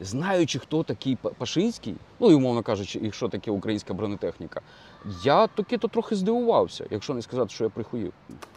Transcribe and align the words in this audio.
знаючи, 0.00 0.58
хто 0.58 0.82
такий 0.82 1.16
Пашинський, 1.16 1.94
ну 2.20 2.30
і 2.30 2.34
умовно 2.34 2.62
кажучи, 2.62 3.00
і 3.02 3.12
що 3.12 3.28
таке 3.28 3.50
українська 3.50 3.94
бронетехніка, 3.94 4.60
я 5.22 5.46
таки 5.46 5.78
то 5.78 5.88
трохи 5.88 6.16
здивувався, 6.16 6.86
якщо 6.90 7.14
не 7.14 7.22
сказати, 7.22 7.48
що 7.50 7.64
я 7.64 7.70
прихуїв. 7.70 8.12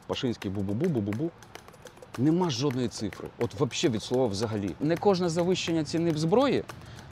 Пашинський 0.07 0.51
бу-бу-бу, 0.51 0.85
бу-бу-бу. 0.85 1.29
Нема 2.17 2.49
жодної 2.49 2.87
цифри. 2.87 3.27
От 3.39 3.53
взагалі 3.53 3.95
від 3.95 4.03
слова 4.03 4.27
взагалі. 4.27 4.75
Не 4.79 4.97
кожне 4.97 5.29
завищення 5.29 5.83
ціни 5.83 6.11
в 6.11 6.17
зброї 6.17 6.63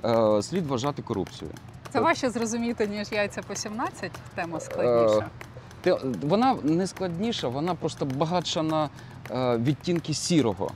е, 0.06 0.42
слід 0.42 0.68
вважати 0.68 1.02
корупцією. 1.02 1.56
Це 1.94 2.00
важче 2.00 2.30
зрозуміти, 2.30 2.88
ніж 2.88 3.12
яйця 3.12 3.42
по 3.42 3.56
17, 3.56 4.12
тема 4.36 4.60
складніша. 4.60 5.30
Те, 5.82 5.98
вона 6.22 6.56
не 6.64 6.88
складніша, 6.88 7.48
вона 7.48 7.76
просто 7.76 8.06
багатша 8.06 8.64
на 8.64 8.90
е, 9.32 9.58
відтінки 9.58 10.14
сірого. 10.14 10.72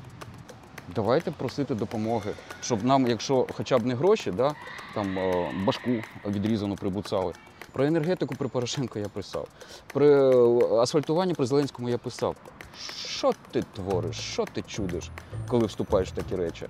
Давайте 0.96 1.32
просити 1.32 1.76
допомоги, 1.76 2.32
щоб 2.62 2.86
нам, 2.86 3.08
якщо 3.08 3.48
хоча 3.58 3.78
б 3.78 3.86
не 3.86 3.96
гроші, 3.96 4.32
да, 4.32 4.56
там 4.94 5.18
е, 5.18 5.52
башку 5.66 5.92
відрізану 6.26 6.76
прибуцали. 6.76 7.34
Про 7.72 7.86
енергетику 7.86 8.36
при 8.36 8.48
Порошенко 8.48 9.00
я 9.00 9.10
писав. 9.10 9.48
При 9.94 10.08
е, 10.08 10.76
асфальтуванні 10.76 11.34
при 11.34 11.46
Зеленському 11.46 11.90
я 11.90 11.98
писав. 11.98 12.36
Що 13.06 13.32
ти 13.52 13.64
твориш, 13.76 14.16
що 14.16 14.46
ти 14.54 14.62
чудиш, 14.62 15.10
коли 15.48 15.66
вступаєш 15.66 16.10
в 16.10 16.12
такі 16.12 16.36
речі? 16.36 16.68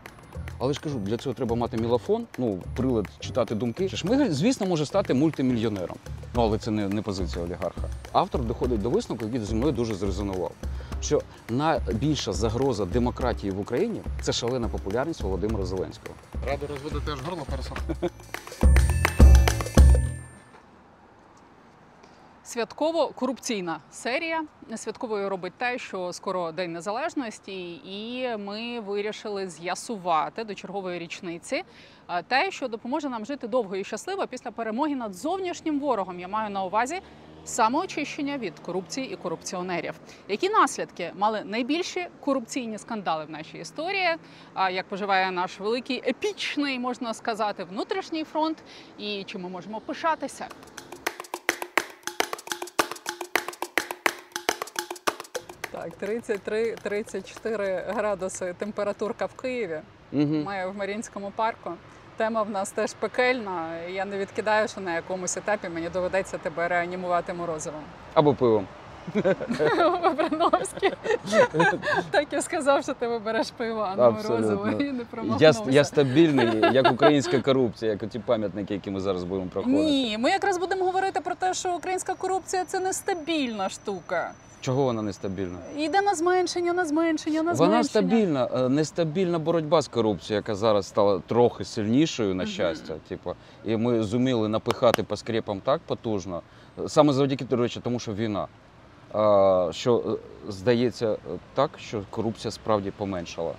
Але 0.60 0.74
ж 0.74 0.80
кажу, 0.80 1.00
для 1.00 1.18
цього 1.18 1.36
треба 1.36 1.56
мати 1.56 1.78
мілофон, 1.78 2.26
ну, 2.38 2.60
прилад 2.76 3.06
читати 3.20 3.56
думки. 3.56 3.90
Шмигаль, 3.90 4.30
звісно, 4.30 4.66
може 4.68 4.86
стати 4.86 5.14
мультимільйонером. 5.14 5.98
Ну, 6.36 6.42
але 6.42 6.58
це 6.58 6.72
не, 6.72 6.88
не 6.88 7.02
позиція 7.02 7.46
олігарха. 7.46 7.90
Автор 8.12 8.44
доходить 8.44 8.82
до 8.82 8.90
висновку, 8.90 9.26
який 9.26 9.40
зі 9.40 9.56
мною 9.56 9.72
дуже 9.72 9.96
зрезонував. 9.96 10.52
Що 11.02 11.22
найбільша 11.50 12.34
загроза 12.34 12.86
демократії 12.86 13.52
в 13.52 13.60
Україні 13.60 14.02
це 14.22 14.34
шалена 14.34 14.68
популярність 14.68 15.22
Володимира 15.22 15.66
Зеленського. 15.66 16.16
Радо 16.48 16.68
розводити 16.68 17.12
аж 17.12 17.22
горло 17.22 17.46
пересохло. 17.50 17.96
Святково-корупційна 22.46 23.78
серія. 23.92 24.44
Святковою 24.76 25.30
робить 25.30 25.54
те, 25.58 25.78
що 25.78 26.14
скоро 26.14 26.52
День 26.52 26.74
Незалежності, 26.74 27.74
і 27.74 28.28
ми 28.38 28.80
вирішили 28.80 29.50
з'ясувати 29.50 30.44
до 30.44 30.56
чергової 30.56 31.00
річниці 31.00 31.64
те, 32.28 32.52
що 32.52 32.68
допоможе 32.68 33.10
нам 33.10 33.26
жити 33.26 33.48
довго 33.48 33.76
і 33.76 33.84
щасливо 33.84 34.28
після 34.28 34.52
перемоги 34.52 34.96
над 34.96 35.14
зовнішнім 35.14 35.80
ворогом. 35.80 36.20
Я 36.20 36.28
маю 36.28 36.50
на 36.50 36.64
увазі 36.64 37.02
самоочищення 37.46 38.38
від 38.38 38.60
корупції 38.60 39.14
і 39.14 39.16
корупціонерів. 39.16 39.94
Які 40.28 40.50
наслідки 40.50 41.12
мали 41.16 41.44
найбільші 41.46 42.08
корупційні 42.20 42.78
скандали 42.78 43.26
в 43.26 43.30
нашій 43.30 43.58
історії? 43.58 44.16
А 44.54 44.70
як 44.70 44.88
поживає 44.88 45.32
наш 45.32 45.60
великий 45.60 46.10
епічний, 46.10 46.80
можна 46.80 47.14
сказати, 47.14 47.64
внутрішній 47.64 48.24
фронт, 48.24 48.58
і 48.98 49.24
чи 49.24 49.38
ми 49.38 49.50
можемо 49.50 49.80
пишатися? 49.80 50.48
Так, 55.72 55.90
33-34 56.02 57.94
градуси 57.94 58.56
температурка 58.58 59.26
в 59.26 59.34
Києві. 59.34 59.82
Угу. 60.12 60.26
Ми 60.46 60.70
в 60.70 60.76
Марінському 60.78 61.32
парку. 61.36 61.72
Тема 62.22 62.44
в 62.44 62.50
нас 62.50 62.72
теж 62.72 62.94
пекельна. 62.94 63.78
Я 63.90 64.06
не 64.06 64.18
відкидаю, 64.18 64.68
що 64.68 64.82
на 64.82 64.96
якомусь 64.96 65.38
етапі 65.38 65.70
мені 65.70 65.90
доведеться 65.90 66.38
тебе 66.38 66.68
реанімувати 66.68 67.34
морозивом. 67.34 67.82
Або 68.14 68.34
пивом. 68.34 68.68
Вабрановський 69.78 70.92
так 72.12 72.34
і 72.34 72.42
сказав, 72.42 72.84
що 72.84 72.94
ти 72.94 73.08
вибереш 73.08 73.52
пиво, 73.52 73.88
а 73.92 73.96
не 73.96 74.10
морозиво 74.10 74.68
і 74.80 74.92
не 74.92 75.00
Я, 75.00 75.06
промахнувся. 75.12 75.64
я 75.70 75.84
стабільний, 75.84 76.62
як 76.74 76.92
українська 76.92 77.40
корупція, 77.40 77.92
як 77.92 78.10
ті 78.10 78.20
пам'ятники, 78.20 78.74
які 78.74 78.92
ми 78.92 79.00
зараз 79.00 79.24
будемо 79.24 79.48
проходити. 79.48 79.84
Ні, 79.84 80.18
ми 80.20 80.30
якраз 80.30 80.58
будемо 80.58 80.86
говорити 80.86 81.22
про 81.22 81.36
те, 81.36 81.54
що 81.54 81.76
українська 81.76 82.14
корупція 82.14 82.66
це 82.66 82.80
нестабільна 82.80 83.70
штука. 83.70 84.32
Чого 84.62 84.84
вона 84.84 85.02
нестабільна? 85.02 85.58
Йде 85.78 86.02
на 86.02 86.16
зменшення, 86.16 86.74
на 86.74 86.86
зменшення, 86.86 87.44
на 87.44 87.56
зменшення. 87.56 87.70
Вона 87.70 87.84
стабільна, 87.84 88.50
е, 88.56 88.70
нестабільна 88.70 89.40
боротьба 89.40 89.82
з 89.82 89.88
корупцією, 89.88 90.38
яка 90.40 90.56
зараз 90.56 90.88
стала 90.88 91.20
трохи 91.28 91.66
сильнішою, 91.66 92.36
на 92.36 92.46
щастя. 92.46 92.94
Типу, 93.08 93.34
і 93.66 93.78
ми 93.78 94.04
зуміли 94.04 94.48
напихати 94.48 95.04
по 95.04 95.18
скрепам 95.18 95.62
так 95.62 95.82
потужно, 95.86 96.42
саме 96.88 97.14
завдяки 97.14 97.46
до 97.46 97.56
речі, 97.56 97.80
тому 97.84 98.00
що 98.00 98.14
війна. 98.14 98.48
Що 99.72 100.04
е, 100.08 100.52
здається 100.52 101.12
е, 101.12 101.18
так, 101.54 101.70
що 101.78 102.02
корупція 102.10 102.52
справді 102.52 102.92
поменшала. 102.92 103.54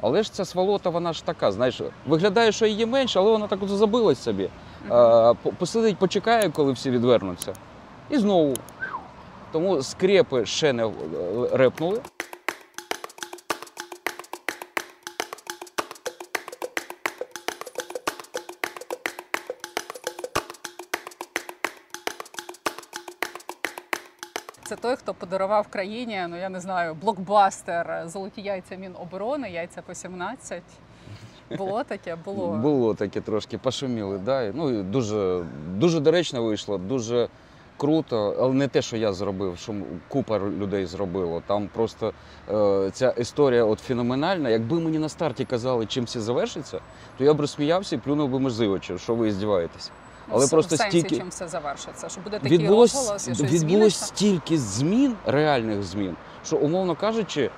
Але 0.00 0.22
ж 0.22 0.32
ця 0.32 0.44
сволота, 0.44 0.90
вона 0.90 1.12
ж 1.12 1.24
така, 1.24 1.52
знаєш, 1.52 1.80
виглядає, 2.06 2.52
що 2.52 2.66
її 2.66 2.86
менше, 2.86 3.18
але 3.18 3.30
вона 3.30 3.46
так 3.46 3.62
от 3.62 3.68
забилась 3.68 4.22
собі. 4.22 4.50
Посидить, 5.58 5.96
почекає, 5.96 6.50
коли 6.50 6.72
всі 6.72 6.90
відвернуться. 6.90 7.52
І 8.10 8.18
знову. 8.18 8.54
Тому 9.52 9.82
скрепи 9.82 10.46
ще 10.46 10.72
не 10.72 10.86
е, 10.86 10.90
репнули. 11.52 12.00
Це 24.68 24.76
той, 24.76 24.96
хто 24.96 25.14
подарував 25.14 25.68
країні, 25.68 26.26
ну 26.28 26.36
я 26.36 26.48
не 26.48 26.60
знаю, 26.60 26.94
блокбастер, 26.94 28.02
золоті 28.06 28.42
яйця 28.42 28.76
Міноборони, 28.76 29.50
яйця 29.50 29.82
по 29.82 29.94
17. 29.94 30.62
Було 31.58 31.84
таке, 31.84 32.16
було. 32.24 32.48
Було 32.62 32.94
таке 32.94 33.20
трошки, 33.20 33.58
пошуміли. 33.58 34.18
Да? 34.18 34.52
Ну, 34.54 34.82
дуже, 34.82 35.44
дуже 35.74 36.00
доречно 36.00 36.42
вийшло, 36.42 36.78
дуже 36.78 37.28
круто, 37.76 38.36
але 38.40 38.54
не 38.54 38.68
те, 38.68 38.82
що 38.82 38.96
я 38.96 39.12
зробив, 39.12 39.58
що 39.58 39.74
купа 40.08 40.38
людей 40.38 40.86
зробило. 40.86 41.42
Там 41.46 41.68
просто 41.74 42.12
е, 42.50 42.90
ця 42.92 43.10
історія 43.10 43.64
от 43.64 43.78
феноменальна. 43.78 44.50
Якби 44.50 44.80
мені 44.80 44.98
на 44.98 45.08
старті 45.08 45.44
казали, 45.44 45.86
чим 45.86 46.04
все 46.04 46.20
завершиться, 46.20 46.80
то 47.18 47.24
я 47.24 47.34
б 47.34 47.40
розсміявся 47.40 47.96
і 47.96 47.98
плюнув 47.98 48.30
би 48.30 48.40
межзивочі, 48.40 48.98
що 48.98 49.14
ви 49.14 49.32
здіваєтесь. 49.32 49.90
Але 50.30 50.46
В- 50.46 50.50
просто 50.50 50.76
сенсі, 50.76 51.00
стільки 51.00 51.16
чим 51.16 51.28
все 51.28 51.48
завершиться, 51.48 52.08
що 52.08 52.20
буде 52.20 52.38
такий 52.38 52.58
відбулось, 52.58 52.94
розголос 52.94 53.28
відбулось 53.28 53.60
зміниться. 53.60 54.04
стільки 54.06 54.58
змін, 54.58 55.16
реальних 55.26 55.82
змін, 55.82 56.16
що, 56.44 56.56
умовно 56.56 56.94
кажучи, 56.96 57.40
е, 57.42 57.50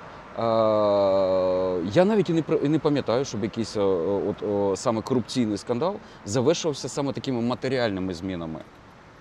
я 1.93 2.05
навіть 2.05 2.29
і 2.29 2.33
не, 2.33 2.43
і 2.63 2.69
не 2.69 2.79
пам'ятаю, 2.79 3.25
щоб 3.25 3.43
якийсь 3.43 3.77
е, 3.77 3.81
от, 3.81 4.43
о, 4.43 4.75
саме 4.75 5.01
корупційний 5.01 5.57
скандал 5.57 5.95
завершувався 6.25 6.89
саме 6.89 7.13
такими 7.13 7.41
матеріальними 7.41 8.13
змінами. 8.13 8.59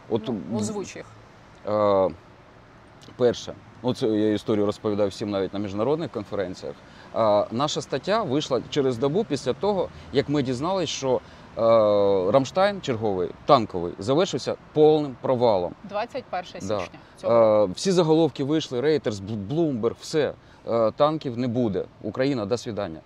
От, 0.09 0.29
Ну, 0.29 0.59
озвуч 0.59 0.97
їх. 0.97 1.05
Е, 1.69 2.11
перше, 3.17 3.55
ну 3.83 3.95
це 3.95 4.07
я 4.07 4.33
історію 4.33 4.67
розповідаю 4.67 5.09
всім 5.09 5.31
навіть 5.31 5.53
на 5.55 5.59
міжнародних 5.59 6.11
конференціях. 6.11 6.75
Е, 7.17 7.47
наша 7.51 7.81
стаття 7.83 8.23
вийшла 8.23 8.61
через 8.71 8.99
добу 8.99 9.25
після 9.25 9.53
того, 9.53 9.89
як 10.13 10.29
ми 10.29 10.43
дізналися, 10.43 10.93
що 10.93 11.15
е, 11.17 11.21
Рамштайн 12.31 12.81
черговий 12.81 13.29
танковий 13.47 13.93
завершився 13.99 14.55
повним 14.73 15.17
провалом. 15.21 15.75
21 15.85 16.69
Да. 16.69 16.81
січня 16.81 16.99
цього. 17.17 17.65
Е, 17.65 17.73
всі 17.75 17.93
заголовки 17.93 18.45
вийшли, 18.45 18.81
Рейтерс, 18.81 19.19
Блумберг, 19.21 19.97
все. 20.01 20.33
Е, 20.69 20.91
танків 20.91 21.39
не 21.39 21.49
буде. 21.49 21.85
Україна, 22.03 22.47
до 22.47 22.57
свідання. 22.59 23.01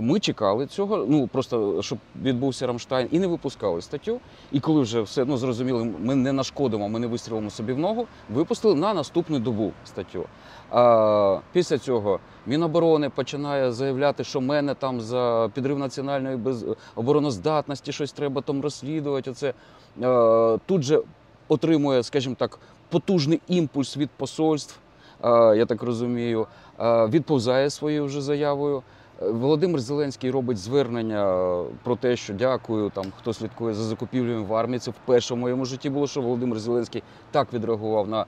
Ми 0.00 0.20
чекали 0.20 0.66
цього, 0.66 1.06
ну 1.08 1.26
просто 1.26 1.82
щоб 1.82 1.98
відбувся 2.22 2.66
Рамштайн, 2.66 3.08
і 3.10 3.18
не 3.18 3.26
випускали 3.26 3.82
статтю. 3.82 4.20
І 4.52 4.60
коли 4.60 4.80
вже 4.80 5.00
все 5.00 5.24
ну 5.24 5.36
зрозуміли, 5.36 5.92
ми 6.00 6.14
не 6.14 6.32
нашкодимо, 6.32 6.88
ми 6.88 6.98
не 6.98 7.06
вистрілимо 7.06 7.50
собі 7.50 7.72
в 7.72 7.78
ногу, 7.78 8.06
випустили 8.30 8.74
на 8.74 8.94
наступну 8.94 9.38
добу 9.38 9.72
статтю. 9.84 10.24
А, 10.70 11.38
після 11.52 11.78
цього 11.78 12.20
Міноборони 12.46 13.10
починає 13.10 13.72
заявляти, 13.72 14.24
що 14.24 14.40
мене 14.40 14.74
там 14.74 15.00
за 15.00 15.50
підрив 15.54 15.78
національної 15.78 16.36
без... 16.36 16.66
обороноздатності 16.94 17.92
щось 17.92 18.12
треба 18.12 18.42
там 18.42 18.60
розслідувати. 18.60 19.30
Оце. 19.30 19.54
Е, 20.02 20.58
тут 20.66 20.82
же 20.82 21.00
отримує, 21.48 22.02
скажімо 22.02 22.34
так, 22.38 22.58
потужний 22.88 23.40
імпульс 23.48 23.96
від 23.96 24.10
посольств, 24.10 24.78
я 25.24 25.66
так 25.66 25.82
розумію, 25.82 26.46
відповзає 26.80 27.70
своєю 27.70 28.04
вже 28.04 28.20
заявою. 28.20 28.82
Володимир 29.20 29.80
Зеленський 29.80 30.30
робить 30.30 30.58
звернення 30.58 31.26
е, 31.60 31.64
про 31.84 31.96
те, 31.96 32.16
що 32.16 32.34
дякую, 32.34 32.90
там 32.90 33.04
хто 33.18 33.32
слідкує 33.32 33.74
за 33.74 33.82
закупівлями 33.84 34.42
в 34.42 34.54
армії. 34.54 34.78
Це 34.78 34.90
вперше 34.90 35.34
в 35.34 35.36
моєму 35.36 35.64
житті 35.64 35.90
було, 35.90 36.06
що 36.06 36.20
Володимир 36.22 36.58
Зеленський 36.58 37.02
так 37.30 37.52
відреагував 37.52 38.08
на 38.08 38.20
е, 38.22 38.26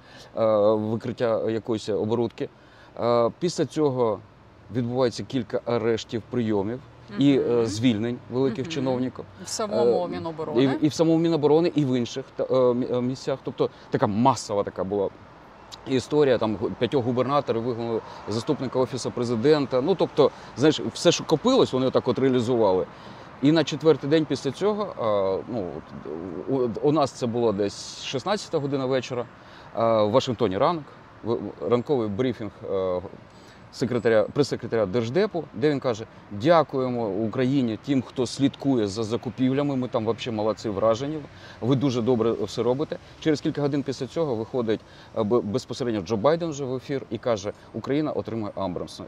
викриття 0.74 1.50
якоїсь 1.50 1.88
оборудки. 1.88 2.48
Е, 3.00 3.30
Після 3.38 3.66
цього 3.66 4.18
відбувається 4.74 5.22
кілька 5.22 5.60
арештів, 5.64 6.22
прийомів 6.30 6.80
і 7.18 7.38
е, 7.38 7.66
звільнень 7.66 8.18
великих 8.30 8.64
Мгм. 8.64 8.72
чиновників. 8.72 9.24
В 9.44 9.48
самому 9.48 10.04
е, 10.04 10.08
Міноборони. 10.08 10.62
І, 10.82 10.86
і 10.86 10.88
в 10.88 10.94
самому 10.94 11.18
Міноборони, 11.18 11.72
і 11.74 11.84
в 11.84 11.98
інших 11.98 12.24
та- 12.36 12.44
е, 12.92 13.00
місцях. 13.00 13.38
Тобто 13.44 13.70
така 13.90 14.06
масова 14.06 14.62
така 14.64 14.84
була 14.84 15.08
історія. 15.86 16.38
Там 16.38 16.58
п'ятьох 16.78 17.04
губернаторів 17.04 17.62
вигнали 17.62 18.00
заступника 18.28 18.78
офісу 18.78 19.10
президента. 19.10 19.80
Ну 19.80 19.94
тобто, 19.94 20.30
знаєш, 20.56 20.80
все, 20.80 21.12
що 21.12 21.24
копилось, 21.24 21.72
вони 21.72 21.90
так 21.90 22.08
от 22.08 22.18
реалізували. 22.18 22.86
І 23.42 23.52
на 23.52 23.64
четвертий 23.64 24.10
день 24.10 24.24
після 24.24 24.50
цього, 24.50 24.94
ну, 25.48 25.66
у, 26.82 26.92
нас 26.92 27.10
це 27.10 27.26
було 27.26 27.52
десь 27.52 28.04
16 28.04 28.54
година 28.54 28.86
вечора. 28.86 29.24
В 29.74 30.06
Вашингтоні 30.06 30.58
ранок, 30.58 30.84
ранковий 31.70 32.08
брифінг 32.08 32.50
секретаря, 33.72 34.22
прес-секретаря 34.32 34.86
Держдепу, 34.86 35.44
де 35.54 35.70
він 35.70 35.80
каже: 35.80 36.06
дякуємо 36.30 37.08
Україні 37.08 37.78
тим, 37.86 38.02
хто 38.02 38.26
слідкує 38.26 38.86
за 38.86 39.04
закупівлями. 39.04 39.76
Ми 39.76 39.88
там 39.88 40.06
взагалі 40.06 40.36
молодці 40.36 40.68
вражені. 40.68 41.18
Ви 41.60 41.76
дуже 41.76 42.02
добре 42.02 42.32
все 42.32 42.62
робите. 42.62 42.98
Через 43.20 43.40
кілька 43.40 43.62
годин 43.62 43.82
після 43.82 44.06
цього 44.06 44.34
виходить 44.34 44.80
е, 45.18 45.22
безпосередньо 45.24 46.00
Джо 46.00 46.16
Байден 46.16 46.50
вже 46.50 46.64
в 46.64 46.74
ефір 46.74 47.02
і 47.10 47.18
каже: 47.18 47.52
Україна 47.72 48.12
отримує 48.12 48.52
Амбрамси. 48.56 49.04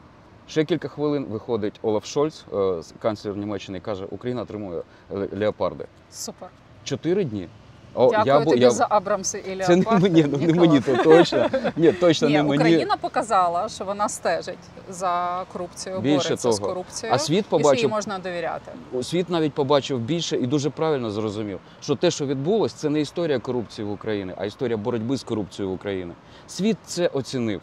Ще 0.49 0.65
кілька 0.65 0.89
хвилин 0.89 1.25
виходить 1.25 1.81
Олаф 1.83 2.07
Шольц, 2.07 2.45
е, 2.53 2.81
канцлер 3.03 3.37
Німеччини, 3.37 3.79
і 3.79 3.81
каже, 3.81 4.07
Україна 4.11 4.43
отримує 4.43 4.83
леопарди. 5.11 5.85
Супер. 6.11 6.49
Чотири 6.85 7.25
дні. 7.25 7.49
О, 7.95 8.11
Дякую 8.11 8.45
бу- 8.45 8.51
тобі 8.51 8.71
за 8.71 8.87
Абрамси 8.91 9.45
і 9.53 9.63
Це 9.63 9.77
не 9.77 9.85
мені, 9.91 10.27
ну, 10.33 10.39
не 10.39 10.55
мені, 10.55 10.81
то 10.81 10.97
точно. 10.97 11.49
Ні, 11.77 11.93
точно 11.93 12.29
Ні, 12.29 12.35
не 12.35 12.43
мені. 12.43 12.57
Україна 12.63 12.97
показала, 13.01 13.69
що 13.69 13.85
вона 13.85 14.09
стежить 14.09 14.59
за 14.91 15.45
корупцією, 15.53 16.01
Більше 16.01 16.29
бореться 16.29 16.53
з 16.53 16.59
корупцією. 16.59 17.15
А 17.15 17.19
світ 17.19 17.45
і 17.53 17.65
що 17.65 17.75
їй 17.75 17.89
можна 17.89 18.19
довіряти. 18.19 18.73
світ 19.03 19.31
навіть 19.31 19.53
побачив 19.55 19.99
більше 19.99 20.37
і 20.37 20.47
дуже 20.47 20.71
правильно 20.71 21.11
зрозумів, 21.11 21.59
що 21.81 21.97
те, 21.97 22.11
що 22.11 22.27
відбулось, 22.27 22.73
це 22.73 22.91
не 22.91 23.01
історія 23.01 23.39
корупції 23.39 23.89
в 23.89 23.91
Україні, 23.91 24.33
а 24.37 24.45
історія 24.45 24.77
боротьби 24.77 25.17
з 25.17 25.23
корупцією 25.25 25.71
в 25.71 25.75
Україні. 25.75 26.13
Світ 26.47 26.77
це 26.85 27.07
оцінив. 27.07 27.61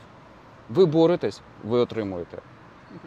Ви 0.69 0.85
боретесь, 0.85 1.41
ви 1.63 1.79
отримуєте. 1.79 2.37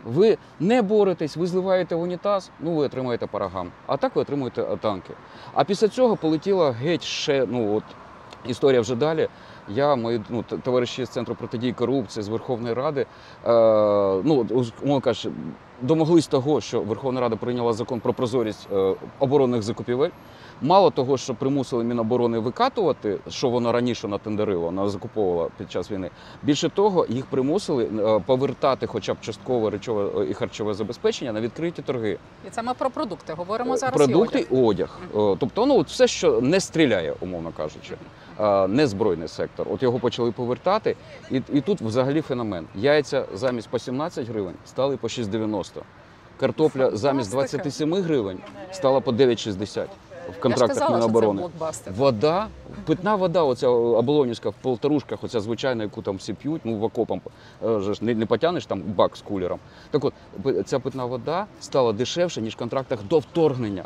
Ви 0.05 0.38
не 0.61 0.82
боретесь, 0.82 1.37
ви 1.37 1.46
зливаєте 1.46 1.94
унітаз, 1.94 2.50
ну 2.61 2.75
ви 2.75 2.84
отримаєте 2.84 3.26
парагам. 3.26 3.70
А 3.87 3.96
так 3.96 4.17
ви 4.17 4.23
отримуєте 4.23 4.62
е, 4.62 4.76
танки. 4.76 5.14
А 5.55 5.64
після 5.64 5.88
цього 5.88 6.17
полетіла 6.17 6.70
геть 6.70 7.02
ще, 7.02 7.46
ну 7.50 7.76
от 7.76 7.84
історія 8.46 8.81
вже 8.81 8.94
далі. 8.94 9.29
Я, 9.69 9.96
мої 9.96 10.23
ну, 10.29 10.43
товариші 10.43 11.05
з 11.05 11.08
Центру 11.08 11.34
протидії 11.34 11.73
корупції 11.73 12.23
з 12.23 12.29
Верховної 12.29 12.75
Ради, 12.75 13.00
е, 13.00 13.06
ну, 14.25 14.46
умовно 14.82 15.00
кажучи, 15.00 15.31
домоглись 15.82 16.26
того, 16.26 16.61
що 16.61 16.81
Верховна 16.81 17.20
Рада 17.20 17.37
прийняла 17.37 17.73
закон 17.73 18.00
про 18.00 18.12
прозорість 18.12 18.69
е, 18.73 18.94
оборонних 19.19 19.62
закупівель. 19.62 20.11
Мало 20.64 20.91
того, 20.91 21.19
що 21.19 21.35
примусили 21.35 21.85
Міноборони 21.85 22.38
викатувати, 22.38 23.19
що 23.29 23.49
воно 23.49 23.73
раніше 23.73 24.09
натендерило, 24.09 24.64
вона 24.64 24.88
закуповувала 24.88 25.49
під 25.59 25.73
час 25.73 25.91
війни. 25.91 26.11
Більше 26.43 26.69
того, 26.69 27.06
їх 27.09 27.26
примусили 27.26 27.85
е, 27.85 28.20
повертати 28.26 28.87
хоча 28.87 29.14
б 29.14 29.17
часткове 29.20 29.70
речове 29.70 30.23
е, 30.23 30.31
і 30.31 30.35
харчове 30.35 30.75
забезпечення 30.75 31.32
на 31.32 31.41
відкриті 31.41 31.73
торги. 31.87 32.19
І 32.47 32.50
це 32.50 32.62
ми 32.62 32.75
про 32.75 32.91
продукти 32.91 33.32
говоримо 33.32 33.76
зараз. 33.76 33.94
і 33.94 33.99
Продукти 33.99 34.38
одяг. 34.38 34.59
і 34.61 34.64
одяг. 34.64 34.99
Е, 35.17 35.37
Тобто, 35.41 35.67
ну 35.67 35.81
все, 35.81 36.06
що 36.06 36.41
не 36.41 36.61
стріляє, 36.61 37.14
умовно 37.20 37.53
кажучи, 37.56 37.94
е, 38.41 38.69
не 38.69 38.87
збройний 38.87 39.29
сектор. 39.29 39.67
От 39.70 39.82
його 39.82 39.99
почали 39.99 40.32
повертати, 40.32 40.97
і, 41.31 41.43
і 41.53 41.61
тут 41.61 41.81
взагалі 41.81 42.20
феномен. 42.20 42.67
Яйця 42.75 43.25
замість 43.35 43.69
по 43.69 43.79
17 43.79 44.29
гривень 44.29 44.55
стали 44.67 44.97
по 44.97 45.06
6,90. 45.06 45.81
Картопля 46.41 46.91
замість 46.91 47.31
Фантастика. 47.31 47.62
27 47.62 47.94
гривень 47.94 48.38
стала 48.73 49.00
по 49.00 49.11
9,60 49.11 49.87
в 50.24 50.28
Я 50.28 50.32
ж 50.34 50.40
контрактах 50.40 50.78
казала, 50.78 51.00
що 51.02 51.20
це 51.20 51.26
блокбастер. 51.32 51.92
Вода, 51.92 52.46
питна 52.86 53.14
вода, 53.14 53.42
оця 53.42 53.69
оболонівська 53.69 54.48
в 54.50 54.54
полторушках, 54.62 55.24
оця 55.24 55.40
звичайна, 55.40 55.82
яку 55.82 56.02
там 56.02 56.16
всі 56.16 56.34
п'ють, 56.34 56.60
ну 56.64 56.76
в 56.76 56.84
окопам 56.84 57.20
е, 57.66 57.80
же 57.80 57.94
ж 57.94 58.04
не, 58.04 58.14
не 58.14 58.26
потягнеш 58.26 58.66
там 58.66 58.82
бак 58.82 59.16
з 59.16 59.20
кулером. 59.22 59.58
Так 59.90 60.04
от, 60.04 60.14
пи- 60.42 60.62
ця 60.62 60.78
питна 60.78 61.04
вода 61.04 61.46
стала 61.60 61.92
дешевше, 61.92 62.40
ніж 62.42 62.54
в 62.54 62.58
контрактах 62.58 62.98
до 63.10 63.19
вторгнення. 63.19 63.84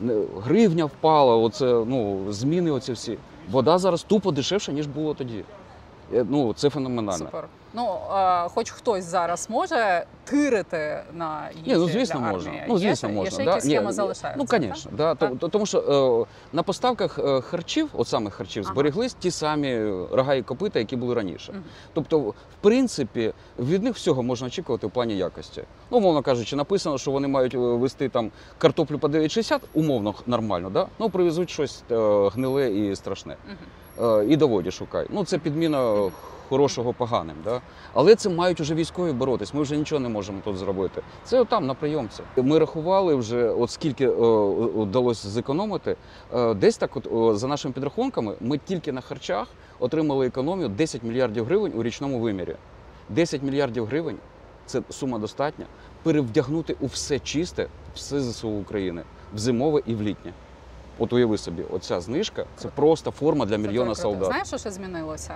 Не- 0.00 0.22
Гривня 0.44 0.84
впала, 0.84 1.36
оце, 1.36 1.64
ну, 1.86 2.20
зміни 2.32 2.70
оці 2.70 2.92
всі. 2.92 3.18
Вода 3.50 3.78
зараз 3.78 4.02
тупо 4.02 4.32
дешевша, 4.32 4.72
ніж 4.72 4.86
було 4.86 5.14
тоді. 5.14 5.44
Е, 6.14 6.24
Ну, 6.28 6.52
це 6.54 6.70
феноменально. 6.70 7.24
Супер. 7.24 7.44
Ну, 7.74 7.98
е, 8.16 8.48
хоч 8.48 8.70
хтось 8.70 9.04
зараз 9.04 9.50
може 9.50 10.04
тирити 10.24 11.02
на 11.12 11.48
їжі 11.50 11.70
Ні, 11.70 11.74
ну 11.74 11.88
звісно, 11.88 12.20
для 12.20 12.32
можна. 12.32 12.52
Ну, 12.68 12.78
звісно, 12.78 13.08
є, 13.08 13.14
можна. 13.14 13.24
Є 13.24 13.30
ще 13.30 13.44
да. 13.44 13.50
якісь 13.50 13.64
схеми 13.64 13.86
ні. 13.86 13.92
залишаються. 13.92 14.44
Ну, 14.52 14.68
звісно, 14.68 14.90
да. 14.96 15.14
Так. 15.14 15.32
Тому 15.50 15.66
що 15.66 16.26
е, 16.30 16.56
на 16.56 16.62
поставках 16.62 17.18
е, 17.18 17.40
харчів, 17.40 17.88
от 17.92 18.08
саме 18.08 18.30
харчів, 18.30 18.62
Ага. 18.66 18.74
збереглись 18.74 19.14
ті 19.14 19.30
самі 19.30 19.84
рога 20.12 20.34
і 20.34 20.42
копита, 20.42 20.78
які 20.78 20.96
були 20.96 21.14
раніше. 21.14 21.52
Мгм. 21.52 21.62
Тобто, 21.92 22.18
в 22.18 22.34
принципі, 22.60 23.32
від 23.58 23.82
них 23.82 23.94
всього 23.94 24.22
можна 24.22 24.46
очікувати 24.46 24.86
в 24.86 24.90
плані 24.90 25.16
якості. 25.16 25.62
Ну, 25.90 25.98
умовно 25.98 26.22
кажучи, 26.22 26.56
написано, 26.56 26.98
що 26.98 27.10
вони 27.10 27.28
мають 27.28 27.54
е, 27.54 27.58
вести 27.58 28.08
там 28.08 28.30
картоплю 28.58 28.98
по 28.98 29.08
9,60, 29.08 29.60
умовно 29.74 30.14
нормально, 30.26 30.70
да? 30.70 30.86
ну 30.98 31.10
привезуть 31.10 31.50
щось 31.50 31.82
е, 31.90 32.28
гниле 32.28 32.70
і 32.70 32.96
страшне. 32.96 33.36
Е, 34.02 34.24
і 34.28 34.36
доводі 34.36 34.70
шукай. 34.70 35.06
Ну, 35.10 35.24
це 35.24 35.38
підміна 35.38 36.10
хорошого 36.48 36.92
поганим. 36.92 37.36
Да? 37.44 37.60
Але 37.94 38.14
це 38.14 38.28
мають 38.28 38.60
уже 38.60 38.74
військові 38.74 39.12
боротись. 39.12 39.54
Ми 39.54 39.62
вже 39.62 39.76
нічого 39.76 40.00
не 40.00 40.08
можемо 40.08 40.40
тут 40.44 40.56
зробити. 40.56 41.02
Це 41.24 41.44
там 41.44 41.66
на 41.66 41.74
прийомці. 41.74 42.22
Ми 42.36 42.58
рахували 42.58 43.14
вже, 43.14 43.48
от 43.48 43.70
скільки 43.70 44.06
е, 44.06 44.10
вдалося 44.76 45.28
зекономити. 45.28 45.96
Е, 46.34 46.54
десь 46.54 46.76
так, 46.76 46.96
от 46.96 47.06
о, 47.12 47.36
за 47.36 47.48
нашими 47.48 47.74
підрахунками, 47.74 48.34
ми 48.40 48.58
тільки 48.58 48.92
на 48.92 49.00
харчах 49.00 49.48
отримали 49.78 50.26
економію 50.26 50.68
10 50.68 51.02
мільярдів 51.02 51.44
гривень 51.44 51.72
у 51.76 51.82
річному 51.82 52.20
вимірі. 52.20 52.56
10 53.08 53.42
мільярдів 53.42 53.86
гривень 53.86 54.16
це 54.66 54.82
сума 54.90 55.18
достатня 55.18 55.66
перевдягнути 56.02 56.76
у 56.80 56.86
все 56.86 57.18
чисте, 57.18 57.68
все 57.94 58.20
ЗСУ 58.20 58.48
України 58.48 59.02
в 59.34 59.38
зимове 59.38 59.82
і 59.86 59.94
в 59.94 60.02
літнє. 60.02 60.32
От 60.98 61.12
уяви 61.12 61.38
собі, 61.38 61.62
оця 61.70 62.00
знижка 62.00 62.46
це 62.56 62.68
просто 62.68 63.10
форма 63.10 63.46
для 63.46 63.56
мільйона 63.56 63.94
солдат. 63.94 64.26
Знаєш, 64.26 64.48
що 64.48 64.58
ще 64.58 64.70
змінилося? 64.70 65.34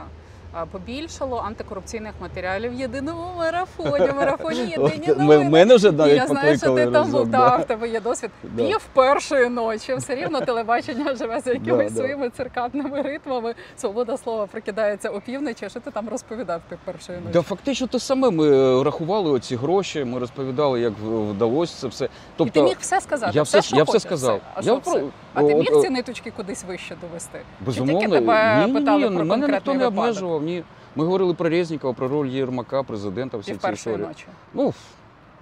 Побільшало 0.67 1.37
антикорупційних 1.47 2.13
матеріалів 2.21 2.71
в 2.77 2.81
єдиному 2.81 3.25
марафоні. 3.39 4.13
Марафоні 4.17 4.59
єдині 4.61 5.07
новини. 5.19 5.45
м- 5.45 5.51
Мене 5.51 5.77
вже 5.77 5.89
І 5.89 6.15
я 6.15 6.27
знаю, 6.27 6.59
що 6.59 6.75
ти 6.75 6.87
там 6.87 7.11
був, 7.11 7.15
разом. 7.15 7.31
та, 7.31 7.57
в 7.57 7.65
тебе 7.65 7.89
є 7.89 8.01
досвід. 8.01 8.31
Да. 8.43 8.67
Пів 8.67 8.81
першої 8.93 9.49
ночі. 9.49 9.95
Все 9.95 10.15
рівно 10.15 10.41
телебачення 10.41 11.15
живе 11.15 11.41
за 11.41 11.53
якимись 11.53 11.93
да. 11.93 11.99
своїми 11.99 12.31
циркадними 12.31 13.03
ритмами. 13.03 13.55
Свобода 13.77 14.17
слова 14.17 14.47
прокидається 14.47 15.11
опівночі. 15.11 15.69
Що 15.71 15.81
ти 15.81 15.91
там 15.91 16.09
розповідав 16.09 16.61
пів 16.69 16.79
першої 16.85 17.19
ночі? 17.19 17.33
Да, 17.33 17.43
фактично 17.43 17.87
те 17.87 17.99
саме. 17.99 18.31
Ми 18.31 18.49
е, 18.81 18.85
рахували 18.85 19.31
оці 19.31 19.57
гроші, 19.57 20.05
ми 20.05 20.19
розповідали, 20.19 20.81
як 20.81 20.93
вдалося 21.31 21.75
це 21.81 21.87
все. 21.87 22.09
І 22.39 22.51
ти 22.51 22.63
міг 22.63 22.77
все 22.81 23.01
сказати. 23.01 23.33
я 23.35 23.43
все, 23.43 23.63
що 23.63 23.77
я 23.77 23.83
все 23.83 24.01
сказав. 24.01 24.41
А, 24.55 24.61
я 24.61 24.63
що 24.63 24.81
про- 24.81 25.01
а 25.35 25.43
ти 25.43 25.55
міг 25.55 25.69
ці 25.83 25.91
ниточки 25.91 26.31
кудись 26.37 26.65
вище 26.65 26.97
довести? 27.01 27.39
Безумовно, 27.67 28.01
Чи 28.01 28.07
тільки 28.07 28.21
тебе 28.21 28.61
ні, 28.61 28.73
ні, 28.73 28.79
питали 28.79 29.11
ні, 29.11 29.17
про 29.17 29.25
мене 29.25 29.49
ніхто 29.49 29.75
не 29.75 29.87
обмежував. 29.87 30.43
Ні. 30.49 30.63
Ми 30.97 31.05
говорили 31.05 31.35
про 31.35 31.49
Резнікова, 31.49 31.93
про 31.93 32.09
роль 32.09 32.27
Єрмака, 32.27 32.83
президента, 32.83 33.39
всі 33.39 33.55
ці 33.57 33.73
історії. 33.73 34.07
ночі. 34.07 34.25
Ну, 34.55 34.75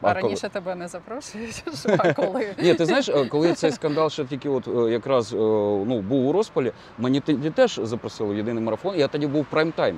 А, 0.03 0.11
а 0.11 0.15
коли- 0.15 0.23
раніше 0.23 0.49
тебе 0.49 0.75
не 0.75 0.89
запрошують? 0.89 1.65
А 1.99 2.13
коли? 2.13 2.55
Ні, 2.63 2.75
ти 2.75 2.87
знаєш, 2.87 3.09
е, 3.09 3.25
коли 3.27 3.53
цей 3.53 3.73
скандал 3.73 4.11
ще 4.11 4.25
тільки 4.25 4.49
от 4.49 4.69
е, 4.69 4.91
якраз 4.93 5.33
е, 5.33 5.37
ну, 5.87 6.01
був 6.01 6.27
у 6.27 6.33
розпалі, 6.33 6.73
мені 6.99 7.21
теж 7.55 7.81
запросили 7.83 8.35
в 8.35 8.37
єдиний 8.37 8.65
марафон, 8.65 8.97
я 8.97 9.09
тоді 9.09 9.27
був 9.27 9.47
в 9.51 9.55
прайм-тайм. 9.55 9.95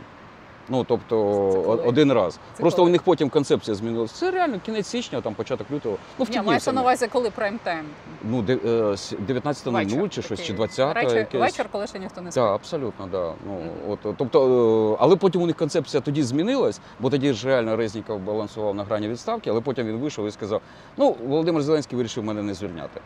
Ну, 0.70 0.84
тобто 0.84 1.48
Це 1.52 1.62
коли? 1.62 1.82
один 1.82 2.12
раз. 2.12 2.38
Це 2.54 2.60
Просто 2.60 2.76
коли? 2.76 2.88
у 2.88 2.92
них 2.92 3.02
потім 3.02 3.28
концепція 3.30 3.74
змінилася. 3.74 4.14
Це 4.14 4.30
реально 4.30 4.60
кінець 4.66 4.86
січня, 4.86 5.20
там 5.20 5.34
початок 5.34 5.70
лютого. 5.70 5.96
Ну, 6.18 6.24
в 6.24 6.30
Ні, 6.30 6.40
мається 6.42 6.72
на 6.72 6.80
увазі, 6.80 7.06
коли 7.12 7.28
прайм-тайм? 7.38 7.82
Ну, 8.24 8.42
де- 8.42 8.58
е, 8.66 8.92
с- 8.92 9.12
19.00 9.26 10.08
чи 10.08 10.22
щось, 10.22 10.42
чи 10.44 10.52
20 10.52 10.94
Вечір, 10.94 11.26
вечір, 11.40 11.66
коли 11.72 11.86
ще 11.86 11.98
ніхто 11.98 12.20
не 12.20 12.32
спить. 12.32 12.44
Так, 12.44 12.54
абсолютно, 12.54 13.06
да. 13.12 13.32
Ну, 13.46 13.58
от, 13.88 14.06
от, 14.06 14.14
тобто, 14.18 14.92
е, 14.92 14.96
але 15.00 15.16
потім 15.16 15.42
у 15.42 15.46
них 15.46 15.56
концепція 15.56 16.00
тоді 16.00 16.22
змінилась, 16.22 16.80
бо 17.00 17.10
тоді 17.10 17.32
ж 17.32 17.46
реально 17.48 17.76
Резніков 17.76 18.20
балансував 18.20 18.74
на 18.74 18.84
грані 18.84 19.08
відставки, 19.08 19.50
але 19.50 19.60
потім 19.60 19.86
він 19.86 19.96
вийшов 19.96 20.26
і 20.26 20.30
сказав: 20.30 20.60
ну, 20.96 21.16
Володимир 21.26 21.62
Зеленський 21.62 21.96
вирішив 21.96 22.24
мене 22.24 22.42
не 22.42 22.54
звільняти. 22.54 23.00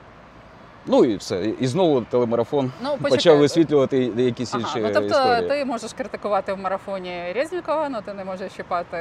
Ну 0.87 1.05
і 1.05 1.17
все. 1.17 1.53
І 1.61 1.67
знову 1.67 2.01
телемарафон 2.01 2.73
Ну, 2.83 2.97
почав 3.11 3.39
висвітлювати 3.39 4.13
якісь 4.17 4.55
Ага, 4.55 4.63
інші 4.63 4.79
ну, 4.81 4.91
тобто 4.95 5.09
історії. 5.09 5.49
ти 5.49 5.65
можеш 5.65 5.93
критикувати 5.93 6.53
в 6.53 6.59
марафоні 6.59 7.33
Резнікова, 7.35 7.89
але 7.93 8.03
ти 8.03 8.15
не 8.15 8.25
можеш 8.25 8.53
чіпати 8.57 8.97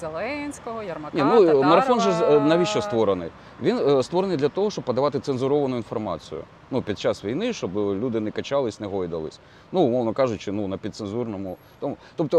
Зеленського, 0.00 0.82
Ярмака, 0.82 1.16
Ні, 1.16 1.22
ну 1.24 1.40
Татарова. 1.40 1.66
марафон 1.66 2.00
же 2.00 2.10
е, 2.10 2.40
навіщо 2.40 2.82
створений? 2.82 3.28
Він 3.62 3.78
е, 3.78 4.02
створений 4.02 4.36
для 4.36 4.48
того, 4.48 4.70
щоб 4.70 4.84
подавати 4.84 5.20
цензуровану 5.20 5.76
інформацію. 5.76 6.40
Ну, 6.70 6.82
під 6.82 6.98
час 6.98 7.24
війни, 7.24 7.52
щоб 7.52 7.76
люди 7.76 8.20
не 8.20 8.30
качались, 8.30 8.80
не 8.80 8.86
гойдались. 8.86 9.40
Ну, 9.72 9.80
умовно 9.80 10.12
кажучи, 10.12 10.52
ну 10.52 10.68
на 10.68 10.76
підцензурному. 10.78 11.56
Тому, 11.80 11.96
тобто, 12.16 12.38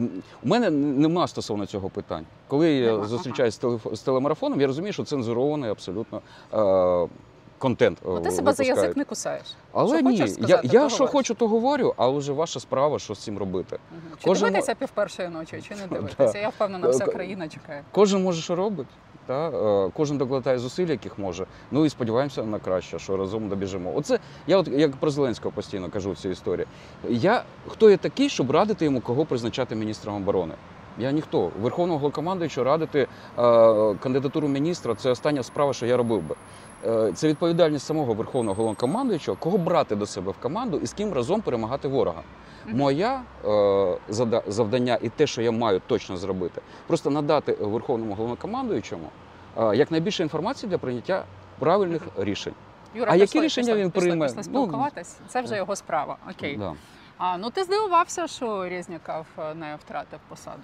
е, 0.00 0.06
у 0.44 0.48
мене 0.48 0.70
нема 0.70 1.26
стосовно 1.28 1.66
цього 1.66 1.88
питань. 1.90 2.24
Коли 2.48 2.72
я 2.72 3.04
зустрічаюся 3.04 3.56
з, 3.56 3.60
телеф- 3.64 3.94
з 3.96 4.00
телемарафоном, 4.00 4.60
я 4.60 4.66
розумію, 4.66 4.92
що 4.92 5.04
цензурований 5.04 5.70
абсолютно 5.70 6.20
контент. 7.64 7.98
е, 7.98 8.08
Ну, 8.08 8.20
ти 8.20 8.30
себе 8.30 8.52
за 8.52 8.62
язик 8.62 8.96
не 8.96 9.04
кусаєш. 9.04 9.46
Але 9.72 9.88
Що 9.88 9.96
ні, 9.96 10.18
хочеш 10.18 10.20
я, 10.20 10.34
сказати, 10.34 10.68
я 10.72 10.80
то 10.82 10.88
що 10.88 11.06
хочу, 11.06 11.34
то 11.34 11.48
говорю, 11.48 11.94
а 11.96 12.08
вже 12.08 12.32
ваша 12.32 12.60
справа, 12.60 12.98
що 12.98 13.14
з 13.14 13.18
цим 13.18 13.38
робити. 13.38 13.78
Мгм. 13.92 14.02
Чи 14.18 14.28
Кожен- 14.28 14.48
дивитися 14.48 14.74
пів 14.74 14.88
першої 14.88 15.28
ночі, 15.28 15.62
чи 15.68 15.74
не 15.74 15.86
дивитися? 15.98 16.38
Я 16.38 16.48
впевнена, 16.48 16.88
вся 16.88 17.06
країна 17.06 17.48
чекає. 17.48 17.82
Кожен 17.92 18.22
може 18.22 18.42
що 18.42 18.54
робить. 18.54 18.86
Та 19.26 19.48
е, 19.48 19.90
кожен 19.96 20.18
докладає 20.18 20.58
зусиль, 20.58 20.86
яких 20.86 21.18
може. 21.18 21.46
Ну 21.70 21.84
і 21.84 21.90
сподіваємося 21.90 22.42
на 22.44 22.58
краще, 22.58 22.98
що 22.98 23.16
разом 23.16 23.48
добіжимо. 23.48 23.92
Оце 23.96 24.18
я, 24.46 24.56
от 24.58 24.68
як 24.68 24.92
про 24.96 25.10
Зеленського 25.10 25.52
постійно 25.54 25.90
кажу 25.90 26.12
в 26.12 26.16
цій 26.16 26.28
історії. 26.30 26.66
Я 27.08 27.42
хто 27.68 27.90
я 27.90 27.96
такий, 27.96 28.28
щоб 28.28 28.50
радити 28.50 28.84
йому, 28.84 29.00
кого 29.00 29.24
призначати 29.24 29.74
міністром 29.74 30.16
оборони? 30.16 30.54
Я 30.98 31.12
ніхто. 31.12 31.50
Верховного 31.60 31.98
головнокомандуючого 31.98 32.64
радити 32.64 33.00
е, 33.00 33.06
кандидатуру 33.94 34.48
міністра 34.48 34.94
це 34.94 35.10
остання 35.10 35.42
справа, 35.42 35.72
що 35.72 35.86
я 35.86 35.96
робив 35.96 36.22
би. 36.22 36.34
Е, 36.86 37.12
Це 37.12 37.28
відповідальність 37.28 37.86
самого 37.86 38.14
верховного 38.14 38.54
головнокомандуючого, 38.54 39.36
кого 39.40 39.58
брати 39.58 39.96
до 39.96 40.06
себе 40.06 40.32
в 40.32 40.42
команду 40.42 40.80
і 40.82 40.86
з 40.86 40.92
ким 40.92 41.12
разом 41.12 41.40
перемагати 41.40 41.88
ворога. 41.88 42.22
Моя 42.66 43.20
е, 43.44 43.96
завдання 44.46 44.98
і 45.02 45.08
те, 45.08 45.26
що 45.26 45.42
я 45.42 45.50
маю 45.50 45.80
точно 45.86 46.16
зробити, 46.16 46.60
просто 46.86 47.10
надати 47.10 47.52
верховному 47.60 48.14
головнокомандуючому 48.14 49.08
е, 49.58 49.76
якнайбільше 49.76 50.22
інформації 50.22 50.70
для 50.70 50.78
прийняття 50.78 51.24
правильних 51.58 52.02
рішень. 52.18 52.54
Юра, 52.94 53.12
А 53.12 53.16
які 53.16 53.40
рішення 53.40 53.66
пішли, 53.66 53.82
він 53.82 53.90
прийме? 53.90 54.26
Пішли 54.26 54.36
Ну, 54.36 54.42
спілкуватись. 54.42 55.16
Це 55.28 55.40
вже 55.42 55.56
його 55.56 55.76
справа. 55.76 56.16
Окей. 56.30 56.56
Да. 56.56 56.72
А 57.18 57.38
ну 57.38 57.50
ти 57.50 57.64
здивувався, 57.64 58.26
що 58.26 58.68
Резніков 58.68 59.26
е, 59.38 59.54
не 59.54 59.76
втратив 59.76 60.18
посаду. 60.28 60.62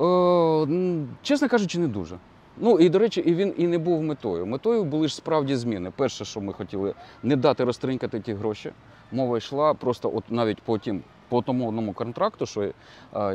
М, 0.00 1.08
чесно 1.22 1.48
кажучи, 1.48 1.78
не 1.78 1.88
дуже. 1.88 2.16
Ну 2.56 2.78
і 2.78 2.88
до 2.88 2.98
речі, 2.98 3.20
і 3.20 3.34
він 3.34 3.54
і 3.56 3.66
не 3.66 3.78
був 3.78 4.02
метою. 4.02 4.46
Метою 4.46 4.84
були 4.84 5.08
ж 5.08 5.14
справді 5.14 5.56
зміни. 5.56 5.92
Перше, 5.96 6.24
що 6.24 6.40
ми 6.40 6.52
хотіли, 6.52 6.94
не 7.22 7.36
дати 7.36 7.64
розтринькати 7.64 8.20
ті 8.20 8.34
гроші. 8.34 8.72
Мова 9.12 9.38
йшла 9.38 9.74
просто, 9.74 10.12
от 10.14 10.24
навіть 10.30 10.62
по 10.62 10.78
тим, 10.78 11.02
по 11.28 11.42
тому 11.42 11.68
одному 11.68 11.92
контракту, 11.92 12.46
що 12.46 12.62
е, 12.62 12.72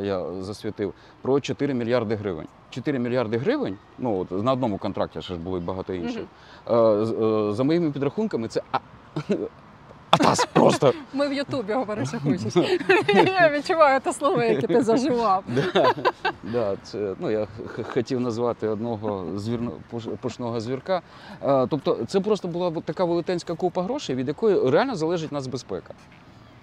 я 0.02 0.42
засвітив, 0.42 0.94
про 1.22 1.40
4 1.40 1.74
мільярди 1.74 2.14
гривень. 2.14 2.46
4 2.70 2.98
мільярди 2.98 3.36
гривень, 3.38 3.76
ну 3.98 4.18
от 4.20 4.30
на 4.44 4.52
одному 4.52 4.78
контракті 4.78 5.22
ще 5.22 5.34
ж 5.34 5.40
було 5.40 5.60
багато 5.60 5.94
інших. 5.94 6.22
З- 6.66 7.12
е, 7.50 7.52
за 7.54 7.64
моїми 7.64 7.90
підрахунками, 7.90 8.48
це 8.48 8.62
атас 10.14 10.46
просто. 10.52 10.92
Ми 11.12 11.28
в 11.28 11.32
Ютубі 11.32 11.72
говориш, 11.72 12.08
що 12.08 12.20
хочеш. 12.20 12.56
Я 13.26 13.50
відчуваю 13.50 14.00
те 14.00 14.12
слово, 14.12 14.42
яке 14.42 14.66
ти 14.66 14.82
заживав. 14.82 15.44
Да, 15.74 15.94
да, 16.42 16.76
це, 16.82 17.14
ну, 17.18 17.30
я 17.30 17.46
хотів 17.82 18.20
назвати 18.20 18.68
одного 18.68 19.38
звірно, 19.38 19.72
пушного 20.20 20.60
звірка. 20.60 21.02
Тобто 21.68 21.98
це 22.06 22.20
просто 22.20 22.48
була 22.48 22.72
така 22.84 23.04
велетенська 23.04 23.54
купа 23.54 23.82
грошей, 23.82 24.16
від 24.16 24.28
якої 24.28 24.70
реально 24.70 24.96
залежить 24.96 25.32
нацбезпека. 25.32 25.94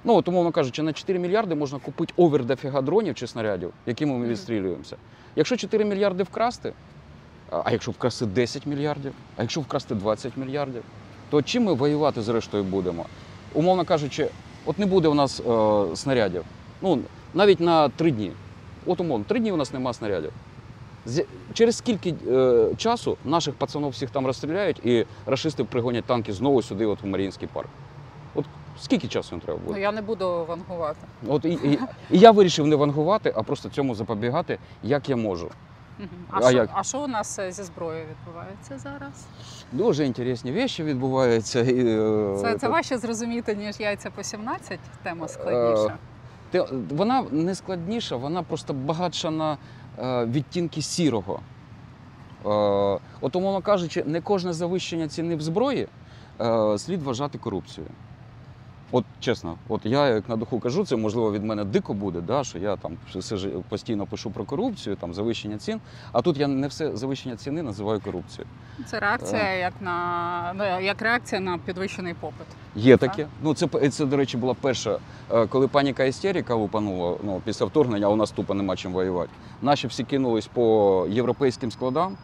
Ну, 0.04 0.16
от, 0.16 0.28
умовно 0.28 0.52
кажучи, 0.52 0.84
на 0.84 0.94
4 0.94 1.20
мільярди 1.20 1.56
можна 1.56 1.80
купити 1.80 2.14
овер 2.18 2.46
дофіга 2.46 2.82
дронів 2.82 3.16
чи 3.16 3.28
снарядів, 3.28 3.74
якими 3.86 4.18
ми 4.18 4.28
відстрілюємося. 4.28 4.96
Якщо 5.36 5.58
4 5.58 5.86
мільярди 5.86 6.24
вкрасти, 6.24 6.74
а 7.50 7.72
якщо 7.72 7.92
вкрасти 7.92 8.26
10 8.26 8.66
мільярдів, 8.66 9.14
а 9.38 9.42
якщо 9.42 9.62
вкрасти 9.62 9.96
20 9.96 10.38
мільярдів, 10.38 10.84
то 11.30 11.42
чим 11.42 11.64
ми 11.64 11.74
воювати 11.74 12.22
зрештою 12.22 12.64
будемо? 12.64 13.06
Умовно 13.54 13.86
кажучи, 13.86 14.28
от 14.66 14.80
не 14.80 14.86
буде 14.86 15.08
у 15.08 15.14
нас 15.14 15.40
е, 15.40 15.96
снарядів. 15.96 16.44
Ну, 16.82 17.00
навіть 17.34 17.60
на 17.60 17.90
три 17.90 18.12
дні. 18.12 18.32
От 18.86 19.00
умовно, 19.00 19.26
три 19.28 19.40
дні 19.40 19.52
у 19.52 19.56
нас 19.58 19.74
нема 19.74 19.94
снарядів. 19.94 20.32
З- 21.06 21.26
Через 21.54 21.78
скільки 21.78 22.16
е, 22.28 22.70
часу 22.78 23.18
наших 23.26 23.54
пацанів 23.56 23.90
всіх 23.90 24.10
там 24.10 24.26
розстріляють 24.26 24.86
і 24.86 25.06
рашисти 25.26 25.64
пригонять 25.64 26.06
танки 26.06 26.34
знову 26.34 26.62
сюди, 26.62 26.86
от 26.86 27.02
в 27.04 27.06
Маріїнський 27.08 27.48
парк. 27.54 27.70
От 28.36 28.46
скільки 28.82 29.08
часу 29.08 29.36
їм 29.36 29.42
треба 29.42 29.60
Ну 29.70 29.78
я 29.78 29.92
не 29.92 30.02
буду 30.02 30.46
вангувати. 30.48 31.00
От 31.28 31.46
і, 31.46 31.50
і, 31.50 31.80
і 32.12 32.20
я 32.20 32.32
вирішив 32.32 32.68
не 32.68 32.76
вангувати, 32.76 33.34
а 33.36 33.44
просто 33.44 33.70
цьому 33.70 33.96
запобігати, 33.96 34.58
як 34.84 35.10
я 35.10 35.16
можу. 35.16 35.50
А 36.32 36.38
А, 36.38 36.42
що, 36.42 36.52
як? 36.58 36.70
а 36.74 36.84
що 36.84 37.00
у 37.04 37.08
нас 37.08 37.40
е, 37.40 37.52
зі 37.52 37.64
зброєю 37.64 38.06
відбувається 38.10 38.78
зараз? 38.78 39.26
Дуже 39.72 40.06
інтересні 40.06 40.52
речі 40.52 40.84
відбуваються. 40.84 41.60
І, 41.62 41.86
е, 41.88 42.38
Це, 42.42 42.58
це 42.58 42.68
важче 42.70 42.98
зрозуміти, 42.98 43.56
ніж 43.56 43.80
яйця 43.80 44.12
по 44.12 44.24
17, 44.24 44.80
тема 45.04 45.28
складніша. 45.28 45.98
те- 46.52 46.66
вона 46.90 47.26
не 47.32 47.56
складніша, 47.56 48.16
вона 48.16 48.44
просто 48.44 48.74
багатша 48.74 49.32
на 49.32 49.58
е, 50.00 50.26
відтінки 50.26 50.82
сірого. 50.82 51.40
Е, 52.46 53.00
от, 53.22 53.36
умовно 53.36 53.62
кажучи, 53.62 54.04
не 54.04 54.22
кожне 54.22 54.54
завищення 54.54 55.08
ціни 55.08 55.36
в 55.36 55.42
зброї 55.42 55.88
е, 56.42 56.78
слід 56.78 57.02
вважати 57.04 57.38
корупцією. 57.38 57.92
От 58.94 59.06
чесно, 59.20 59.58
от 59.70 59.86
я 59.86 60.08
як 60.08 60.30
на 60.30 60.36
духу 60.36 60.60
кажу, 60.60 60.86
це 60.86 60.96
можливо 60.96 61.32
від 61.32 61.44
мене 61.44 61.64
дико 61.66 61.94
буде, 61.94 62.22
да, 62.22 62.44
що 62.44 62.58
я 62.60 62.76
там 62.76 62.98
все 63.16 63.38
ж- 63.38 63.50
постійно 63.70 64.06
пишу 64.06 64.32
про 64.32 64.44
корупцію, 64.46 64.96
там 64.96 65.14
завищення 65.14 65.58
цін. 65.58 65.80
А 66.12 66.22
тут 66.22 66.38
я 66.38 66.48
не 66.48 66.68
все 66.68 66.98
завищення 66.98 67.36
ціни 67.36 67.62
називаю 67.64 68.00
корупцією. 68.00 68.48
Це 68.86 69.00
реакція 69.00 69.54
як 69.54 69.74
на 69.82 70.54
ну, 70.56 70.64
як 70.86 71.02
реакція 71.02 71.42
на 71.42 71.58
підвищений 71.58 72.14
попит. 72.14 72.48
Є 72.76 72.98
таке. 72.98 73.28
Ну 73.44 73.54
це 73.54 73.90
це, 73.90 74.06
до 74.06 74.18
речі, 74.18 74.38
була 74.38 74.54
перша, 74.62 74.98
е, 75.32 75.48
коли 75.48 75.68
паніка 75.68 76.04
істерика 76.04 76.56
лупанула 76.56 77.18
ну, 77.24 77.42
після 77.46 77.66
вторгнення, 77.66 78.06
а 78.06 78.10
у 78.10 78.16
нас 78.16 78.32
тупо 78.32 78.54
нема 78.54 78.76
чим 78.76 78.94
воювати. 78.94 79.30
Наші 79.62 79.88
всі 79.88 80.04
кинулись 80.04 80.48
по 80.48 81.08
європейським 81.10 81.72
складам. 81.72 82.18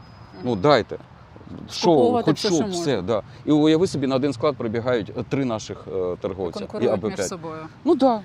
Ну 0.43 0.55
дайте. 0.55 0.97
Що, 1.71 2.21
хоч 2.25 2.37
все, 2.37 2.47
що, 2.47 2.55
що 2.57 2.65
все, 2.65 3.01
да. 3.01 3.21
І 3.45 3.51
уяви 3.51 3.87
собі, 3.87 4.07
на 4.07 4.15
один 4.15 4.33
склад 4.33 4.55
прибігають 4.55 5.11
е, 5.17 5.23
три 5.29 5.45
наших 5.45 5.85
е, 5.87 6.15
торговця. 6.21 6.59
Конкурують 6.59 6.93
або 6.93 7.09
між 7.09 7.19
собою. 7.27 7.61
Ну 7.85 7.95
так. 7.95 8.21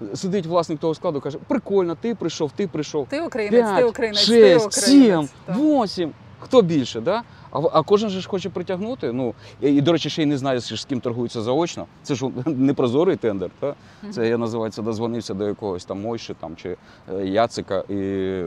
Да. 0.00 0.16
Сидить 0.16 0.46
власник 0.46 0.78
того 0.78 0.94
складу, 0.94 1.20
каже: 1.20 1.38
прикольно, 1.48 1.94
ти 1.94 2.14
прийшов, 2.14 2.52
ти 2.56 2.66
прийшов. 2.66 3.06
Ти 3.08 3.20
українець, 3.20 3.66
ти 3.68 3.74
П'ять, 3.74 3.90
українець, 3.90 4.26
ти 4.26 4.56
українець. 4.56 4.74
сім, 4.74 5.28
Так. 5.46 5.56
восім. 5.56 6.12
Хто 6.40 6.62
більше, 6.62 7.00
да? 7.00 7.22
А, 7.52 7.58
а 7.72 7.82
кожен 7.82 8.10
же 8.10 8.20
ж 8.20 8.28
хоче 8.28 8.50
притягнути. 8.50 9.12
Ну 9.12 9.34
і, 9.60 9.74
і, 9.74 9.80
до 9.80 9.92
речі, 9.92 10.10
ще 10.10 10.22
й 10.22 10.26
не 10.26 10.38
знає, 10.38 10.60
з 10.60 10.84
ким 10.84 11.00
торгується 11.00 11.42
заочно. 11.42 11.86
Це 12.02 12.14
ж 12.14 12.30
непрозорий 12.46 13.16
тендер. 13.16 13.50
Та? 13.60 13.74
Це 14.10 14.28
я 14.28 14.38
називається, 14.38 14.82
дозвонився 14.82 15.34
до 15.34 15.46
якогось 15.48 15.84
там 15.84 16.00
Мойши 16.00 16.34
там, 16.40 16.56
чи 16.56 16.76
е, 17.14 17.26
Яцика 17.26 17.84
і 17.88 17.94
е, 17.94 18.44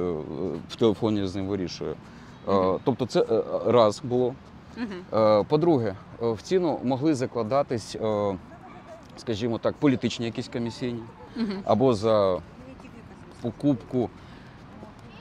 в 0.69 0.75
телефоні 0.75 1.27
з 1.27 1.35
ним 1.35 1.47
вирішує. 1.47 1.93
Е. 2.49 2.79
Тобто, 2.83 3.05
це 3.05 3.19
е, 3.21 3.43
раз 3.65 4.01
було. 4.03 4.35
Е, 5.13 5.43
По-друге, 5.43 5.95
в 6.21 6.41
ціну 6.41 6.79
могли 6.83 7.15
закладатись, 7.15 7.97
скажімо 9.17 9.57
так, 9.57 9.75
політичні 9.75 10.25
якісь 10.25 10.47
комісійні 10.47 11.03
або 11.65 11.93
за 11.93 12.37
покупку 13.41 14.09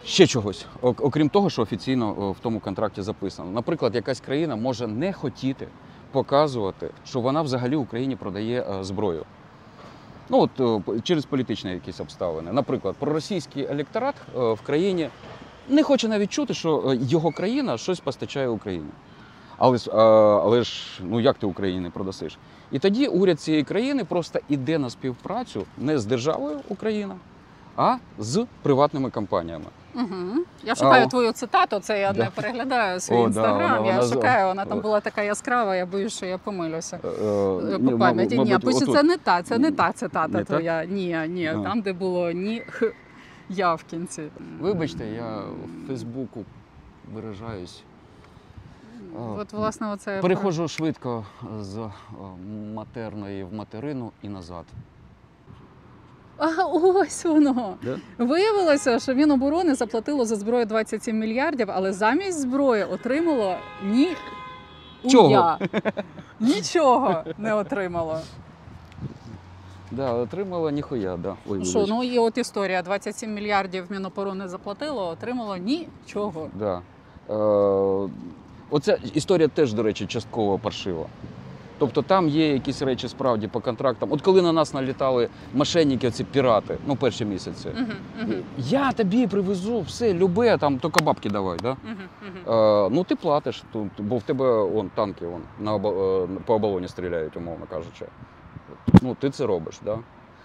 ще 0.05 0.26
чогось, 0.26 0.67
окрім 0.81 1.29
того, 1.29 1.50
що 1.50 1.62
офіційно 1.62 2.12
в 2.12 2.38
тому 2.38 2.61
контракті 2.61 3.02
записано. 3.02 3.50
Наприклад, 3.50 3.95
якась 3.95 4.21
країна 4.21 4.57
може 4.57 4.87
не 4.87 5.12
хотіти 5.12 5.69
показувати, 6.12 6.91
що 7.05 7.21
вона 7.21 7.43
взагалі 7.43 7.76
Україні 7.76 8.17
продає 8.17 8.67
зброю. 8.81 9.25
Ну 10.29 10.49
от 10.57 11.05
через 11.05 11.25
політичні 11.25 11.71
якісь 11.71 12.00
обставини. 12.00 12.52
Наприклад, 12.52 12.97
проросійський 12.99 13.67
електорат 13.71 14.14
в 14.35 14.59
країні 14.62 15.09
не 15.69 15.83
хоче 15.83 16.09
навіть 16.09 16.31
чути, 16.31 16.54
що 16.54 16.85
е, 16.90 16.97
його 17.02 17.33
країна 17.33 17.78
щось 17.78 18.00
постачає 18.00 18.49
Україні. 18.49 18.90
Але, 19.59 19.76
е, 19.76 19.90
але 20.45 20.62
ж, 20.62 20.83
ну 21.00 21.21
як 21.21 21.38
ти 21.38 21.47
Україні 21.47 21.90
продасиш? 21.90 22.38
І 22.71 22.78
тоді 22.78 23.07
уряд 23.07 23.40
цієї 23.40 23.64
країни 23.64 24.04
просто 24.04 24.38
іде 24.49 24.78
на 24.78 24.90
співпрацю 24.90 25.64
не 25.78 25.99
з 25.99 26.07
державою 26.07 26.61
Україна, 26.69 27.14
а 27.76 27.97
з 28.19 28.47
приватними 28.62 29.11
компаніями. 29.11 29.64
Угу. 29.95 30.45
Я 30.64 30.75
шукаю 30.75 31.04
А, 31.04 31.09
твою 31.09 31.33
цитату, 31.33 31.78
це 31.81 32.00
я 32.00 32.12
Да. 32.12 32.25
не 32.25 32.31
переглядаю 32.31 33.00
свій 33.00 33.14
О, 33.14 33.19
да, 33.19 33.25
інстаграм. 33.26 33.76
вона- 33.78 33.87
я 33.92 33.97
вона 34.00 34.14
шукаю, 34.14 34.47
вона 34.47 34.64
там 34.64 34.81
була 34.81 35.00
така 35.00 35.23
яскрава, 35.23 35.76
я 35.76 35.87
боюсь, 35.87 36.16
що 36.16 36.26
я 36.26 36.38
помилюся. 36.38 36.99
Е, 37.04 37.09
Е, 37.09 37.78
По 37.78 37.99
пам'яті. 37.99 38.38
Ні, 38.38 38.59
пише, 38.59 38.87
це 38.92 39.02
не 39.02 39.16
та, 39.16 39.42
це 39.42 39.59
не 39.59 39.71
та 39.73 39.92
цитата 39.92 40.28
Не 40.28 40.38
так? 40.38 40.47
твоя. 40.47 40.85
Ні, 40.85 41.19
ні, 41.28 41.47
А. 41.47 41.54
там, 41.62 41.81
де 41.81 41.92
було 41.92 42.31
ні 42.31 42.62
х 42.71 42.87
я 43.49 43.75
в 43.75 43.84
кінці. 43.84 44.22
Вибачте, 44.61 45.06
я 45.06 45.37
в 45.37 45.87
Фейсбуку 45.87 46.44
виражаюсь. 47.14 47.82
От, 49.16 49.52
власне, 49.52 49.87
оце 49.92 50.20
Переходжу 50.20 50.68
швидко 50.68 51.26
з 51.61 51.78
е, 51.78 51.90
матерної 52.75 53.44
в 53.44 53.54
материну 53.54 54.12
і 54.22 54.28
назад. 54.28 54.64
А 56.37 56.64
ось 56.66 57.25
воно. 57.25 57.76
Да? 57.82 57.99
Виявилося, 58.18 58.99
що 58.99 59.14
Міноборони 59.14 59.75
заплатило 59.75 60.25
за 60.25 60.37
зброю 60.37 60.66
27 60.66 61.18
мільярдів, 61.18 61.68
але 61.70 61.92
замість 61.92 62.40
зброї 62.40 62.84
отримало 62.84 63.56
ні 63.84 64.16
Чого? 65.11 65.58
Нічого 66.40 67.25
не 67.38 67.54
отримало. 67.54 68.20
Да, 69.96 70.12
отримала 70.12 70.70
ніхуя, 70.70 71.16
да. 71.16 71.34
Ой, 71.49 71.58
Ну 71.58 71.64
Що, 71.64 71.78
вибач. 71.78 71.90
ну 71.90 72.02
і 72.04 72.18
от 72.18 72.38
історія: 72.38 72.82
27 72.82 73.34
мільярдів 73.34 73.84
Міноборони 73.90 74.49
заплатило, 74.49 75.08
отримало 75.08 75.56
нічого. 75.56 76.49
Да. 76.58 76.80
Е, 77.30 78.11
оця 78.70 78.99
історія 79.14 79.49
теж, 79.49 79.72
до 79.72 79.82
речі, 79.82 80.06
частково 80.06 80.58
паршива. 80.58 81.06
Тобто 81.78 82.02
там 82.02 82.28
є 82.28 82.52
якісь 82.52 82.82
речі 82.82 83.08
справді 83.08 83.49
по 83.49 83.61
контрактам. 83.61 84.12
От 84.12 84.22
коли 84.22 84.42
на 84.42 84.52
нас 84.52 84.75
налітали 84.75 85.28
мошенники, 85.54 86.11
ці 86.11 86.25
пірати, 86.25 86.78
ну 86.87 86.96
перші 86.96 87.25
місяці. 87.25 87.68
Угу, 87.76 87.92
угу, 88.22 88.32
Я 88.58 88.92
тобі 88.92 89.26
привезу 89.26 89.80
все, 89.80 90.14
любе, 90.14 90.58
там 90.58 90.78
тільки 90.78 91.04
бабки 91.04 91.30
давай. 91.30 91.58
Да? 91.62 91.70
угу, 91.70 91.78
угу. 92.46 92.56
Е, 92.56 92.88
ну 92.92 93.04
ти 93.04 93.16
платиш, 93.16 93.64
бо 93.99 94.16
в 94.16 94.22
тебе 94.22 94.46
он, 94.46 94.90
танки 94.94 95.26
он, 95.26 95.40
на, 95.61 95.76
е, 95.76 95.80
по 96.46 96.54
оболоні 96.54 96.88
стріляють, 96.88 97.37
умовно 97.37 97.66
кажучи. 97.70 98.06
Ну, 99.02 99.14
ти 99.14 99.30
це 99.30 99.46
робиш, 99.46 99.80
да? 99.84 99.98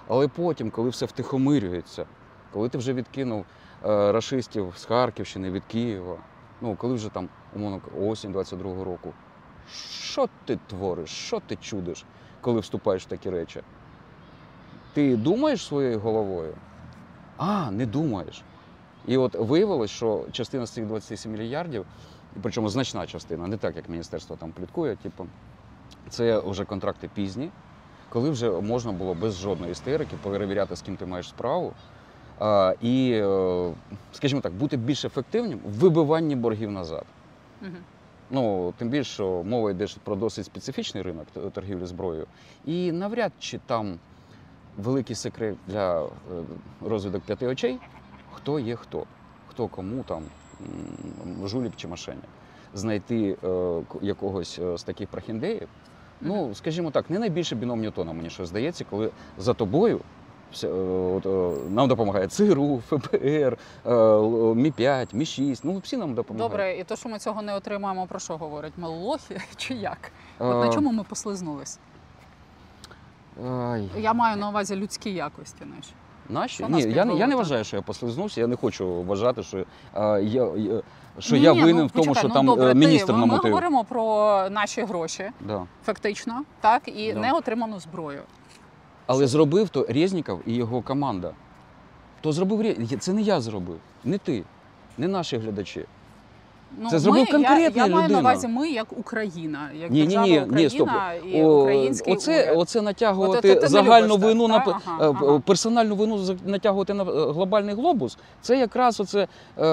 Але 0.07 0.27
потім, 0.27 0.71
коли 0.71 0.89
все 0.89 1.05
втихомирюється, 1.05 2.05
коли 2.53 2.69
ти 2.69 2.77
вже 2.77 2.93
відкинув 2.93 3.45
е, 3.85 4.11
рашистів 4.11 4.73
з 4.75 4.85
Харківщини, 4.85 5.51
від 5.51 5.63
Києва, 5.65 6.17
ну 6.61 6.75
коли 6.75 6.93
вже 6.93 7.09
там, 7.09 7.29
умовно, 7.55 7.81
осінь 8.01 8.33
22-го 8.33 8.83
року, 8.83 9.13
що 9.89 10.29
ти 10.45 10.59
твориш, 10.67 11.09
що 11.09 11.39
ти 11.39 11.55
чудиш, 11.55 12.05
коли 12.41 12.59
вступаєш 12.59 13.03
в 13.03 13.05
такі 13.05 13.29
речі? 13.29 13.61
Ти 14.93 15.15
думаєш 15.15 15.65
своєю 15.65 15.99
головою? 15.99 16.53
А, 17.37 17.71
не 17.71 17.85
думаєш. 17.85 18.43
І 19.07 19.17
от 19.17 19.35
виявилось, 19.35 19.91
що 19.91 20.25
частина 20.31 20.65
з 20.65 20.71
цих 20.71 20.85
27 20.85 21.31
мільярдів, 21.31 21.85
причому 22.41 22.69
значна 22.69 23.07
частина, 23.07 23.47
не 23.47 23.57
так, 23.57 23.75
як 23.75 23.89
міністерство 23.89 24.35
там 24.35 24.51
пліткує, 24.51 24.95
типу, 24.95 25.27
це 26.09 26.39
вже 26.39 26.65
контракти 26.65 27.09
пізні, 27.13 27.51
коли 28.09 28.29
вже 28.29 28.51
можна 28.51 28.91
було 28.91 29.13
без 29.13 29.35
жодної 29.39 29.71
істерики 29.71 30.15
перевіряти, 30.23 30.75
з 30.75 30.81
ким 30.81 30.97
ти 30.97 31.05
маєш 31.05 31.29
справу. 31.29 31.73
А, 32.39 32.73
і, 32.81 33.11
е, 33.11 33.73
скажімо 34.11 34.41
так, 34.41 34.53
бути 34.53 34.77
більш 34.77 35.05
ефективним 35.05 35.59
в 35.65 35.71
вибиванні 35.71 36.35
боргів 36.35 36.71
назад. 36.71 37.05
Угу. 37.61 37.71
Ну, 38.29 38.73
тим 38.77 38.89
більше, 38.89 39.13
що 39.13 39.43
мова 39.43 39.71
йде 39.71 39.87
про 40.03 40.15
досить 40.15 40.45
специфічний 40.45 41.03
ринок 41.03 41.27
торгівлі 41.53 41.85
зброєю. 41.85 42.27
І 42.65 42.91
навряд 42.91 43.31
чи 43.39 43.59
там 43.65 43.99
великий 44.77 45.15
секрет 45.15 45.57
для 45.67 46.03
е, 46.03 46.07
розвиток 46.81 47.23
п'яти 47.23 47.47
очей, 47.47 47.79
хто 48.33 48.59
є 48.59 48.75
хто, 48.75 49.05
хто 49.47 49.67
кому 49.67 50.03
там 50.03 50.23
жулік 51.43 51.75
чи 51.75 51.87
мошенник. 51.87 52.29
Знайти 52.73 53.37
е, 53.43 53.81
якогось 54.01 54.59
е, 54.59 54.77
з 54.77 54.83
таких 54.83 55.09
прохіндеїв. 55.09 55.67
Ну, 56.21 56.55
скажімо 56.55 56.91
так, 56.91 57.09
не 57.09 57.19
найбільше 57.19 57.55
біном 57.55 57.81
Ньютона, 57.81 58.13
мені 58.13 58.29
щось 58.29 58.49
здається, 58.49 58.85
коли 58.89 59.09
за 59.37 59.53
тобою 59.53 60.01
все, 60.51 60.67
е, 60.67 60.71
от, 61.15 61.25
е, 61.25 61.69
нам 61.69 61.87
допомагає 61.87 62.27
ЦРУ, 62.27 62.81
ФБР, 62.87 63.57
е, 63.85 63.89
Мі-5, 64.55 65.15
Мі-6, 65.15 65.59
ну 65.63 65.77
всі 65.77 65.97
нам 65.97 66.13
допомагають. 66.13 66.51
Добре, 66.51 66.77
і 66.77 66.83
то, 66.83 66.95
що 66.95 67.09
ми 67.09 67.19
цього 67.19 67.41
не 67.41 67.55
отримаємо, 67.55 68.07
про 68.07 68.19
що 68.19 68.37
говорить? 68.37 68.73
Ми 68.77 68.87
лохи 68.87 69.41
чи 69.55 69.73
як? 69.73 70.11
От 70.39 70.55
на 70.55 70.67
Е, 70.67 70.73
чому 70.73 70.91
ми 70.91 71.03
послизнулись? 71.03 71.79
Ай, 73.47 73.89
Я 73.97 74.13
маю 74.13 74.37
на 74.37 74.49
увазі 74.49 74.75
людські 74.75 75.13
якості 75.13 75.65
наші. 75.65 75.93
Наші? 76.29 76.65
Ні, 76.69 76.81
я, 76.81 77.05
не- 77.05 77.15
я 77.15 77.27
не 77.27 77.35
вважаю, 77.35 77.63
що 77.63 77.75
я 77.75 77.81
послизнувся. 77.81 78.41
Я 78.41 78.47
не 78.47 78.55
хочу 78.55 79.03
вважати, 79.03 79.43
що, 79.43 79.65
а, 79.93 80.19
я, 80.19 80.43
я, 80.55 80.81
що 81.19 81.35
Ні, 81.35 81.41
я 81.41 81.53
ні, 81.53 81.61
винен 81.61 81.77
ну, 81.81 81.85
в 81.87 81.91
тому, 81.91 82.05
почекай, 82.05 82.19
що 82.19 82.27
ну, 82.27 82.33
там 82.33 82.45
добре, 82.45 82.65
е, 82.65 82.69
ти, 82.69 82.75
міністр 82.79 83.11
ми, 83.13 83.19
ми 83.19 83.25
намотив. 83.27 83.51
говоримо 83.51 83.83
про 83.83 84.03
наші 84.51 84.81
гроші, 84.81 85.29
Да. 85.47 85.63
фактично, 85.85 86.43
так, 86.61 86.81
і 86.85 87.13
Да. 87.13 87.19
не 87.19 87.31
отриману 87.33 87.79
зброю. 87.79 88.21
Але 89.05 89.27
зробив 89.27 89.69
то 89.69 89.85
Резніков 89.89 90.41
і 90.45 90.53
його 90.53 90.81
команда. 90.81 91.31
То 92.21 92.31
зробив 92.31 92.61
Ре- 92.61 92.97
Це 92.97 93.13
не 93.13 93.21
я 93.21 93.41
зробив, 93.41 93.79
не 94.03 94.17
ти, 94.17 94.43
не 94.97 95.07
наші 95.07 95.37
глядачі. 95.37 95.85
Ну, 96.81 96.89
Це 96.89 96.99
зробив 96.99 97.31
конкретна 97.31 97.59
я, 97.59 97.85
я 97.85 97.95
маю 97.95 98.09
на 98.09 98.19
увазі 98.19 98.47
ми 98.47 98.69
як 98.69 98.87
Україна, 98.99 99.69
як 99.81 99.91
Ні, 99.91 100.01
держава 100.03 100.27
ні, 100.27 100.39
Україна 100.39 100.57
ні, 100.61 100.69
стоп. 100.69 100.89
і 101.25 101.43
О, 101.43 101.61
український 101.61 102.13
оце, 102.13 102.43
уряд. 102.43 102.57
оце 102.57 102.81
натягувати 102.81 103.55
От 103.55 103.69
загальну 103.69 104.13
любиш 104.13 104.25
вину 104.27 104.47
так, 104.47 104.67
на 104.67 104.79
Ага, 104.85 105.05
е, 105.05 105.15
ага. 105.21 105.39
персональну 105.39 105.95
вину 105.95 106.37
натягувати 106.45 106.93
на 106.93 107.03
е, 107.03 107.05
глобальний 107.31 107.75
глобус. 107.75 108.17
Це 108.41 108.57
якраз 108.59 108.99
оце 108.99 109.27
е, 109.57 109.67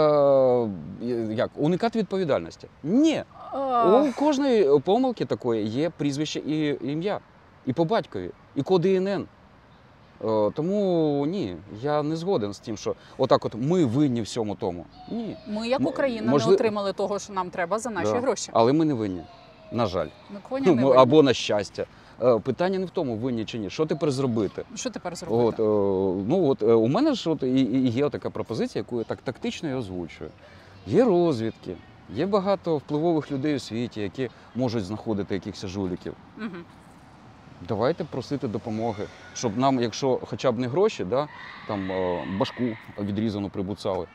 як 1.35 1.51
уникати 1.57 1.99
відповідальності. 1.99 2.69
Ні, 2.83 3.23
Е, 3.55 4.01
У 4.01 4.13
кожної 4.13 4.81
помилки 4.81 5.25
такої 5.25 5.67
є 5.67 5.91
прізвище 5.91 6.39
і 6.39 6.79
ім'я, 6.93 7.19
і 7.67 7.73
по 7.73 7.85
батькові, 7.85 8.31
і 8.55 8.63
код 8.63 8.87
ІНН. 8.87 9.27
Е, 10.25 10.51
Тому 10.55 11.27
ні, 11.29 11.57
я 11.83 12.03
не 12.03 12.17
згоден 12.17 12.53
з 12.53 12.59
тим, 12.59 12.77
що 12.77 12.95
отак 13.19 13.45
от 13.45 13.55
ми 13.55 13.85
винні 13.85 14.23
всьому 14.23 14.55
тому. 14.55 14.85
Ні. 15.13 15.37
Ми, 15.49 15.69
як 15.69 15.81
Україна, 15.81 16.31
можли- 16.33 16.49
не 16.51 16.55
отримали 16.55 16.93
того, 16.93 17.19
що 17.19 17.33
нам 17.33 17.51
треба 17.51 17.79
за 17.79 17.91
наші 17.91 18.13
Да. 18.13 18.21
гроші. 18.21 18.51
Але 18.53 18.73
ми 18.73 18.85
не 18.85 18.95
винні. 18.95 19.23
На 19.73 19.87
жаль. 19.87 20.09
Ми 20.31 20.41
Ну, 20.51 20.59
не 20.75 20.83
винні. 20.83 20.97
або 20.97 21.23
на 21.23 21.33
щастя. 21.35 21.87
Е, 22.23 22.39
Питання 22.39 22.79
не 22.79 22.87
в 22.87 22.91
тому, 22.91 23.17
винні 23.17 23.45
чи 23.45 23.59
ні. 23.59 23.71
Що 23.71 23.87
тепер 23.87 24.11
зробити? 24.11 24.65
Що 24.75 24.91
тепер 24.91 25.17
зробити? 25.17 25.43
От, 25.43 25.61
е, 25.61 26.25
ну, 26.29 26.49
от, 26.49 26.63
у 26.63 26.87
мене 26.89 27.15
ж 27.15 27.31
от, 27.31 27.43
і, 27.43 27.47
і 27.61 27.89
є 27.89 28.11
така 28.11 28.31
пропозиція, 28.31 28.81
яку 28.81 28.99
я 28.99 29.05
так 29.05 29.19
тактично 29.19 29.69
і 29.71 29.75
озвучую. 29.75 30.31
Є 30.87 31.05
розвідки, 31.05 31.75
є 32.15 32.27
багато 32.27 32.77
впливових 32.77 33.33
людей 33.33 33.57
у 33.57 33.59
світі, 33.59 34.01
які 34.01 34.31
можуть 34.55 34.85
знаходити 34.85 35.35
якихось 35.35 35.67
жуліків. 35.67 36.15
Мгм. 36.39 36.65
Давайте 37.69 38.05
просити 38.05 38.49
допомоги, 38.49 39.07
щоб 39.35 39.59
нам, 39.59 39.81
якщо 39.81 40.21
хоча 40.27 40.53
б 40.53 40.59
не 40.59 40.69
гроші, 40.69 41.05
да, 41.05 41.29
там 41.67 41.93
е, 41.93 42.25
башку 42.39 42.65
відрізану 42.99 43.49
прибуцали. 43.49 44.07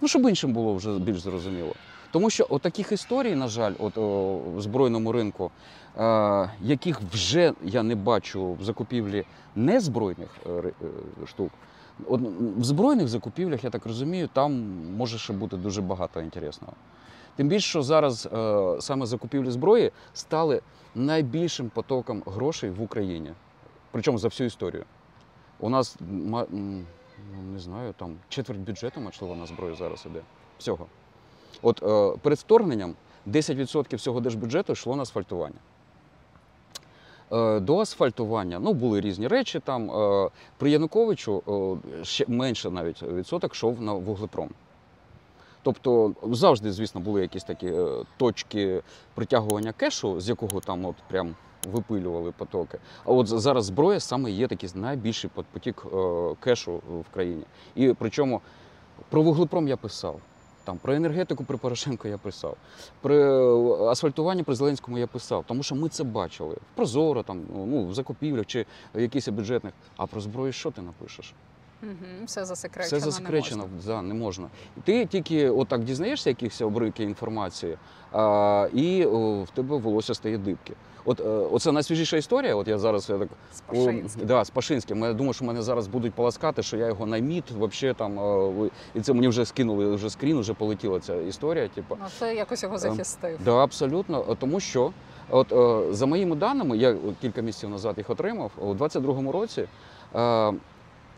Ну, 0.00 0.08
щоб 0.08 0.22
іншим 0.22 0.52
було 0.52 0.74
вже 0.74 0.98
більш 0.98 1.20
зрозуміло. 1.20 1.74
Тому 2.10 2.30
що 2.30 2.46
от 2.50 2.62
таких 2.62 2.92
історій, 2.92 3.34
на 3.34 3.48
жаль, 3.48 3.72
от 3.78 3.98
о, 3.98 4.38
в 4.56 4.60
збройному 4.60 5.12
ринку, 5.12 5.50
е, 5.98 6.50
яких 6.62 7.00
вже 7.00 7.52
я 7.62 7.82
не 7.82 7.94
бачу 7.94 8.52
в 8.52 8.64
закупівлі 8.64 9.24
незбройних 9.56 10.28
е, 10.46 10.50
е, 10.50 11.26
штук. 11.26 11.50
От 12.06 12.20
в 12.58 12.64
збройних 12.64 13.08
закупівлях, 13.08 13.64
я 13.64 13.70
так 13.70 13.86
розумію, 13.86 14.28
там 14.32 14.52
може 14.96 15.18
ще 15.18 15.32
бути 15.32 15.56
дуже 15.56 15.82
багато 15.82 16.20
інтересного. 16.20 16.72
Тим 17.38 17.48
більше, 17.48 17.68
що 17.68 17.82
зараз 17.82 18.28
е, 18.32 18.76
саме 18.80 19.06
закупівлі 19.06 19.50
зброї 19.50 19.92
стали 20.14 20.60
найбільшим 20.94 21.70
потоком 21.70 22.22
грошей 22.26 22.70
в 22.70 22.82
Україні. 22.82 23.32
Причому 23.90 24.18
за 24.18 24.28
всю 24.28 24.46
історію. 24.46 24.84
У 25.60 25.68
нас 25.68 25.96
ну, 26.00 26.46
не 27.52 27.58
знаю, 27.58 27.94
там 27.98 28.16
четверть 28.28 28.60
бюджету, 28.60 29.00
можливо, 29.00 29.36
на 29.36 29.46
зброю 29.46 29.76
зараз 29.76 30.06
іде. 30.10 30.20
Всього. 30.58 30.86
От 31.62 31.82
е, 31.82 32.18
перед 32.22 32.38
вторгненням 32.38 32.94
10% 33.26 33.96
всього 33.96 34.20
держбюджету 34.20 34.72
йшло 34.72 34.96
на 34.96 35.02
асфальтування. 35.02 35.58
Е, 37.32 37.60
до 37.60 37.78
асфальтування 37.78 38.58
ну, 38.58 38.72
були 38.72 39.00
різні 39.00 39.28
речі. 39.28 39.60
Там, 39.60 39.90
е, 39.90 40.30
при 40.56 40.70
Януковичу 40.70 41.42
е, 42.00 42.04
ще 42.04 42.24
менше 42.28 42.70
навіть 42.70 43.02
відсоток 43.02 43.52
йшов 43.52 43.80
на 43.80 43.92
вуглепром. 43.92 44.48
Тобто 45.68 46.12
завжди, 46.22 46.72
звісно, 46.72 47.00
були 47.00 47.20
якісь 47.20 47.44
такі 47.44 47.66
е, 47.66 48.04
точки 48.16 48.82
притягування 49.14 49.72
кешу, 49.72 50.20
з 50.20 50.28
якого 50.28 50.60
там 50.60 50.84
от 50.84 50.96
прям 51.08 51.34
випилювали 51.72 52.32
потоки. 52.32 52.78
А 53.04 53.12
от 53.12 53.26
зараз 53.26 53.64
зброя 53.64 54.00
саме 54.00 54.30
є 54.30 54.48
такий 54.48 54.70
найбільший 54.74 55.30
потік 55.52 55.86
е, 55.86 56.34
кешу 56.40 56.76
в 56.76 57.14
країні. 57.14 57.42
І 57.74 57.94
причому 57.98 58.40
про 59.10 59.22
вуглепром 59.22 59.68
я 59.68 59.76
писав. 59.76 60.20
Там 60.64 60.78
про 60.78 60.94
енергетику 60.94 61.44
при 61.44 61.56
Порошенко 61.56 62.08
я 62.08 62.18
писав. 62.18 62.56
При 63.00 63.22
е, 63.22 63.84
асфальтуванні 63.90 64.42
при 64.42 64.54
Зеленському 64.54 64.98
я 64.98 65.06
писав, 65.06 65.44
тому 65.46 65.62
що 65.62 65.74
ми 65.74 65.88
це 65.88 66.04
бачили. 66.04 66.56
Прозоро, 66.74 67.22
там, 67.22 67.42
ну, 67.54 67.86
в 67.86 67.94
закупівлях 67.94 68.46
чи 68.46 68.66
в 68.94 69.00
якихось 69.00 69.28
бюджетних. 69.28 69.72
А 69.96 70.06
про 70.06 70.20
зброю 70.20 70.52
що 70.52 70.70
ти 70.70 70.82
напишеш? 70.82 71.34
Мгм. 71.82 72.24
Все 72.26 72.44
засекречено. 72.44 72.86
Все 72.98 73.06
не 73.06 73.12
засекречено, 73.12 73.66
можна. 73.74 73.92
да, 73.94 74.02
не 74.02 74.14
можна. 74.14 74.48
Ти 74.84 75.06
тільки 75.06 75.50
отак 75.50 75.84
дізнаєшся 75.84 76.30
якихось 76.30 76.60
обрики 76.60 77.02
інформації, 77.04 77.76
а, 78.12 78.68
і 78.74 79.04
о, 79.06 79.42
в 79.42 79.50
тебе 79.50 79.76
волосся 79.76 80.14
стає 80.14 80.38
дибки. 80.38 80.72
От 81.04 81.20
е, 81.20 81.24
оце 81.28 81.72
найсвіжіша 81.72 82.16
історія. 82.16 82.54
От 82.54 82.68
я 82.68 82.78
зараз 82.78 83.10
я 83.10 83.18
так 83.18 83.28
З 83.72 83.86
о, 83.88 83.92
да, 84.24 84.44
з 84.44 84.50
Пашинським. 84.50 85.02
Я 85.02 85.12
думаю, 85.12 85.32
що 85.32 85.44
мене 85.44 85.62
зараз 85.62 85.86
будуть 85.86 86.14
поласкати, 86.14 86.62
що 86.62 86.76
я 86.76 86.86
його 86.86 87.06
найміт, 87.06 87.50
вообще 87.50 87.94
там 87.94 88.18
е, 88.18 88.48
ви- 88.48 88.70
і 88.94 89.00
це 89.00 89.12
мені 89.12 89.28
вже 89.28 89.44
скинули 89.44 89.94
вже 89.94 90.10
скрін, 90.10 90.40
вже 90.40 90.54
полетіла 90.54 91.00
ця 91.00 91.14
історія. 91.14 91.68
Типу, 91.68 91.96
Ну, 92.00 92.06
це 92.18 92.34
якось 92.34 92.62
його 92.62 92.78
захистив. 92.78 93.38
Да, 93.44 93.56
абсолютно. 93.56 94.24
Е, 94.30 94.34
Тому 94.34 94.60
що, 94.60 94.92
от 95.30 95.52
е, 95.52 95.92
за 95.94 96.06
моїми 96.06 96.36
даними, 96.36 96.76
я 96.76 96.96
кілька 97.20 97.40
місяців 97.40 97.70
назад 97.70 97.94
їх 97.98 98.10
отримав. 98.10 98.50
У 98.58 98.74
22-му 98.74 99.32
році 99.32 99.64
е, 100.14 100.52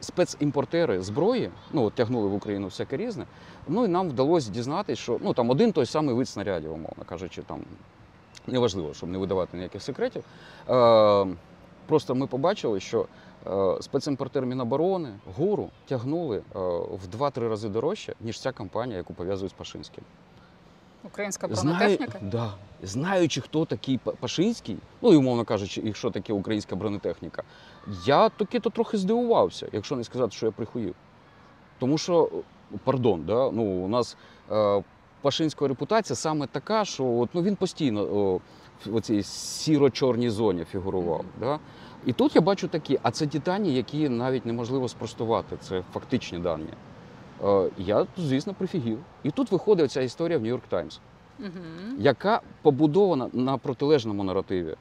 спецімпортери 0.00 1.02
зброї 1.02 1.50
ну, 1.72 1.82
от, 1.82 1.94
тягнули 1.94 2.28
в 2.28 2.34
Україну 2.34 2.66
всяке 2.66 2.96
різне. 2.96 3.24
Ну 3.68 3.84
і 3.84 3.88
нам 3.88 4.08
вдалося 4.08 4.50
дізнатися, 4.50 5.02
що 5.02 5.18
ну, 5.22 5.34
там 5.34 5.50
один 5.50 5.72
той 5.72 5.86
самий 5.86 6.14
вид 6.14 6.28
снарядів, 6.28 6.72
умовно 6.72 7.04
кажучи, 7.08 7.42
там 7.42 7.60
неважливо, 8.46 8.94
щоб 8.94 9.08
не 9.08 9.18
видавати 9.18 9.56
ніяких 9.56 9.82
секретів. 9.82 10.24
Е, 10.68 11.26
просто 11.86 12.14
ми 12.14 12.26
побачили, 12.26 12.80
що 12.80 13.06
е, 13.46 13.82
спецімпортер 13.82 14.46
Міноборони, 14.46 15.08
ГУРу 15.36 15.70
тягнули 15.88 16.36
е, 16.36 16.42
в 16.54 17.18
2-3 17.18 17.48
рази 17.48 17.68
дорожче, 17.68 18.14
ніж 18.20 18.40
ця 18.40 18.52
компанія, 18.52 18.98
яку 18.98 19.14
пов'язують 19.14 19.52
з 19.52 19.54
Пашинським. 19.54 20.04
Українська 21.04 21.48
Знаю, 21.50 21.78
бронетехніка? 21.78 22.18
да, 22.22 22.52
знаючи, 22.82 23.40
хто 23.40 23.64
такий 23.64 23.98
Пашинський, 23.98 24.76
ну 25.02 25.12
і 25.12 25.16
умовно 25.16 25.44
кажучи, 25.44 25.82
і 25.84 25.92
що 25.92 26.10
таке 26.10 26.32
українська 26.32 26.76
бронетехніка, 26.76 27.42
я 28.04 28.28
таки 28.28 28.60
то 28.60 28.70
трохи 28.70 28.98
здивувався, 28.98 29.68
якщо 29.72 29.96
не 29.96 30.04
сказати, 30.04 30.30
що 30.30 30.46
я 30.46 30.52
прихуїв. 30.52 30.94
Тому 31.78 31.98
що, 31.98 32.30
пардон, 32.84 33.24
да, 33.26 33.50
ну, 33.50 33.62
у 33.62 33.88
нас 33.88 34.16
е, 34.50 34.82
Пашинська 35.22 35.68
репутація 35.68 36.16
саме 36.16 36.46
така, 36.46 36.84
що 36.84 37.04
от, 37.04 37.30
ну, 37.34 37.42
він 37.42 37.56
постійно 37.56 38.00
о, 38.00 38.40
в 38.86 39.00
цій 39.00 39.22
сіро-чорній 39.22 40.30
зоні 40.30 40.64
фігурував. 40.64 41.24
Да? 41.40 41.58
І 42.06 42.12
тут 42.12 42.34
я 42.34 42.40
бачу 42.40 42.68
такі, 42.68 42.98
а 43.02 43.10
це 43.10 43.26
ті 43.26 43.38
дані, 43.38 43.74
які 43.74 44.08
навіть 44.08 44.46
неможливо 44.46 44.88
спростувати. 44.88 45.56
Це 45.60 45.82
фактичні 45.92 46.38
дані. 46.38 46.68
Е, 47.44 47.70
я, 47.78 48.06
звісно, 48.16 48.54
прифігів. 48.54 48.98
І 49.22 49.30
тут 49.30 49.52
виходить 49.52 49.92
ця 49.92 50.00
історія 50.00 50.38
в 50.38 50.42
Нью-Йорк 50.42 50.62
Таймс 50.68 51.00
Угу. 51.40 51.96
яка 51.98 52.40
побудована 52.62 53.30
на 53.32 53.58
протилежному 53.58 54.24
наративі 54.24 54.74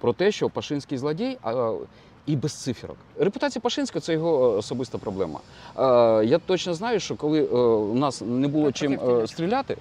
про 0.00 0.12
те, 0.12 0.32
що 0.32 0.50
Пашинський 0.50 0.98
злодій 0.98 1.38
а, 1.42 1.74
і 2.26 2.36
без 2.36 2.52
циферок. 2.52 2.96
Репутація 3.18 3.60
Пашинського 3.62 4.00
це 4.00 4.12
його 4.12 4.52
е, 4.52 4.56
особиста 4.56 4.98
проблема. 4.98 5.40
Е, 5.78 5.82
я 6.24 6.38
точно 6.38 6.74
знаю, 6.74 7.00
що 7.00 7.16
коли 7.16 7.44
е, 7.44 7.56
у 7.56 7.94
нас 7.94 8.22
не 8.26 8.48
було 8.48 8.72
чим 8.72 9.00
стріляти 9.26 9.76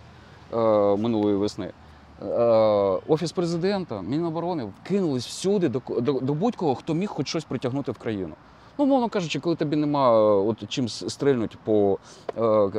минулої 0.98 1.36
весни. 1.36 1.72
Офіс 3.08 3.32
президента, 3.32 4.02
Міноборони 4.02 4.72
кинулись 4.84 5.28
всюди 5.28 5.70
до, 5.70 5.82
до, 5.88 6.14
до 6.14 6.34
будь-кого, 6.34 6.76
хто 6.76 6.94
міг 6.94 7.10
хоч 7.10 7.28
щось 7.28 7.44
притягнути 7.44 7.92
в 7.92 7.98
країну. 7.98 8.36
Ну, 8.78 8.86
мовно 8.86 9.10
кажучи, 9.10 9.40
коли 9.40 9.56
тобі 9.56 9.76
нема 9.76 10.12
е, 10.12 10.22
от, 10.22 10.70
чим 10.70 10.90
стрельнуть 10.90 11.58
по 11.64 11.98
е, 12.38 12.70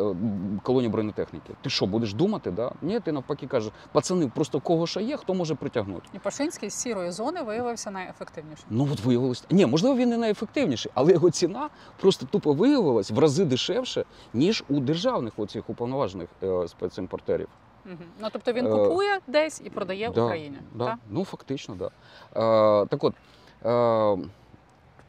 колоні 0.62 0.88
бронетехніки, 0.88 1.52
ти 1.62 1.70
що, 1.70 1.86
будеш 1.86 2.14
думати? 2.14 2.50
Да? 2.50 2.72
Ні, 2.82 3.00
ти 3.00 3.12
навпаки 3.12 3.46
кажеш, 3.46 3.72
пацани, 3.92 4.28
просто 4.34 4.60
кого 4.60 4.86
що 4.86 5.00
є, 5.00 5.16
хто 5.16 5.34
може 5.34 5.54
притягнути. 5.54 6.08
І 6.14 6.18
Пашинський 6.18 6.70
з 6.70 6.74
сірої 6.74 7.10
зони 7.10 7.42
виявився 7.42 7.90
найефективнішим. 7.90 8.66
Ну 8.70 8.88
от 8.92 9.00
виявилось. 9.00 9.44
Ні, 9.50 9.66
можливо, 9.66 9.96
він 9.96 10.08
не 10.08 10.16
найефективніший, 10.16 10.92
але 10.94 11.12
його 11.12 11.30
ціна 11.30 11.68
просто 12.00 12.26
тупо 12.26 12.52
виявилась 12.52 13.10
в 13.10 13.18
рази 13.18 13.44
дешевше, 13.44 14.04
ніж 14.34 14.64
у 14.68 14.80
державних 14.80 15.32
оцих 15.38 15.70
уповноважених 15.70 16.28
е, 16.42 16.68
спецімпортерів. 16.68 17.48
Угу. 17.86 17.94
Ну 18.20 18.28
тобто 18.32 18.52
він 18.52 18.66
Е, 18.66 18.70
купує 18.70 19.18
десь 19.26 19.62
і 19.64 19.70
продає 19.70 20.08
в 20.08 20.12
да, 20.12 20.24
Україні. 20.24 20.58
Да. 20.74 20.84
так? 20.84 20.96
Ну, 21.10 21.24
фактично, 21.24 21.76
так. 21.78 21.92
Да. 22.34 22.82
Е, 22.82 22.86
так 22.86 23.04
от, 23.04 23.14
е, 23.64 24.28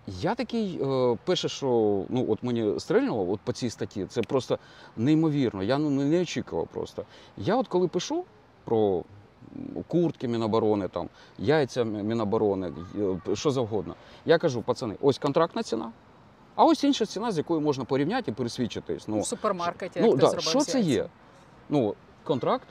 я 0.08 0.36
такий, 0.36 0.80
е, 0.84 1.18
перше, 1.26 1.50
що 1.50 1.68
ну, 2.10 2.26
от 2.30 2.44
мені 2.44 2.80
стрельнуло 2.80 3.34
от 3.34 3.40
по 3.40 3.52
цій 3.52 3.70
статті, 3.70 4.06
це 4.06 4.22
просто 4.22 4.60
неймовірно. 4.98 5.64
Я 5.64 5.78
ну, 5.78 5.90
не 5.90 6.22
очікував 6.22 6.68
просто. 6.68 7.06
Я 7.38 7.56
от 7.56 7.68
коли 7.68 7.88
пишу 7.88 8.24
про 8.64 9.04
куртки 9.88 10.28
Міноборони, 10.28 10.88
там, 10.88 11.10
яйця 11.38 11.84
Міноборони, 11.84 12.74
е, 13.30 13.36
що 13.36 13.52
завгодно, 13.52 13.96
я 14.26 14.38
кажу, 14.38 14.62
пацани, 14.62 14.96
ось 15.02 15.18
контрактна 15.18 15.64
ціна. 15.64 15.92
А 16.56 16.66
ось 16.66 16.84
інша 16.84 17.06
ціна, 17.06 17.32
з 17.32 17.38
якою 17.38 17.62
можна 17.62 17.86
порівняти 17.86 18.32
і 18.32 18.34
пересвідчитись. 18.34 19.08
Ну, 19.08 19.20
в 19.20 19.26
супермаркеті, 19.26 20.00
ну, 20.02 20.08
як 20.08 20.16
ти 20.16 20.22
да, 20.22 20.28
зробив 20.28 20.50
що 20.50 20.60
це 20.60 20.80
є? 20.80 21.10
ну, 21.70 21.96
контракт, 22.24 22.68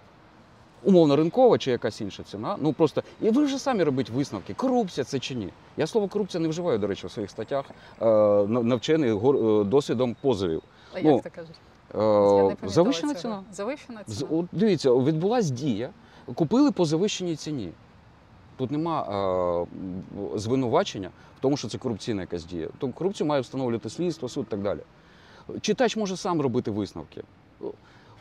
умовно 0.84 1.16
ринкова 1.16 1.58
чи 1.58 1.70
якась 1.70 2.00
інша 2.00 2.22
ціна. 2.22 2.56
Ну 2.60 2.72
просто 2.72 3.02
і 3.20 3.30
ви 3.30 3.44
вже 3.44 3.58
самі 3.58 3.82
робіть 3.82 4.10
висновки, 4.10 4.54
корупція 4.54 5.04
це 5.04 5.18
чи 5.18 5.34
ні. 5.34 5.48
Я 5.76 5.86
слово 5.86 6.08
корупція 6.08 6.40
не 6.40 6.48
вживаю, 6.48 6.78
до 6.78 6.86
речі, 6.86 7.06
в 7.06 7.10
своїх 7.10 7.30
статтях, 7.30 7.64
е, 8.02 8.06
навчений 8.46 9.10
е, 9.10 9.64
досвідом 9.64 10.16
позовів. 10.20 10.62
А 10.94 11.00
ну, 11.02 11.12
як 11.12 11.22
ти 11.22 11.30
кажеш? 11.30 11.56
Е, 11.94 12.68
завищена 12.68 13.14
цього. 13.14 13.22
ціна. 13.22 13.44
Завищена 13.52 14.04
ціна. 14.04 14.28
от 14.30 14.46
дивіться, 14.52 14.90
відбулась 14.94 15.50
дія, 15.50 15.90
купили 16.34 16.70
по 16.70 16.84
завищеній 16.84 17.36
ціні. 17.36 17.72
Тут 18.56 18.70
нема 18.70 19.02
е, 19.02 20.38
звинувачення 20.38 21.10
в 21.38 21.40
тому, 21.40 21.56
що 21.56 21.68
це 21.68 21.78
корупційна 21.78 22.20
якась 22.20 22.44
дія. 22.44 22.68
То 22.78 22.88
корупцію 22.88 23.26
має 23.26 23.40
встановлювати 23.40 23.90
слідство, 23.90 24.28
суд 24.28 24.46
і 24.48 24.50
так 24.50 24.62
далі. 24.62 24.80
Читач 25.60 25.96
може 25.96 26.16
сам 26.16 26.40
робити 26.40 26.70
висновки. 26.70 27.22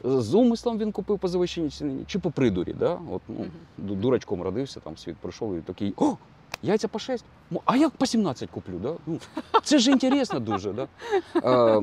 З 0.05 0.33
умислом 0.33 0.77
він 0.77 0.91
купив 0.91 1.19
по 1.19 1.27
завищеній 1.27 1.69
ціні, 1.69 2.03
чи 2.07 2.19
по 2.19 2.31
придурі. 2.31 2.73
Да? 2.73 2.99
От, 3.11 3.21
ну, 3.27 3.45
Дурачком 3.77 4.41
родився, 4.41 4.79
там 4.79 4.97
світ 4.97 5.15
прийшов 5.17 5.57
і 5.57 5.61
такий: 5.61 5.93
о, 5.97 6.15
яйця 6.63 6.87
по 6.87 6.99
6, 6.99 7.25
а 7.65 7.77
я 7.77 7.89
по 7.89 8.05
17 8.05 8.49
куплю. 8.49 8.79
Да? 8.83 8.93
Ну, 9.07 9.19
це 9.63 9.79
ж 9.79 9.91
інтересно 9.91 10.39
дуже. 10.39 10.73
Да? 10.73 10.87
Е, 11.35 11.81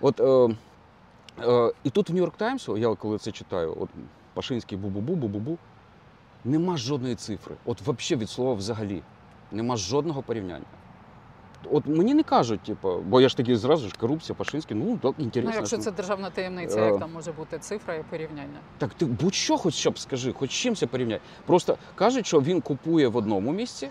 от, 0.00 0.20
е, 0.20 0.56
Е, 1.44 1.72
і 1.84 1.90
тут 1.90 2.10
в 2.10 2.14
Нью-Йорк 2.14 2.36
Таймсу, 2.36 2.76
я 2.76 2.94
коли 2.94 3.18
це 3.18 3.32
читаю, 3.32 3.76
от 3.80 3.88
Пашинський 4.34 4.78
бу-бу-бу, 4.78 5.14
бу-бу-бу, 5.14 5.58
нема 6.44 6.76
жодної 6.76 7.14
цифри. 7.14 7.54
От 7.64 7.80
взагалі 7.80 8.22
від 8.22 8.30
слова 8.30 8.54
взагалі. 8.54 9.02
Нема 9.52 9.76
жодного 9.76 10.22
порівняння. 10.22 10.64
От 11.72 11.86
мені 11.86 12.14
не 12.14 12.22
кажуть, 12.22 12.60
типу, 12.60 12.98
бо 13.06 13.20
я 13.20 13.28
ж 13.28 13.36
такий 13.36 13.56
зразу 13.56 13.88
ж 13.88 13.94
корупція, 14.00 14.36
Пашинський, 14.36 14.76
ну 14.76 14.98
так 15.02 15.14
Ну, 15.18 15.50
якщо 15.54 15.78
це 15.78 15.90
державна 15.90 16.30
таємниця, 16.30 16.80
Е. 16.80 16.86
як 16.86 16.98
там 16.98 17.12
може 17.12 17.32
бути 17.32 17.58
цифра 17.58 17.94
і 17.94 18.02
порівняння? 18.10 18.58
Так 18.78 18.94
ти 18.94 19.04
будь-що 19.04 19.56
хоч 19.56 19.74
щоб 19.74 19.98
скажи, 19.98 20.32
хоч 20.32 20.50
з 20.50 20.54
чим 20.54 20.76
це 20.76 20.86
порівняй. 20.86 21.20
Просто 21.46 21.76
кажуть, 21.94 22.26
що 22.26 22.40
він 22.40 22.60
купує 22.60 23.08
в 23.08 23.16
одному 23.16 23.52
місці, 23.52 23.88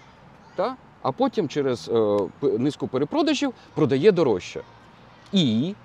та? 0.56 0.76
а 1.02 1.12
потім 1.12 1.48
через 1.48 1.90
е, 1.90 2.18
низку 2.44 2.88
перепродажів 2.88 3.54
продає 3.76 4.12
дорожче. 4.12 4.62
І 5.34 5.76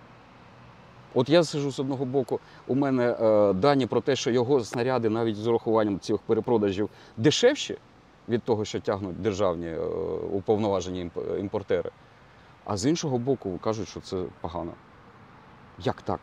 от 1.15 1.29
я 1.29 1.45
сижу 1.45 1.71
з 1.71 1.81
одного 1.81 2.05
боку, 2.05 2.41
у 2.67 2.75
мене 2.75 3.17
е, 3.21 3.53
дані 3.53 3.87
про 3.87 4.01
те, 4.01 4.17
що 4.17 4.31
його 4.31 4.61
снаряди 4.61 5.09
навіть 5.09 5.37
з 5.37 5.47
урахуванням 5.47 6.01
цих 6.01 6.19
перепродажів 6.19 6.89
дешевші 7.17 7.79
від 8.29 8.43
того, 8.43 8.65
що 8.65 8.81
тягнуть 8.81 9.23
державні 9.23 9.67
е, 9.67 9.79
уповноважені 10.33 11.11
імпортери. 11.39 11.91
А 12.65 12.77
з 12.77 12.87
іншого 12.87 13.19
боку, 13.19 13.59
кажуть, 13.63 13.89
що 13.89 14.01
це 14.01 14.25
погано. 14.41 14.73
Як 15.79 16.03
так? 16.03 16.21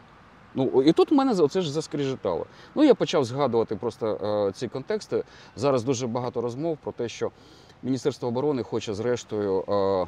Ну, 0.55 0.83
і 0.83 0.93
тут 0.93 1.11
в 1.11 1.13
мене 1.13 1.47
це 1.47 1.61
ж 1.61 1.71
заскріжетало. 1.71 2.45
Ну, 2.75 2.83
я 2.83 2.95
почав 2.95 3.23
згадувати 3.25 3.75
просто 3.75 4.07
е, 4.47 4.51
ці 4.51 4.67
контексти. 4.67 5.23
Зараз 5.55 5.83
дуже 5.83 6.07
багато 6.07 6.41
розмов 6.41 6.77
про 6.77 6.91
те, 6.91 7.09
що 7.09 7.31
Міністерство 7.83 8.27
оборони 8.27 8.63
хоче, 8.63 8.93
зрештою, 8.93 9.63
е, 9.69 10.07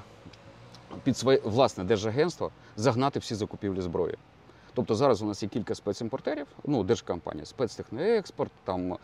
під 1.03 1.17
своє 1.17 1.41
власне 1.43 1.83
держагентство 1.83 2.51
загнати 2.75 3.19
всі 3.19 3.35
закупівлі 3.35 3.81
зброї. 3.81 4.17
Тобто 4.73 4.95
зараз 4.95 5.21
у 5.21 5.25
нас 5.25 5.43
є 5.43 5.49
кілька 5.49 5.75
спецімпортерів, 5.75 6.47
ну, 6.65 6.83
держкомпанія, 6.83 7.45
спецтехноекспорт, 7.45 8.51
там 8.63 8.97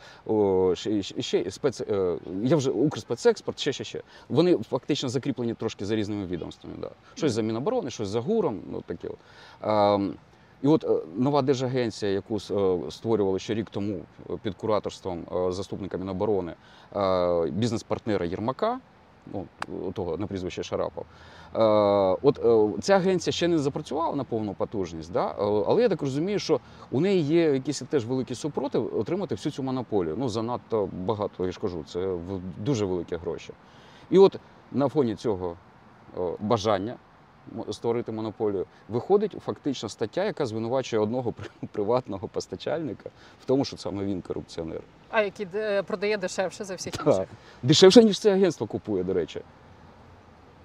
ще, 0.73 1.03
ще, 1.03 1.51
спец, 1.51 1.81
е, 1.81 2.17
я 2.43 2.55
вже 2.55 2.71
Укрспецекспорт, 2.71 3.59
ще, 3.59 3.73
ще, 3.73 3.83
ще. 3.83 4.01
Вони 4.29 4.57
фактично 4.57 5.09
закріплені 5.09 5.53
трошки 5.53 5.85
за 5.85 5.95
різними 5.95 6.25
відомствами. 6.25 6.75
Да. 6.81 6.89
Щось 7.15 7.33
за 7.33 7.41
Міноборони, 7.41 7.89
щось 7.89 8.07
за 8.07 8.21
ГУРом, 8.21 8.61
ну 8.71 8.81
таке. 8.81 9.09
Ем, 9.61 10.13
і 10.61 10.67
от 10.67 10.83
е, 10.83 10.97
нова 11.15 11.41
держагенція, 11.41 12.11
яку 12.11 12.35
е, 12.35 12.91
створювали 12.91 13.39
ще 13.39 13.53
рік 13.53 13.69
тому 13.69 13.99
під 14.41 14.55
кураторством 14.55 15.25
заступника 15.51 15.97
Міноборони, 15.97 16.53
бізнес-партнера 17.51 18.25
Єрмака, 18.25 18.79
ну, 19.33 19.45
того 19.91 20.17
на 20.17 20.27
прізвище 20.27 20.63
Шарапов. 20.63 21.05
Е, 21.55 21.59
От 22.21 22.39
е, 22.77 22.81
ця 22.81 22.95
агенція 22.95 23.31
ще 23.31 23.47
не 23.47 23.57
запрацювала 23.57 24.15
на 24.15 24.23
повну 24.23 24.53
потужність, 24.53 25.11
да? 25.11 25.27
е, 25.27 25.33
але 25.39 25.81
я 25.81 25.89
так 25.89 26.01
розумію, 26.01 26.39
що 26.39 26.59
у 26.91 26.99
неї 26.99 27.21
є 27.21 27.41
якийсь 27.41 27.79
теж 27.79 28.05
великий 28.05 28.35
супротив 28.35 28.99
отримати 28.99 29.35
всю 29.35 29.53
цю 29.53 29.63
монополію. 29.63 30.15
Ну, 30.17 30.29
занадто 30.29 30.89
багато, 30.93 31.45
я 31.45 31.51
ж 31.51 31.59
кажу, 31.59 31.83
це 31.87 32.17
дуже 32.57 32.85
великі 32.85 33.15
гроші. 33.15 33.53
І 34.09 34.17
от 34.17 34.39
на 34.71 34.89
фоні 34.89 35.15
цього 35.15 35.55
е, 36.17 36.21
бажання 36.39 36.95
створити 37.71 38.11
монополію, 38.11 38.65
виходить 38.89 39.35
фактично 39.45 39.89
стаття, 39.89 40.23
яка 40.25 40.45
звинувачує 40.45 41.01
одного 41.01 41.33
приватного 41.71 42.27
постачальника 42.27 43.09
в 43.41 43.45
тому, 43.45 43.65
що 43.65 43.77
саме 43.77 44.05
він 44.05 44.21
корупціонер. 44.21 44.81
А 45.09 45.21
який 45.21 45.47
е, 45.55 45.83
продає 45.83 46.17
дешевше 46.17 46.63
за 46.63 46.75
всіх 46.75 46.93
Так. 46.93 47.07
інших? 47.07 47.27
Дешевше, 47.63 48.03
ніж 48.03 48.19
це 48.19 48.33
агентство 48.33 48.67
купує, 48.67 49.03
до 49.03 49.13
речі. 49.13 49.41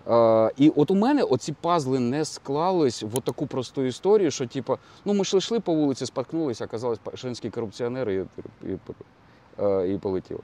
Е, 0.08 0.50
і 0.56 0.72
от 0.76 0.90
у 0.90 0.94
мене 0.94 1.22
оці 1.22 1.52
пазли 1.60 2.00
не 2.00 2.24
склались 2.24 3.02
в 3.02 3.20
таку 3.20 3.46
просту 3.46 3.82
історію, 3.82 4.30
що 4.30 4.46
типу, 4.46 4.78
ну 5.04 5.14
ми 5.14 5.20
йшли 5.20 5.38
йшли 5.38 5.60
по 5.60 5.74
вулиці, 5.74 6.06
споткнулися, 6.06 6.64
оказалось 6.64 6.98
пашинський 6.98 7.50
корупціонер 7.50 8.10
і, 8.10 8.24
і, 8.62 8.68
і, 8.68 9.94
і 9.94 9.98
полетів. 9.98 10.40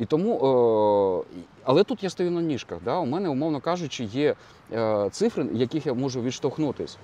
І 0.00 0.06
тому, 0.06 0.34
е, 0.34 1.42
але 1.64 1.84
тут 1.84 2.02
я 2.02 2.10
стою 2.10 2.30
на 2.30 2.42
ніжках. 2.42 2.78
Да? 2.84 2.98
У 2.98 3.06
мене, 3.06 3.28
умовно 3.28 3.60
кажучи, 3.60 4.04
є 4.04 4.34
е, 4.72 5.08
цифри, 5.10 5.46
яких 5.52 5.86
я 5.86 5.94
можу 5.94 6.22
відштовхнутись. 6.22 6.98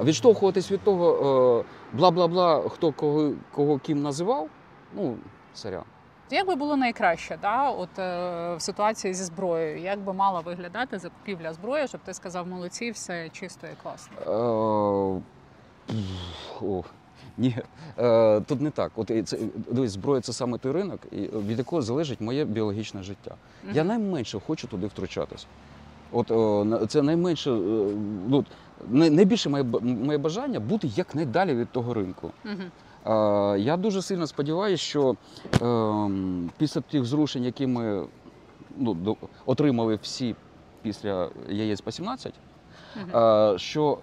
А 0.00 0.04
відштовхуватись 0.04 0.70
від 0.70 0.80
того 0.80 1.64
е, 1.92 1.98
бла-бла-бла, 1.98 2.68
хто 2.68 2.92
кого, 2.92 3.32
кого 3.54 3.78
ким 3.78 4.02
називав, 4.02 4.48
ну, 4.94 5.16
сорян. 5.54 5.82
Як 6.30 6.46
би 6.46 6.54
було 6.54 6.76
найкраще, 6.76 7.38
да? 7.42 7.70
от 7.70 7.98
е, 7.98 8.54
в 8.54 8.62
ситуації 8.62 9.14
зі 9.14 9.24
зброєю, 9.24 9.80
як 9.80 9.98
би 9.98 10.12
мала 10.12 10.40
виглядати 10.40 10.98
закупівля 10.98 11.52
зброї, 11.52 11.88
щоб 11.88 12.00
ти 12.00 12.14
сказав 12.14 12.46
молодці, 12.46 12.90
все 12.90 13.28
чисто 13.28 13.66
і 13.66 13.76
класно. 13.82 14.16
Е. 14.26 15.20
Ні, 17.42 17.56
е, 17.98 18.40
тут 18.40 18.60
не 18.60 18.70
так. 18.70 18.92
От 18.96 19.10
це 19.24 19.38
дивись, 19.70 19.90
зброя 19.92 20.20
це 20.20 20.32
саме 20.32 20.58
той 20.58 20.72
ринок, 20.72 21.00
від 21.46 21.58
якого 21.58 21.82
залежить 21.82 22.20
моє 22.20 22.44
біологічне 22.44 23.02
життя. 23.02 23.34
Я 23.72 23.84
найменше 23.84 24.40
хочу 24.46 24.66
туди 24.66 24.86
втручатись. 24.86 25.46
От 26.12 26.30
о, 26.30 26.86
це 26.88 27.02
найменше, 27.02 27.50
е, 27.50 27.54
ну, 28.28 28.44
найбільше 28.90 29.48
моє, 29.48 29.64
моє 29.82 30.18
бажання 30.18 30.60
бути 30.60 30.86
якнайдалі 30.96 31.54
від 31.54 31.72
того 31.72 31.94
ринку. 31.94 32.30
Мгм. 32.44 32.70
Е, 33.06 33.58
Я 33.60 33.76
дуже 33.76 34.02
сильно 34.02 34.26
сподіваюся, 34.26 34.82
що 34.82 35.16
ем, 35.62 36.50
після 36.58 36.80
тих 36.80 37.04
зрушень, 37.04 37.44
які 37.44 37.66
ми 37.66 38.06
ну, 38.76 39.16
отримали 39.46 39.98
всі 40.02 40.34
після 40.82 41.28
яєць 41.48 41.80
по 41.80 41.92
17, 41.92 42.32
Мгм. 42.96 43.16
е, 43.22 43.58
що 43.58 43.98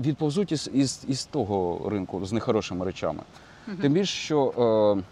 відповзуть 0.00 0.52
із, 0.52 0.70
із, 0.74 1.04
із 1.08 1.24
того 1.24 1.88
ринку 1.90 2.26
з 2.26 2.32
нехорошими 2.32 2.84
речами. 2.84 3.22
Мгм. 3.66 3.76
Тим 3.76 3.92
більше, 3.92 4.14
що 4.14 4.48
е, 4.98 5.02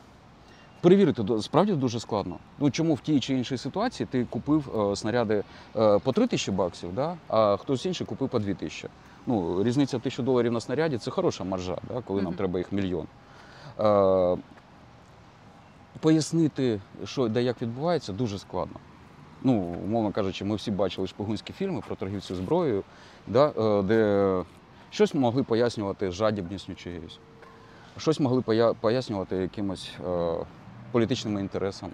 перевірити 0.81 1.42
справді 1.42 1.72
дуже 1.72 2.01
складно. 2.01 2.37
Ну 2.59 2.70
чому 2.70 2.94
в 2.94 3.01
тій 3.01 3.20
чи 3.20 3.35
іншій 3.35 3.59
ситуації 3.59 4.07
ти 4.11 4.24
купив 4.24 4.90
е, 4.92 4.96
снаряди 4.96 5.44
е, 5.77 5.98
по 5.98 6.12
3 6.12 6.27
тисячі 6.27 6.53
баксів, 6.53 6.94
да? 6.94 7.16
а 7.29 7.57
хтось 7.57 7.87
інший 7.87 8.07
купив 8.07 8.29
по 8.29 8.38
2 8.38 8.55
тисячі. 8.55 8.88
Ну, 9.27 9.64
різниця 9.64 9.98
тисячу 9.98 10.22
доларів 10.22 10.53
на 10.53 10.61
снаряді 10.61 10.98
це 10.98 11.11
хороша 11.11 11.44
маржа, 11.44 11.79
да? 11.88 12.01
коли 12.01 12.22
нам 12.22 12.35
треба 12.35 12.59
їх 12.59 12.72
мільйон. 12.72 13.07
Е, 13.81 14.37
пояснити, 16.01 16.81
що 17.05 17.29
де 17.29 17.42
як 17.42 17.62
відбувається, 17.62 18.12
дуже 18.12 18.38
складно. 18.38 18.77
Ну, 19.42 19.53
умовно 19.85 20.12
кажучи, 20.12 20.44
ми 20.44 20.57
всі 20.57 20.70
бачили 20.70 21.07
шпигунські 21.07 21.53
фільми 21.53 21.83
про 21.87 21.96
торгівців 21.96 22.37
зброєю, 22.37 22.85
да, 23.27 23.53
е, 23.59 23.83
де 23.83 24.44
щось 24.90 25.14
могли 25.14 25.42
пояснювати 25.42 26.11
жадібністю 26.11 26.74
чиєюсь, 26.74 27.18
щось 27.96 28.20
могли 28.20 28.42
пояснювати 28.81 29.37
якимось 29.37 29.90
е, 30.09 30.35
політичними 30.92 31.40
інтересами, 31.40 31.92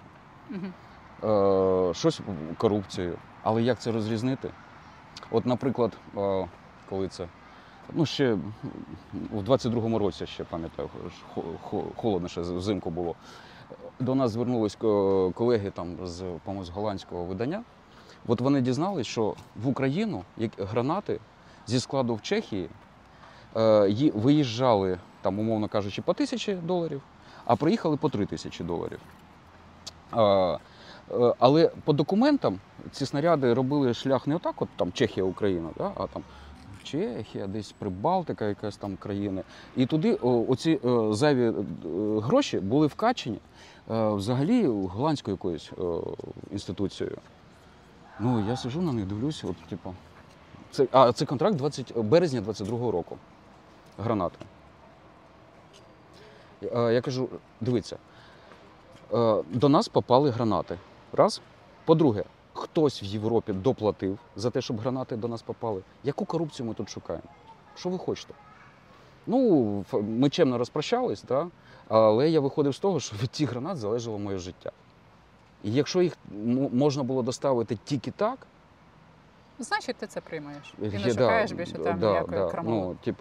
е, 1.23 1.93
щось 1.93 2.21
корупцією. 2.57 3.17
Але 3.43 3.63
як 3.63 3.79
це 3.79 3.91
розрізнити? 3.91 4.51
От, 5.31 5.45
наприклад, 5.45 5.97
е, 6.17 6.47
коли 6.89 7.07
це. 7.07 7.27
Ну, 7.93 8.05
ще 8.05 8.33
в 9.33 9.43
22-му 9.49 9.99
році 9.99 10.25
ще 10.25 10.43
пам'ятаю, 10.43 10.89
хо- 11.33 11.43
хо- 11.63 11.85
холодно 11.95 12.27
ще 12.27 12.41
взимку 12.41 12.89
було. 12.89 13.15
До 13.99 14.15
нас 14.15 14.31
звернулись 14.31 14.75
колеги 15.33 15.71
там 15.71 15.97
з, 16.07 16.23
з 16.61 16.69
голландського 16.69 17.23
видання. 17.25 17.63
От 18.27 18.41
вони 18.41 18.61
дізнались, 18.61 19.07
що 19.07 19.35
в 19.55 19.67
Україну 19.67 20.23
як 20.37 20.51
гранати 20.59 21.19
зі 21.67 21.79
складу 21.79 22.15
в 22.15 22.21
Чехії 22.21 22.69
виїжджали, 24.13 24.97
там, 25.21 25.39
умовно 25.39 25.67
кажучи, 25.67 26.01
по 26.01 26.13
тисячі 26.13 26.53
доларів, 26.53 27.01
а 27.45 27.55
приїхали 27.55 27.97
по 27.97 28.09
три 28.09 28.25
тисячі 28.25 28.63
доларів. 28.63 28.99
Е, 30.13 30.19
е, 30.21 30.59
але 31.39 31.71
по 31.83 31.93
документам 31.93 32.59
ці 32.91 33.05
снаряди 33.05 33.53
робили 33.53 33.93
шлях 33.93 34.27
не 34.27 34.35
отак, 34.35 34.61
от 34.61 34.69
там 34.75 34.91
Чехія, 34.91 35.25
Україна, 35.25 35.69
да, 35.77 35.91
а 35.95 36.07
там 36.07 36.23
Чехія, 36.83 37.47
десь 37.47 37.71
Прибалтика, 37.71 38.45
якась 38.45 38.77
там 38.77 38.97
країни. 38.97 39.43
І 39.75 39.85
туди 39.85 40.13
оці 40.21 40.79
е, 40.85 41.13
зайві 41.13 41.47
е, 41.47 41.53
гроші 42.19 42.59
були 42.59 42.87
вкачені 42.87 43.37
е, 43.91 44.09
взагалі 44.09 44.67
голландською 44.67 45.35
якоюсь 45.35 45.71
е, 45.79 45.83
інституцією. 46.51 47.17
Ну, 48.19 48.45
я 48.49 48.57
сижу 48.57 48.81
на 48.81 48.91
них, 48.91 49.05
дивлюся, 49.05 49.47
от, 49.47 49.69
типу. 49.69 49.93
Це, 50.71 50.87
а 50.91 51.11
це 51.11 51.25
контракт 51.25 51.55
20, 51.55 51.97
березня 51.97 52.41
22-го 52.41 52.91
року. 52.91 53.17
Гранати. 53.97 54.37
Е, 56.63 56.93
Я 56.93 57.01
кажу, 57.01 57.29
дивіться, 57.61 57.97
е, 59.13 59.43
до 59.49 59.69
нас 59.69 59.87
попали 59.87 60.29
гранати. 60.29 60.77
Раз. 61.13 61.41
По-друге, 61.85 62.23
хтось 62.53 63.03
в 63.03 63.05
Європі 63.05 63.53
доплатив 63.53 64.19
за 64.35 64.49
те, 64.49 64.61
щоб 64.61 64.79
гранати 64.79 65.15
до 65.15 65.27
нас 65.27 65.41
попали. 65.41 65.81
Яку 66.03 66.25
корупцію 66.25 66.67
ми 66.67 66.73
тут 66.73 66.89
шукаємо? 66.89 67.25
Що 67.75 67.89
ви 67.89 67.97
хочете? 67.97 68.33
Ну, 69.27 69.85
ми 69.93 70.29
чемно 70.29 70.57
розпрощались, 70.57 71.23
да? 71.23 71.47
але 71.87 72.29
я 72.29 72.39
виходив 72.39 72.75
з 72.75 72.79
того, 72.79 72.99
що 72.99 73.15
від 73.23 73.35
цих 73.35 73.49
гранат 73.49 73.77
залежало 73.77 74.19
моє 74.19 74.37
життя. 74.37 74.71
І 75.63 75.73
якщо 75.73 76.01
їх 76.01 76.17
можна 76.73 77.03
було 77.03 77.23
доставити 77.23 77.77
тільки 77.85 78.11
так, 78.11 78.47
Значить, 79.59 79.95
ти 79.95 80.07
це 80.07 80.21
приймаєш. 80.21 80.73
Є, 80.81 80.89
не 80.89 81.09
шукаєш 81.09 81.51
більше 81.51 81.73
там 81.73 81.99
ніякої 81.99 82.49
крамоли. 82.51 82.95
ну, 83.05 83.15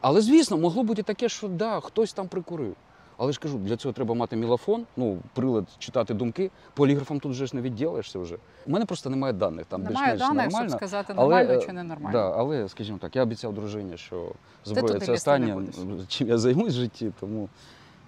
але 0.00 0.20
звісно, 0.20 0.56
могло 0.56 0.82
бути 0.82 1.02
таке, 1.02 1.28
що 1.28 1.48
да, 1.48 1.80
хтось 1.80 2.12
там 2.12 2.28
прикурив. 2.28 2.76
Але 3.22 3.32
ж 3.32 3.40
кажу, 3.40 3.58
для 3.58 3.76
цього 3.76 3.92
треба 3.92 4.14
мати 4.14 4.36
мілофон, 4.36 4.86
ну, 4.96 5.18
прилад 5.34 5.64
читати 5.78 6.14
думки. 6.14 6.50
Поліграфом 6.74 7.20
тут 7.20 7.32
вже 7.32 7.46
ж 7.46 7.56
не 7.56 7.62
відділаєшся 7.62 8.18
вже. 8.18 8.36
У 8.66 8.70
мене 8.70 8.86
просто 8.86 9.10
немає 9.10 9.32
даних. 9.32 9.66
Там 9.66 9.82
Немає 9.82 10.12
більш-менш 10.12 10.20
даних, 10.20 10.44
нормально. 10.44 10.68
щоб 10.68 10.78
сказати, 10.78 11.14
нормально 11.14 11.52
е, 11.52 11.62
чи 11.66 11.72
ненормально. 11.72 12.12
Да, 12.12 12.34
але, 12.36 12.68
скажімо 12.68 12.98
так, 13.00 13.16
я 13.16 13.22
обіцяв 13.22 13.54
дружині, 13.54 13.96
що 13.96 14.32
зброя 14.64 15.00
це 15.00 15.12
останнє, 15.12 15.62
чим 16.08 16.28
я 16.28 16.38
займусь 16.38 16.72
в 16.74 16.76
житті. 16.76 17.12
Тому, 17.20 17.48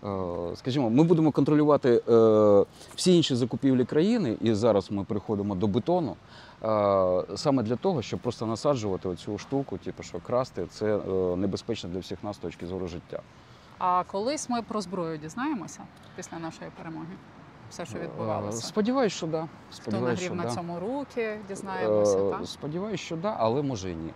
е, 0.04 0.56
скажімо, 0.56 0.90
ми 0.90 1.04
будемо 1.04 1.32
контролювати 1.32 2.02
е, 2.08 2.64
всі 2.94 3.16
інші 3.16 3.34
закупівлі 3.34 3.84
країни, 3.84 4.36
і 4.40 4.54
зараз 4.54 4.90
ми 4.90 5.04
переходимо 5.04 5.54
до 5.54 5.66
бетону. 5.66 6.16
Саме 7.36 7.62
для 7.62 7.76
того, 7.76 8.02
щоб 8.02 8.20
просто 8.20 8.46
насаджувати 8.46 9.08
оцю 9.08 9.38
штуку, 9.38 9.78
типу, 9.78 10.02
що 10.02 10.20
красти 10.20 10.66
це 10.66 10.96
е, 10.96 11.36
небезпечно 11.36 11.90
для 11.90 11.98
всіх 11.98 12.24
нас 12.24 12.36
з 12.36 12.38
точки 12.38 12.66
зору 12.66 12.88
життя. 12.88 13.20
А 13.78 14.04
колись 14.04 14.48
ми 14.48 14.62
про 14.62 14.80
зброю 14.80 15.18
дізнаємося 15.18 15.80
після 16.16 16.38
нашої 16.38 16.70
перемоги. 16.76 17.06
Все, 17.70 17.86
що 17.86 17.98
Е, 17.98 18.00
відбувалося. 18.00 18.66
Сподіваюсь, 18.66 19.12
що 19.12 19.26
да. 19.26 19.48
Хто 19.80 19.90
нагрів 19.90 20.18
що 20.18 20.34
на 20.34 20.42
да. 20.42 20.50
цьому 20.50 20.80
руки, 20.80 21.38
дізнаємося, 21.48 22.18
Е, 22.18 22.30
так? 22.30 22.46
Сподіваюсь, 22.46 23.00
що 23.00 23.16
да, 23.16 23.36
але 23.38 23.62
може 23.62 23.90
і 23.90 23.94
ні. 23.96 24.12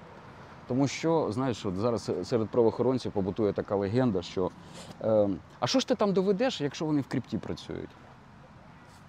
Тому 0.69 0.89
що, 0.89 1.33
знаєш, 1.33 1.67
от 1.67 1.77
зараз 1.77 2.11
серед 2.25 2.49
правоохоронців 2.49 3.13
побутує 3.13 3.53
така 3.53 3.77
легенда, 3.77 4.23
що 4.23 4.51
е, 5.03 5.29
а 5.61 5.67
що 5.67 5.81
ж 5.81 5.89
ти 5.89 5.95
там 5.95 6.13
доведеш, 6.13 6.61
якщо 6.61 6.85
вони 6.85 7.01
в 7.01 7.07
крипті 7.07 7.39
працюють? 7.39 7.91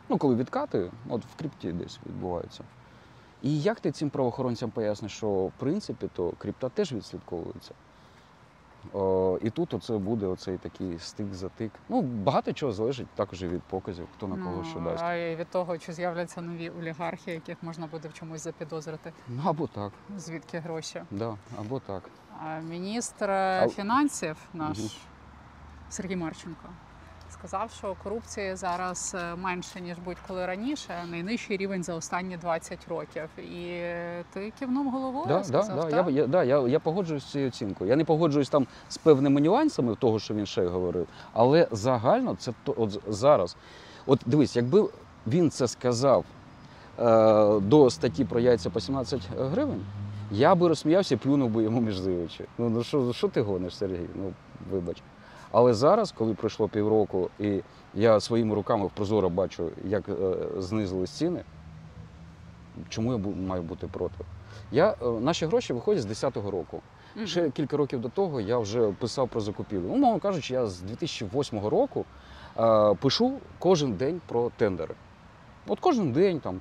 Ну, 0.09 0.17
коли 0.17 0.35
відкати, 0.35 0.91
от 1.09 1.21
в 1.25 1.35
крипті 1.39 1.71
десь 1.71 1.99
відбуваються. 2.05 2.63
І 3.47 3.61
як 3.61 3.79
ти 3.79 3.91
цим 3.91 4.09
правоохоронцям 4.09 4.71
поясниш, 4.71 5.11
що 5.11 5.27
в 5.29 5.51
принципі 5.57 6.09
то 6.15 6.31
крипта 6.37 6.69
теж 6.69 6.93
відслідковується? 6.93 7.73
О, 8.93 9.39
і 9.41 9.49
тут 9.49 9.73
оце 9.73 9.97
буде 9.97 10.25
оцей 10.25 10.57
такий 10.57 10.99
стик-затик. 10.99 11.71
Ну, 11.89 12.01
багато 12.01 12.53
чого 12.53 12.71
залежить 12.71 13.07
також 13.15 13.43
і 13.43 13.47
від 13.47 13.63
показів, 13.63 14.07
хто 14.15 14.27
на 14.27 14.35
кого 14.45 14.63
що 14.63 14.79
дасть. 14.79 15.03
Ну, 15.03 15.09
А 15.09 15.13
і 15.15 15.35
від 15.35 15.49
того, 15.49 15.77
чи 15.77 15.93
з'являться 15.93 16.41
нові 16.41 16.69
олігархи, 16.69 17.31
яких 17.31 17.63
можна 17.63 17.87
буде 17.87 18.07
в 18.07 18.13
чомусь 18.13 18.43
запідозрити, 18.43 19.13
Ну, 19.27 19.41
або 19.45 19.67
так, 19.67 19.91
звідки 20.17 20.59
гроші. 20.59 21.01
да, 21.11 21.37
або 21.59 21.79
так. 21.79 22.03
А 22.45 22.59
Міністр 22.59 23.29
А- 23.31 23.67
фінансів 23.67 24.37
наш 24.53 24.77
Мгм. 24.79 24.89
Сергій 25.89 26.15
Марченко 26.15 26.69
сказав, 27.31 27.71
що 27.71 27.95
корупції 28.03 28.55
зараз 28.55 29.15
е, 29.19 29.35
менше 29.35 29.81
ніж 29.81 29.97
будь-коли 30.05 30.45
раніше, 30.45 30.93
найнижчий 31.11 31.57
рівень 31.57 31.83
за 31.83 31.93
останні 31.93 32.37
20 32.37 32.87
років. 32.87 33.23
І 33.39 33.81
ти 34.33 34.53
кивнув 34.59 34.91
головою. 34.91 35.25
Да, 35.27 35.37
да, 35.37 35.43
сказав, 35.43 35.75
да, 35.75 35.97
«Так». 35.97 36.09
я, 36.09 36.21
я, 36.21 36.27
да, 36.27 36.43
я, 36.43 36.67
я 36.67 36.79
погоджуюсь 36.79 37.23
з 37.23 37.31
цією 37.31 37.49
оцінкою. 37.49 37.89
Я 37.89 37.95
не 37.95 38.05
погоджуюсь 38.05 38.49
там 38.49 38.67
з 38.89 38.97
певними 38.97 39.41
нюансами 39.41 39.95
того, 39.95 40.19
що 40.19 40.33
він 40.33 40.45
ще 40.45 40.67
говорив, 40.67 41.07
але 41.33 41.67
загально 41.71 42.35
це 42.35 42.53
то, 42.63 42.73
от 42.77 43.01
зараз. 43.07 43.57
От 44.05 44.21
дивись, 44.25 44.55
якби 44.55 44.89
він 45.27 45.51
це 45.51 45.67
сказав 45.67 46.25
е, 46.99 47.59
до 47.59 47.89
статті 47.89 48.25
про 48.25 48.39
яйця 48.39 48.69
по 48.69 48.79
17 48.79 49.21
гривень, 49.37 49.85
я 50.31 50.55
би 50.55 50.67
розсміявся 50.67 51.15
і 51.15 51.17
плюнув 51.17 51.49
би 51.49 51.63
йому 51.63 51.81
між 51.81 52.07
очі. 52.07 52.45
Ну, 52.57 52.69
ну 52.69 52.83
що, 52.83 53.13
що 53.13 53.27
ти 53.27 53.41
гониш, 53.41 53.77
Сергій? 53.77 54.07
Ну, 54.15 54.33
вибач. 54.71 55.03
Але 55.51 55.73
зараз, 55.73 56.11
коли 56.11 56.33
пройшло 56.33 56.67
півроку, 56.67 57.29
і 57.39 57.61
я 57.93 58.19
своїми 58.19 58.55
руками 58.55 58.85
в 58.85 58.89
прозоро 58.89 59.29
бачу, 59.29 59.69
як 59.85 60.09
е, 60.09 60.13
знизились 60.57 61.11
ціни, 61.11 61.43
чому 62.89 63.11
я 63.11 63.17
маю 63.47 63.61
бути 63.61 63.87
проти? 63.87 64.15
Я, 64.71 64.95
е, 65.01 65.05
наші 65.05 65.45
гроші 65.45 65.73
виходять 65.73 66.03
з 66.03 66.23
10-го 66.23 66.51
року. 66.51 66.81
Мгм. 67.15 67.27
Ще 67.27 67.49
кілька 67.49 67.77
років 67.77 68.01
до 68.01 68.09
того 68.09 68.41
я 68.41 68.57
вже 68.57 68.91
писав 68.91 69.29
про 69.29 69.41
закупівлю. 69.41 69.87
Умовно 69.87 70.19
кажучи, 70.19 70.53
я 70.53 70.67
з 70.67 70.79
2008 70.79 71.67
року 71.67 72.05
е, 72.59 72.93
пишу 72.93 73.39
кожен 73.59 73.93
день 73.93 74.21
про 74.27 74.51
тендери. 74.57 74.95
От 75.67 75.79
кожен 75.79 76.11
день 76.11 76.39
там 76.39 76.59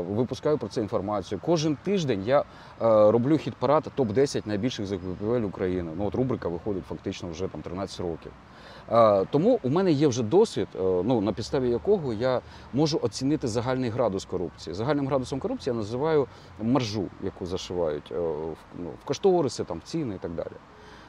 випускаю 0.00 0.58
про 0.58 0.68
це 0.68 0.80
інформацію. 0.80 1.40
Кожен 1.44 1.76
тиждень 1.76 2.22
я 2.26 2.40
е, 2.40 2.44
роблю 2.80 3.36
хіт-парад 3.36 3.86
топ-10 3.96 4.42
найбільших 4.46 4.86
закупівель 4.86 5.40
України. 5.40 5.92
Ну 5.96 6.06
от 6.06 6.14
рубрика 6.14 6.48
виходить 6.48 6.84
фактично 6.88 7.28
вже 7.30 7.48
там 7.48 7.62
13 7.62 8.00
років. 8.00 8.32
Е, 8.90 9.24
тому 9.30 9.60
у 9.62 9.68
мене 9.68 9.92
є 9.92 10.08
вже 10.08 10.22
досвід, 10.22 10.68
е, 10.74 10.78
ну 10.80 11.20
на 11.20 11.32
підставі 11.32 11.70
якого 11.70 12.12
я 12.12 12.40
можу 12.72 13.00
оцінити 13.02 13.48
загальний 13.48 13.90
градус 13.90 14.24
корупції. 14.24 14.74
Загальним 14.74 15.06
градусом 15.06 15.38
корупції 15.38 15.74
я 15.74 15.78
називаю 15.78 16.26
маржу, 16.62 17.04
яку 17.22 17.46
зашивають 17.46 18.12
е, 18.12 18.18
в, 18.18 18.56
ну, 18.78 18.90
в 19.02 19.04
кошториси, 19.04 19.64
там, 19.64 19.78
в 19.78 19.82
ціни 19.82 20.14
і 20.14 20.18
так 20.18 20.32
далі. 20.32 20.56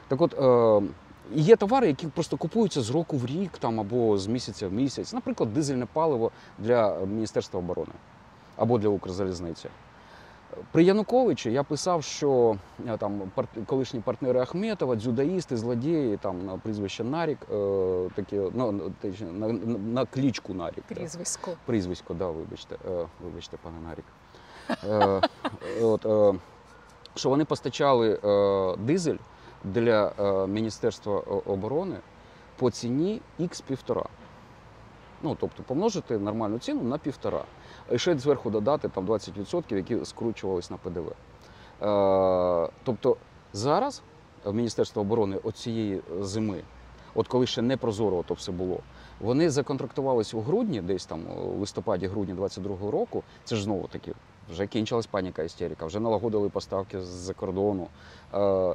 Так 0.08 0.20
от, 0.20 0.34
е, 0.38 0.88
є 1.34 1.56
товари, 1.56 1.86
які 1.86 2.06
просто 2.06 2.36
купуються 2.36 2.80
з 2.82 2.90
року 2.90 3.16
в 3.16 3.26
рік 3.26 3.58
там, 3.58 3.80
або 3.80 4.18
з 4.18 4.26
місяця 4.26 4.68
в 4.68 4.72
місяць. 4.72 5.12
Наприклад, 5.12 5.54
дизельне 5.54 5.86
паливо 5.92 6.30
для 6.58 6.96
Міністерства 7.06 7.60
оборони 7.60 7.92
або 8.56 8.78
для 8.78 8.88
Укрзалізниці. 8.88 9.68
При 10.72 10.84
Януковичі 10.84 11.52
я 11.52 11.62
писав, 11.62 12.04
що 12.04 12.56
е, 12.88 12.96
там 12.96 13.22
колишні 13.66 14.00
партнери 14.00 14.40
Ахметова, 14.40 14.96
дзюдаїсти, 14.96 15.56
злодії, 15.56 16.16
там 16.16 16.46
на 16.46 16.58
прізвище 16.58 17.04
Нарік, 17.04 17.38
е, 17.52 18.08
такі, 18.14 18.40
ну, 18.54 18.92
точніше, 19.00 19.24
на, 19.24 19.48
на, 19.48 19.78
на 19.78 20.06
клічку 20.06 20.54
Нарік. 20.54 20.84
да. 20.88 20.94
Прізвисько. 20.94 21.50
Прізвисько, 21.66 22.14
да, 22.14 22.26
вибачте, 22.26 22.76
е, 22.88 23.06
вибачте, 23.24 23.56
пане 23.62 23.76
Нарік. 23.88 24.04
Е, 24.88 25.20
от, 25.82 26.06
е, 26.06 26.38
що 27.14 27.28
вони 27.28 27.44
постачали 27.44 28.20
е, 28.24 28.76
дизель 28.76 29.16
для 29.64 30.12
е, 30.18 30.46
Міністерства 30.46 31.18
оборони 31.46 31.96
по 32.56 32.70
ціні 32.70 33.20
х 33.38 33.60
півтора. 33.66 34.04
Ну, 35.22 35.36
тобто 35.40 35.62
помножити 35.62 36.18
нормальну 36.18 36.58
ціну 36.58 36.82
на 36.82 36.98
півтора. 36.98 37.44
І 37.92 37.98
ще 37.98 38.18
зверху 38.18 38.50
додати 38.50 38.88
там 38.88 39.06
20%, 39.06 39.76
які 39.76 40.04
скручувались 40.04 40.70
на 40.70 40.76
ПДВ. 40.76 41.12
Е, 41.82 42.68
тобто 42.84 43.16
зараз 43.52 44.02
Міністерство 44.52 45.02
оборони 45.02 45.38
от 45.42 45.56
цієї 45.56 46.02
зими, 46.20 46.62
от 47.14 47.28
коли 47.28 47.46
ще 47.46 47.62
не 47.62 47.76
прозоро 47.76 48.22
то 48.22 48.34
все 48.34 48.52
було, 48.52 48.78
вони 49.20 49.50
законтрактувалися 49.50 50.36
у 50.36 50.40
грудні, 50.40 50.80
десь 50.80 51.06
там 51.06 51.20
у 51.26 51.64
листопаді-грудні 51.64 52.34
22-го 52.34 52.90
року. 52.90 53.22
Це 53.44 53.56
ж 53.56 53.62
знову 53.62 53.88
таки 53.88 54.12
вже 54.50 54.66
кінчилась 54.66 55.06
паніка 55.06 55.42
істерика, 55.42 55.86
вже 55.86 56.00
налагодили 56.00 56.48
поставки 56.48 57.00
з-за 57.00 57.34
кордону. 57.34 57.88
Е, 58.34 58.74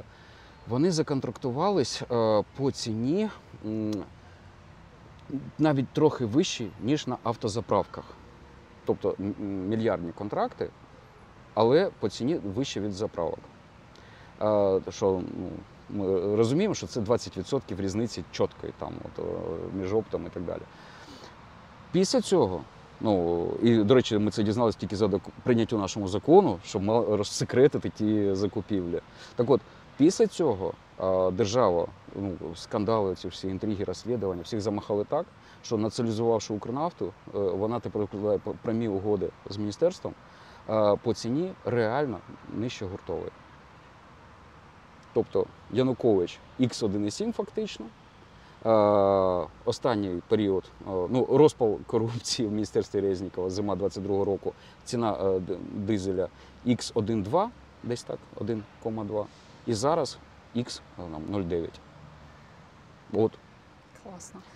Вони 0.68 0.92
законтрактувались 0.92 2.02
е, 2.02 2.44
по 2.56 2.70
ціні 2.70 3.28
навіть 5.58 5.88
трохи 5.88 6.24
вищі, 6.24 6.70
ніж 6.82 7.06
на 7.06 7.16
автозаправках. 7.22 8.04
Тобто 8.84 9.14
мільярдні 9.68 10.12
контракти, 10.12 10.70
але 11.54 11.90
по 12.00 12.08
ціні 12.08 12.34
вище 12.34 12.80
від 12.80 12.92
заправок. 12.92 13.38
Е, 14.42 14.80
Що 14.90 15.22
ну, 15.38 15.50
ми 15.90 16.36
розуміємо, 16.36 16.74
що 16.74 16.86
це 16.86 17.00
20% 17.00 17.80
різниці 17.80 18.24
чіткої 18.32 18.72
там, 18.78 18.92
от, 19.04 19.24
е, 19.24 19.28
між 19.74 19.94
оптом 19.94 20.26
і 20.26 20.28
так 20.28 20.42
далі. 20.42 20.62
Після 21.92 22.20
цього, 22.20 22.60
ну 23.00 23.46
і 23.62 23.76
до 23.76 23.94
речі, 23.94 24.18
ми 24.18 24.30
це 24.30 24.42
дізналися 24.42 24.78
тільки 24.78 24.96
за 24.96 25.08
прийняттю 25.42 25.78
нашому 25.78 26.08
закону, 26.08 26.58
щоб 26.64 26.90
розсекретити 26.90 27.88
ті 27.90 28.34
закупівлі. 28.34 29.00
Так 29.36 29.50
от, 29.50 29.60
після 29.96 30.26
цього 30.26 30.72
е, 31.00 31.30
держава, 31.30 31.86
ну, 32.16 32.36
скандали, 32.54 33.14
ці 33.14 33.28
всі 33.28 33.48
інтриги, 33.48 33.84
розслідування, 33.84 34.42
всіх 34.42 34.60
замахали 34.60 35.04
так, 35.04 35.26
що 35.62 35.76
націоналізувавши 35.76 36.52
Укрнафту, 36.54 37.06
е, 37.06 37.38
вона 37.38 37.80
тепер 37.80 38.02
укладає 38.02 38.38
п- 38.38 38.52
прямі 38.62 38.88
угоди 38.88 39.28
з 39.50 39.56
міністерством 39.56 40.14
е, 40.70 40.96
по 41.02 41.14
ціні 41.14 41.52
реально 41.64 42.18
нижче 42.54 42.86
гуртової. 42.86 43.30
Тобто 45.14 45.46
Янукович 45.70 46.38
Х1,7 46.60 47.32
фактично. 47.32 47.86
Е, 48.66 49.46
останній 49.64 50.22
період, 50.28 50.64
ну, 50.86 51.26
розпал 51.30 51.78
корупції 51.86 52.48
в 52.48 52.52
міністерстві 52.52 53.00
Резнікова, 53.00 53.50
зима 53.50 53.74
22-го 53.74 54.24
року, 54.24 54.52
ціна 54.84 55.40
дизеля 55.74 56.28
Х1,2, 56.66 57.48
десь 57.82 58.02
так, 58.02 58.18
1,2. 58.40 59.24
І 59.66 59.74
зараз 59.74 60.18
Х 60.54 60.60
е, 60.98 61.02
там, 61.12 61.22
0,9. 61.42 61.68
От. 63.12 63.32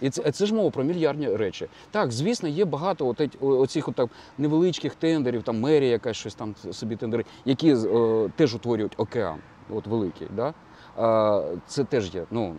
І 0.00 0.11
це, 0.11 0.33
це 0.33 0.46
ж 0.46 0.54
мова 0.54 0.70
про 0.70 0.85
мільярдні 0.85 1.37
речі. 1.37 1.68
Так, 1.90 2.12
звісно, 2.12 2.48
є 2.48 2.64
багато 2.64 3.07
от, 3.07 3.37
оцих 3.40 3.88
от, 3.88 3.94
там, 3.94 4.09
невеличких 4.38 4.94
тендерів, 4.94 5.42
там 5.42 5.61
мерія 5.61 5.90
якась 5.90 6.16
щось 6.16 6.35
там 6.35 6.54
собі 6.72 6.96
тендери, 6.96 7.24
які 7.44 7.74
е, 7.74 8.30
теж 8.37 8.54
утворюють 8.54 8.94
океан, 8.96 9.38
от 9.70 9.87
великий. 9.87 10.28
Да? 10.37 10.54
Е, 10.98 11.59
це 11.66 11.85
теж 11.85 12.14
є. 12.14 12.24
Ну, 12.30 12.57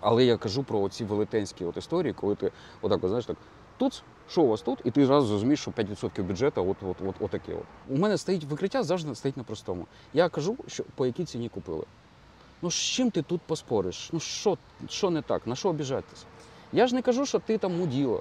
але 0.00 0.24
я 0.24 0.36
кажу 0.36 0.64
про 0.64 0.88
ці 0.88 1.04
велетенські 1.04 1.64
от 1.64 1.76
історії, 1.76 2.12
коли 2.12 2.34
ти 2.34 2.52
отак, 2.82 3.04
от, 3.04 3.08
знаєш, 3.08 3.26
так, 3.26 3.36
тут, 3.76 4.02
що 4.28 4.42
у 4.42 4.48
вас 4.48 4.62
тут? 4.62 4.78
І 4.84 4.90
ти 4.90 5.06
зразу 5.06 5.26
зрозумієш, 5.26 5.60
що 5.60 5.70
5% 5.70 6.22
бюджету 6.22 6.70
от, 6.70 6.76
от, 6.82 6.96
от, 7.08 7.14
отаке. 7.20 7.54
От. 7.54 7.64
У 7.88 7.98
мене 7.98 8.18
стоїть 8.18 8.44
викриття 8.44 8.82
завжди 8.82 9.14
стоїть 9.14 9.36
на 9.36 9.42
простому. 9.42 9.86
Я 10.12 10.28
кажу, 10.28 10.56
що 10.66 10.84
по 10.94 11.06
якій 11.06 11.24
ціні 11.24 11.48
купили. 11.48 11.84
Ну 12.64 12.70
з 12.70 12.74
чим 12.74 13.10
ти 13.10 13.22
тут 13.22 13.40
поспориш? 13.40 14.10
Ну 14.12 14.20
що, 14.20 14.58
що 14.88 15.10
не 15.10 15.22
так? 15.22 15.46
На 15.46 15.54
що 15.56 15.68
обіжатися? 15.68 16.26
Я 16.72 16.86
ж 16.86 16.94
не 16.94 17.02
кажу, 17.02 17.26
що 17.26 17.38
ти 17.38 17.58
там 17.58 17.78
муділа, 17.78 18.20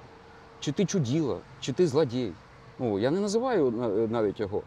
чи 0.60 0.72
ти 0.72 0.86
чуділа, 0.86 1.38
чи 1.60 1.74
ти 1.74 1.88
злодій. 1.88 2.32
Ну, 2.80 3.00
я 3.00 3.12
не 3.12 3.20
називаю 3.20 3.72
навіть 4.12 4.40
його. 4.40 4.62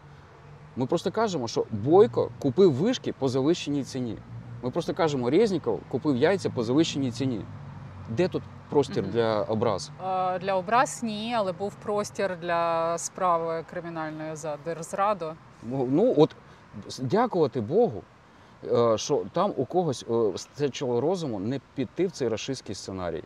Ми 0.75 0.85
просто 0.85 1.11
кажемо, 1.11 1.47
що 1.47 1.65
Бойко 1.71 2.29
купив 2.39 2.73
вишки 2.73 3.13
по 3.13 3.29
завищеній 3.29 3.83
ціні. 3.83 4.17
Ми 4.63 4.69
просто 4.71 4.93
кажемо, 4.93 5.29
Резніков 5.29 5.79
купив 5.89 6.17
яйця 6.17 6.49
по 6.49 6.63
завищеній 6.63 7.11
ціні. 7.11 7.41
Де 8.09 8.27
тут 8.27 8.43
простір 8.69 9.03
Мгм. 9.03 9.11
для 9.11 9.41
образ? 9.41 9.91
Е, 10.07 10.39
Для 10.39 10.53
образ 10.55 11.03
ні, 11.03 11.33
але 11.37 11.51
був 11.51 11.75
простір 11.75 12.37
для 12.41 12.97
справи 12.97 13.65
кримінальної 13.69 14.35
за 14.35 14.57
держзраду. 14.65 15.33
Ну, 15.63 15.87
ну, 15.91 16.13
от 16.17 16.35
дякувати 16.99 17.61
Богу, 17.61 17.97
е, 17.97 18.01
що 18.95 19.21
там 19.33 19.53
у 19.57 19.65
когось 19.65 20.05
е, 20.09 20.37
стачило 20.37 21.01
розуму 21.01 21.39
не 21.39 21.61
піти 21.75 22.07
в 22.07 22.11
цей 22.11 22.27
рашистський 22.27 22.75
сценарій. 22.75 23.23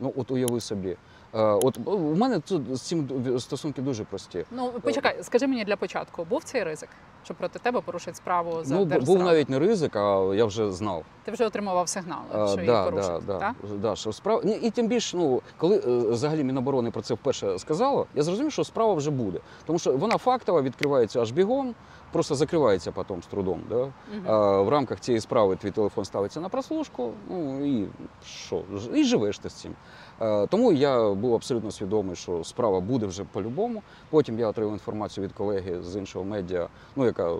Ну, 0.00 0.12
от 0.16 0.30
уяви 0.30 0.60
собі. 0.60 0.96
Е, 1.34 1.42
От 1.42 1.78
у 1.86 1.98
мене 2.14 2.38
тут 2.40 2.76
з 2.76 2.82
цим 2.82 3.08
стосунки 3.40 3.82
дуже 3.82 4.04
прості. 4.04 4.44
Ну 4.50 4.72
почекай, 4.82 5.16
скажи 5.22 5.46
мені 5.46 5.64
для 5.64 5.76
початку, 5.76 6.24
був 6.24 6.44
цей 6.44 6.62
ризик, 6.64 6.88
що 7.24 7.34
проти 7.34 7.58
тебе 7.58 7.80
порушать 7.80 8.16
справу 8.16 8.64
за 8.64 8.74
Ну, 8.74 8.84
держзраду? 8.84 9.18
був 9.18 9.26
навіть 9.26 9.48
не 9.48 9.58
ризик, 9.58 9.96
а 9.96 10.32
я 10.34 10.44
вже 10.44 10.72
знав. 10.72 11.02
Ти 11.24 11.32
вже 11.32 11.46
отримував 11.46 11.88
сигнали, 11.88 12.22
А, 12.32 12.46
що 12.46 12.56
її 12.56 12.66
да, 12.66 12.84
порушать, 12.84 13.26
да, 13.26 13.38
так? 13.38 13.54
да, 13.62 13.74
да, 13.88 13.96
що 13.96 14.12
справа... 14.12 14.42
І 14.62 14.70
тим 14.70 14.88
більше, 14.88 15.16
ну, 15.16 15.42
коли 15.56 15.76
е, 15.76 16.10
взагалі 16.10 16.44
Міноборони 16.44 16.90
про 16.90 17.02
це 17.02 17.14
вперше 17.14 17.58
сказало, 17.58 18.06
я 18.14 18.22
зрозумів, 18.22 18.52
що 18.52 18.64
справа 18.64 18.94
вже 18.94 19.10
буде. 19.10 19.40
Тому 19.66 19.78
що 19.78 19.96
вона 19.96 20.18
фактова, 20.18 20.62
відкривається 20.62 21.20
аж 21.22 21.30
бігом, 21.32 21.74
просто 22.16 22.34
закривається 22.34 22.92
потім 22.92 23.22
з 23.22 23.26
трудом. 23.26 23.60
Да? 23.68 23.76
Мгм. 23.76 23.92
А, 24.26 24.60
в 24.62 24.68
рамках 24.68 25.00
цієї 25.00 25.20
справи 25.20 25.56
твій 25.56 25.70
телефон 25.70 26.04
ставиться 26.04 26.40
на 26.40 26.48
прослушку, 26.48 27.12
ну 27.30 27.66
і 27.66 27.88
що, 28.24 28.62
і 28.94 29.04
живеш 29.04 29.38
ти 29.38 29.50
з 29.50 29.52
цим. 29.52 29.72
Е, 30.20 30.46
Тому 30.46 30.72
я 30.72 31.10
був 31.10 31.34
абсолютно 31.34 31.70
свідомий, 31.70 32.16
що 32.16 32.44
справа 32.44 32.80
буде 32.80 33.06
вже 33.06 33.24
по-любому. 33.24 33.82
Потім 34.10 34.38
я 34.38 34.48
отримав 34.48 34.72
інформацію 34.72 35.24
від 35.26 35.32
колеги 35.32 35.82
з 35.82 35.96
іншого 35.96 36.24
медіа, 36.24 36.68
ну 36.96 37.04
яка 37.04 37.30
е, 37.32 37.36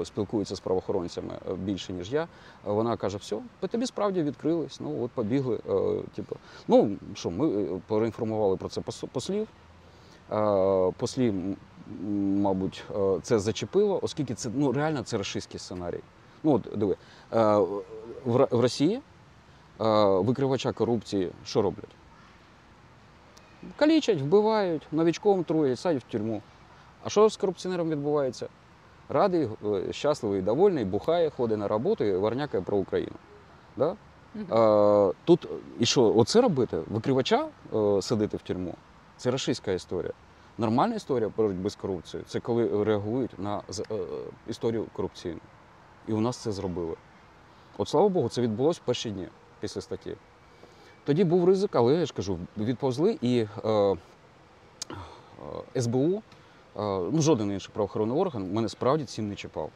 е, 0.00 0.04
спілкується 0.04 0.56
з 0.56 0.60
правоохоронцями 0.60 1.32
е, 1.50 1.54
більше, 1.54 1.92
ніж 1.92 2.12
я. 2.12 2.28
Вона 2.64 2.96
каже: 2.96 3.18
все, 3.18 3.36
по 3.60 3.66
тобі 3.68 3.86
справді 3.86 4.22
відкрились. 4.22 4.80
Ну 4.80 5.04
от 5.04 5.10
побігли. 5.10 5.58
Типу, 6.14 6.36
ну 6.68 6.96
що, 7.14 7.30
ми 7.30 7.66
проінформували 7.88 8.56
про 8.56 8.68
це 8.68 8.80
пос- 8.80 9.06
послів. 9.12 9.48
Послі, 10.96 11.34
мабуть, 12.42 12.84
е, 12.96 13.18
це 13.22 13.38
зачепило, 13.38 14.00
оскільки 14.02 14.34
це 14.34 14.50
ну 14.54 14.72
реально 14.72 15.02
це 15.02 15.18
рашистський 15.18 15.60
сценарій. 15.60 16.00
Ну 16.42 16.52
от 16.52 16.78
диви, 16.78 16.96
е, 17.32 17.56
в 18.24 18.48
Росії 18.50 18.96
е, 18.96 19.02
викривача 20.18 20.72
корупції 20.72 21.32
що 21.44 21.62
роблять? 21.62 21.90
Калічать, 23.76 24.20
вбивають, 24.20 24.82
новічком 24.92 25.44
труять, 25.44 25.78
садять 25.78 26.02
в 26.02 26.12
тюрму. 26.12 26.42
А 27.04 27.08
що 27.08 27.28
з 27.28 27.36
корупціонером 27.36 27.90
відбувається? 27.90 28.48
Радий, 29.08 29.48
щасливий, 29.90 30.42
довольний, 30.42 30.84
бухає, 30.84 31.30
ходить 31.30 31.58
на 31.58 31.68
роботу 31.68 32.04
і 32.04 32.16
варнякає 32.16 32.62
про 32.62 32.76
Україну. 32.76 33.16
Да? 33.76 33.96
Тут 35.24 35.48
і 35.78 35.86
що, 35.86 36.16
оце 36.16 36.40
робити? 36.40 36.80
Викривача 36.90 37.48
садити 38.00 38.36
в 38.36 38.42
тюрму? 38.42 38.74
Це 39.16 39.30
рашистська 39.30 39.72
історія. 39.72 40.12
Нормальна 40.58 40.94
історія 40.94 41.30
боротьби 41.36 41.70
з 41.70 41.74
корупцією 41.74 42.26
це 42.28 42.40
коли 42.40 42.84
реагують 42.84 43.38
на 43.38 43.62
е, 43.90 43.94
історію 44.48 44.86
корупційну. 44.92 45.40
І 46.08 46.12
у 46.12 46.20
нас 46.20 46.36
це 46.36 46.52
зробили. 46.52 46.94
От 47.78 47.88
слава 47.88 48.08
Богу, 48.08 48.28
це 48.28 48.40
відбулося 48.40 48.80
в 48.82 48.86
перші 48.86 49.10
дні 49.10 49.28
після 49.60 49.80
статті. 49.80 50.16
Тоді 51.04 51.24
був 51.24 51.44
ризик, 51.44 51.76
але 51.76 51.94
я 51.94 52.06
ж 52.06 52.14
кажу, 52.14 52.38
відповзли 52.58 53.18
і 53.20 53.46
е, 53.64 53.68
е, 55.74 55.80
СБУ, 55.80 56.16
е, 56.16 56.22
ну 57.12 57.22
жоден 57.22 57.52
інший 57.52 57.70
правоохоронний 57.74 58.18
орган 58.18 58.52
мене 58.52 58.68
справді 58.68 59.04
цим 59.04 59.28
не 59.28 59.34
чіпав. 59.34 59.70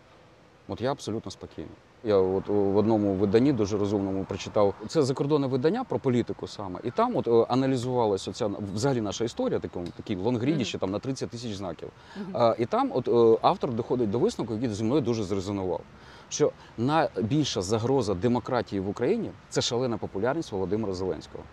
От 0.68 0.80
я 0.80 0.92
абсолютно 0.92 1.30
спокійний. 1.30 1.70
Я 2.04 2.16
от 2.16 2.48
в 2.48 2.76
одному 2.76 3.14
виданні 3.14 3.52
дуже 3.52 3.78
розумному 3.78 4.24
прочитав 4.24 4.74
це 4.88 5.02
закордонне 5.02 5.46
видання 5.46 5.84
про 5.84 5.98
політику 5.98 6.46
саме. 6.46 6.80
І 6.84 6.90
там 6.90 7.16
от 7.16 7.28
е, 7.28 7.46
аналізувалася 7.48 8.30
оця 8.30 8.50
взагалі 8.74 9.00
наша 9.00 9.24
історія, 9.24 9.58
такому 9.58 9.86
такий 9.96 10.16
лонгріді, 10.16 10.64
ще 10.64 10.78
там 10.78 10.90
на 10.90 10.98
30 10.98 11.30
тисяч 11.30 11.54
знаків. 11.54 11.88
А, 12.32 12.54
і 12.58 12.66
там 12.66 12.90
от 12.94 13.08
е, 13.08 13.38
автор 13.42 13.74
доходить 13.74 14.10
до 14.10 14.18
висновку, 14.18 14.54
який 14.54 14.68
зі 14.68 14.84
мною 14.84 15.00
дуже 15.00 15.24
зрезонував. 15.24 15.80
Що 16.28 16.52
найбільша 16.78 17.62
загроза 17.62 18.14
демократії 18.14 18.80
в 18.80 18.88
Україні 18.88 19.30
це 19.48 19.60
шалена 19.60 19.98
популярність 19.98 20.52
Володимира 20.52 20.94
Зеленського. 20.94 21.44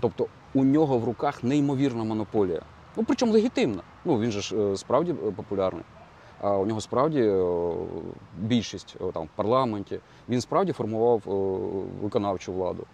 Тобто 0.00 0.26
у 0.54 0.64
нього 0.64 0.98
в 0.98 1.04
руках 1.04 1.44
неймовірна 1.44 2.04
монополія. 2.04 2.62
Ну 2.96 3.04
причому 3.06 3.32
легітимна. 3.32 3.82
Ну 4.04 4.20
він 4.20 4.30
же 4.30 4.40
ж 4.40 4.56
е, 4.56 4.76
справді 4.76 5.10
е, 5.12 5.30
популярний. 5.30 5.84
А 6.40 6.56
у 6.56 6.66
нього 6.66 6.80
справді 6.80 7.20
е, 7.20 7.72
більшість 8.38 8.96
е, 9.00 9.12
там 9.12 9.24
в 9.24 9.28
парламенті. 9.36 10.00
Він 10.28 10.40
справді 10.40 10.72
формував 10.72 11.22
е, 11.26 11.30
виконавчу 12.02 12.52
владу. 12.52 12.84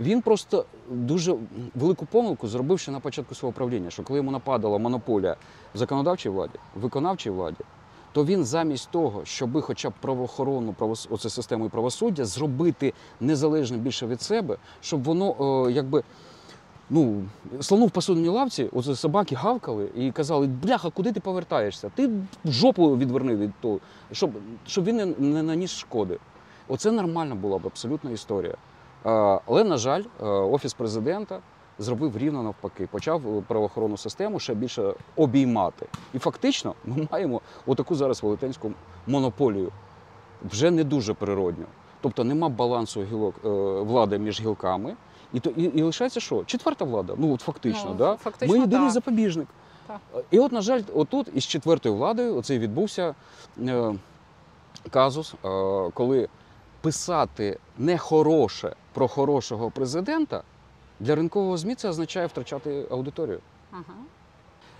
Він 0.00 0.22
просто 0.22 0.64
дуже 0.90 1.36
велику 1.74 2.06
помилку 2.06 2.48
зробив 2.48 2.78
ще 2.80 2.90
на 2.90 3.00
початку 3.00 3.34
свого 3.34 3.52
правління, 3.52 3.90
що 3.90 4.02
коли 4.02 4.16
йому 4.16 4.30
нападала 4.30 4.78
монополія 4.78 5.36
в 5.74 5.78
законодавчій 5.78 6.28
владі, 6.28 6.58
в 6.76 6.80
виконавчій 6.80 7.30
владі, 7.30 7.64
то 8.12 8.24
він 8.24 8.44
замість 8.44 8.90
того, 8.90 9.24
щоби 9.24 9.62
хоча 9.62 9.90
б 9.90 9.92
правоохоронну 10.00 10.72
правос... 10.72 11.08
оце 11.10 11.30
систему 11.30 11.68
правосуддя 11.68 12.24
зробити 12.24 12.92
незалежно 13.20 13.78
більше 13.78 14.06
від 14.06 14.22
себе, 14.22 14.56
щоб 14.80 15.04
воно 15.04 15.70
якби. 15.70 16.02
Ну, 16.90 17.22
слону 17.60 17.86
в 17.86 17.90
посудній 17.90 18.28
лавці, 18.28 18.68
оце 18.72 18.96
собаки 18.96 19.34
гавкали 19.34 19.88
і 19.96 20.12
казали, 20.12 20.46
бляха, 20.46 20.90
куди 20.90 21.12
ти 21.12 21.20
повертаєшся? 21.20 21.90
Ти 21.94 22.10
жопу 22.44 22.96
відверни 22.96 23.36
від 23.36 23.50
того, 23.60 23.80
щоб, 24.12 24.30
щоб 24.66 24.84
він 24.84 24.96
не, 24.96 25.06
не 25.06 25.42
наніс 25.42 25.70
шкоди. 25.70 26.18
Оце 26.68 26.90
нормальна 26.90 27.34
була 27.34 27.58
б 27.58 27.66
абсолютно 27.66 28.10
історія. 28.10 28.54
Але, 29.46 29.64
на 29.64 29.76
жаль, 29.76 30.02
офіс 30.20 30.74
президента 30.74 31.40
зробив 31.78 32.18
рівно 32.18 32.42
навпаки, 32.42 32.88
почав 32.90 33.38
е, 33.38 33.42
правоохоронну 33.48 33.96
систему 33.96 34.40
ще 34.40 34.54
більше 34.54 34.94
обіймати. 35.16 35.86
І 36.14 36.18
фактично 36.18 36.74
ми 36.84 37.08
маємо 37.12 37.40
отаку 37.66 37.94
зараз 37.94 38.22
велетенську 38.22 38.72
монополію, 39.06 39.72
вже 40.50 40.70
не 40.70 40.84
дуже 40.84 41.14
природньо. 41.14 41.64
Тобто 42.00 42.24
нема 42.24 42.48
балансу 42.48 43.02
гілок 43.02 43.34
е, 43.44 43.48
влади 43.80 44.18
між 44.18 44.40
гілками. 44.40 44.96
І, 45.34 45.40
то, 45.40 45.50
і, 45.50 45.62
і 45.62 45.82
лишається 45.82 46.20
що? 46.20 46.44
Четверта 46.44 46.84
влада. 46.84 47.14
Ну 47.18 47.34
от 47.34 47.40
фактично, 47.40 47.84
Ну, 47.90 47.94
да? 47.94 48.16
фактично, 48.16 48.54
ми 48.56 48.60
єдиний 48.60 48.86
так. 48.86 48.92
запобіжник. 48.94 49.48
Так. 49.86 50.00
І 50.30 50.38
от, 50.38 50.52
на 50.52 50.60
жаль, 50.60 50.82
отут 50.94 51.28
із 51.34 51.44
четвертою 51.44 51.94
владою 51.94 52.36
оцей 52.36 52.58
відбувся 52.58 53.14
е, 53.58 53.94
казус, 54.90 55.34
е, 55.34 55.38
коли 55.94 56.28
писати 56.80 57.58
нехороше 57.78 58.74
про 58.92 59.08
хорошого 59.08 59.70
президента 59.70 60.42
для 61.00 61.14
ринкового 61.14 61.56
ЗМІ 61.56 61.74
це 61.74 61.88
означає 61.88 62.26
втрачати 62.26 62.86
аудиторію. 62.90 63.40
Ага. 63.72 63.82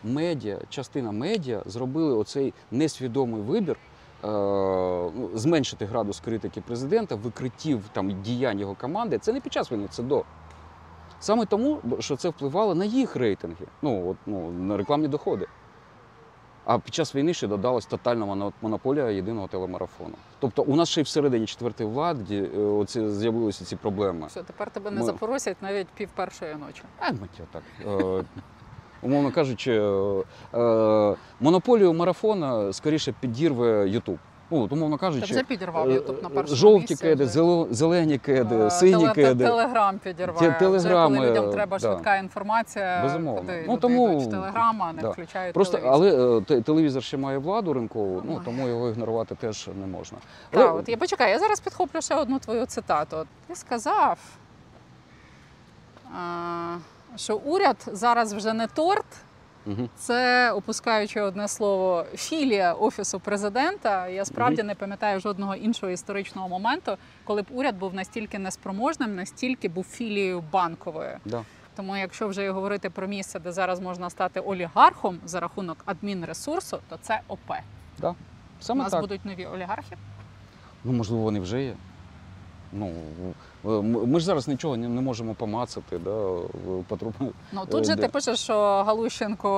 Медіа, 0.04 0.58
частина 0.68 1.12
медіа 1.12 1.62
зробили 1.66 2.14
оцей 2.16 2.54
несвідомий 2.70 3.42
вибір. 3.42 3.76
е, 4.24 4.26
ну, 5.16 5.30
Зменшити 5.34 5.86
градус 5.86 6.20
критики 6.20 6.60
президента, 6.60 7.14
викриттів 7.14 7.82
там 7.92 8.22
діянь 8.22 8.60
його 8.60 8.74
команди. 8.80 9.18
Це 9.18 9.32
не 9.32 9.40
під 9.40 9.52
час 9.52 9.72
війни, 9.72 9.86
це 9.90 10.02
до. 10.02 10.24
Саме 11.24 11.46
тому, 11.46 11.78
що 11.98 12.16
це 12.16 12.28
впливало 12.28 12.74
на 12.74 12.84
їх 12.84 13.16
рейтинги, 13.16 13.66
ну, 13.82 14.08
от, 14.10 14.16
ну, 14.26 14.50
на 14.50 14.76
рекламні 14.76 15.08
доходи. 15.08 15.46
А 16.64 16.78
під 16.78 16.94
час 16.94 17.14
війни 17.14 17.34
ще 17.34 17.46
додалась 17.46 17.86
тотальна 17.86 18.26
моно- 18.26 18.52
монополія 18.62 19.10
єдиного 19.10 19.48
телемарафону. 19.48 20.14
Тобто 20.38 20.62
у 20.62 20.76
нас 20.76 20.88
ще 20.88 21.00
й 21.00 21.04
всередині 21.04 21.46
четвертої 21.46 21.90
влади 21.90 22.50
е, 22.56 22.58
оці, 22.60 23.08
з'явилися 23.10 23.64
ці 23.64 23.76
проблеми. 23.76 24.26
Все, 24.26 24.42
тепер 24.42 24.70
тебе 24.70 24.90
не 24.90 25.00
Ми- 25.00 25.06
запросять 25.06 25.56
навіть 25.60 25.86
пів 25.88 26.08
першої 26.14 26.54
ночі. 26.54 26.82
А, 26.98 27.12
миття 27.12 27.42
так. 27.52 27.62
Е, 27.86 28.24
умовно 29.02 29.32
кажучи, 29.32 29.72
е, 30.54 31.16
монополію 31.40 31.92
марафона 31.94 32.72
скоріше 32.72 33.14
підірве 33.20 33.88
Ютуб. 33.88 34.18
От, 34.50 34.72
умовно 34.72 34.98
Ти 34.98 35.08
вже 35.08 35.20
кажучи, 35.20 35.44
підірвав 35.44 35.90
е, 35.90 35.92
Ютуб 35.94 36.22
на 36.22 36.28
першому 36.28 36.56
жовті 36.56 36.80
місці, 36.80 36.96
кеди, 37.04 37.24
вже. 37.24 37.32
зело- 37.40 37.66
зелені 37.70 38.18
кеди, 38.18 38.56
Е, 38.56 38.70
сині 38.70 38.94
теле- 39.06 39.14
кеди. 39.14 39.44
Телеграм 39.44 39.98
підірває. 39.98 40.52
Те- 40.52 40.58
телеграми, 40.58 41.08
Вже 41.18 41.18
коли 41.26 41.30
людям 41.30 41.52
треба 41.52 41.78
да. 41.78 41.88
швидка 41.88 42.16
інформація, 42.16 43.02
Безумовно. 43.02 43.40
куди 43.40 43.64
Ну, 43.66 43.72
люди 43.72 43.80
тому- 43.80 44.12
йдуть 44.12 44.28
в 44.28 44.30
телеграм, 44.30 44.82
а 44.82 44.92
не 44.92 45.02
да. 45.02 45.10
включають 45.10 45.54
Просто, 45.54 45.78
телевізор. 45.78 46.12
але 46.22 46.38
е, 46.38 46.40
те- 46.40 46.60
телевізор 46.60 47.02
ще 47.02 47.16
має 47.16 47.38
владу 47.38 47.72
ринкову, 47.72 48.22
ну 48.24 48.40
тому 48.44 48.68
його 48.68 48.88
ігнорувати 48.88 49.34
теж 49.34 49.68
не 49.80 49.86
можна. 49.86 50.18
Так, 50.50 50.68
Але- 50.70 50.80
от 50.80 50.88
я 50.88 50.96
почекай, 50.96 51.30
я 51.30 51.38
зараз 51.38 51.60
підхоплю 51.60 52.00
ще 52.02 52.14
одну 52.14 52.38
твою 52.38 52.66
цитату. 52.66 53.16
От 53.16 53.26
Ти 53.48 53.56
сказав, 53.56 54.18
а, 56.16 56.76
що 57.16 57.36
уряд 57.36 57.76
зараз 57.92 58.32
вже 58.32 58.52
не 58.52 58.66
торт, 58.66 59.04
Це 59.96 60.52
опускаючи 60.52 61.20
одне 61.20 61.48
слово, 61.48 62.04
філія 62.14 62.72
офісу 62.72 63.20
президента. 63.20 64.08
Я 64.08 64.24
справді 64.24 64.62
не 64.62 64.74
пам'ятаю 64.74 65.20
жодного 65.20 65.54
іншого 65.54 65.92
історичного 65.92 66.48
моменту, 66.48 66.96
коли 67.24 67.42
б 67.42 67.46
уряд 67.50 67.78
був 67.78 67.94
настільки 67.94 68.38
неспроможним, 68.38 69.14
настільки 69.14 69.68
був 69.68 69.84
філією 69.84 70.44
банковою. 70.52 71.18
Да. 71.24 71.44
Тому, 71.76 71.96
якщо 71.96 72.28
вже 72.28 72.44
і 72.44 72.48
говорити 72.48 72.90
про 72.90 73.06
місце, 73.06 73.38
де 73.38 73.52
зараз 73.52 73.80
можна 73.80 74.10
стати 74.10 74.40
олігархом 74.40 75.20
за 75.24 75.40
рахунок 75.40 75.78
адмінресурсу, 75.84 76.78
то 76.88 76.98
це 77.02 77.20
ОП. 77.28 77.50
У 78.60 78.62
Саме 78.64 78.82
нас 78.82 78.92
так. 78.92 79.00
будуть 79.00 79.24
нові 79.24 79.46
олігархи. 79.46 79.96
Ну, 80.84 80.92
можливо, 80.92 81.22
вони 81.22 81.40
вже 81.40 81.62
є. 81.62 81.74
Ну, 82.78 82.90
е, 83.64 83.68
ми 84.06 84.20
ж 84.20 84.26
зараз 84.26 84.48
нічого 84.48 84.76
не, 84.76 84.88
можемо 85.00 85.34
помацати, 85.34 85.98
да, 86.04 86.36
потрібно 86.88 87.12
Ну 87.52 87.60
тут 87.70 87.80
Е, 87.80 87.84
же 87.84 87.96
ти 87.96 88.08
пишеш, 88.08 88.38
що 88.40 88.54
Галущенко 88.86 89.48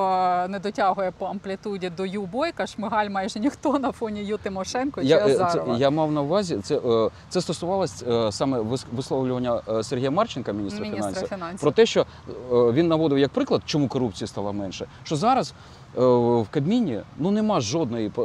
не 0.49 0.59
дотягує 0.59 1.11
по 1.17 1.25
амплітуді 1.25 1.89
до 1.89 2.05
Ю 2.05 2.21
Бойка, 2.21 2.67
Шмигаль 2.67 3.09
майже 3.09 3.39
ніхто 3.39 3.79
на 3.79 3.91
фоні 3.91 4.23
Ю 4.23 4.37
Тимошенко 4.37 5.01
чи 5.01 5.07
Я, 5.07 5.17
е, 5.27 5.35
це, 5.51 5.63
я 5.77 5.89
мав 5.89 6.11
на 6.11 6.21
увазі, 6.21 6.57
це, 6.63 6.75
е, 6.77 7.09
це 7.29 7.41
стосувалось 7.41 8.03
е, 8.07 8.31
саме 8.31 8.59
вис- 8.59 8.85
висловлювання 8.91 9.61
е, 9.69 9.83
Сергія 9.83 10.11
Марченка, 10.11 10.51
міністра, 10.51 10.81
Міністра 10.81 11.03
фінансів, 11.11 11.27
фінансів. 11.29 11.59
про 11.59 11.71
те, 11.71 11.85
що 11.85 12.01
е, 12.01 12.33
він 12.51 12.87
наводив 12.87 13.17
як 13.19 13.29
приклад, 13.29 13.61
чому 13.65 13.87
корупції 13.87 14.27
стало 14.27 14.53
менше. 14.53 14.87
Що 15.03 15.15
зараз 15.15 15.53
е, 15.97 16.01
в 16.41 16.45
Кабміні 16.51 17.01
ну, 17.17 17.31
нема 17.31 17.61
жодної 17.61 18.11
е, 18.17 18.21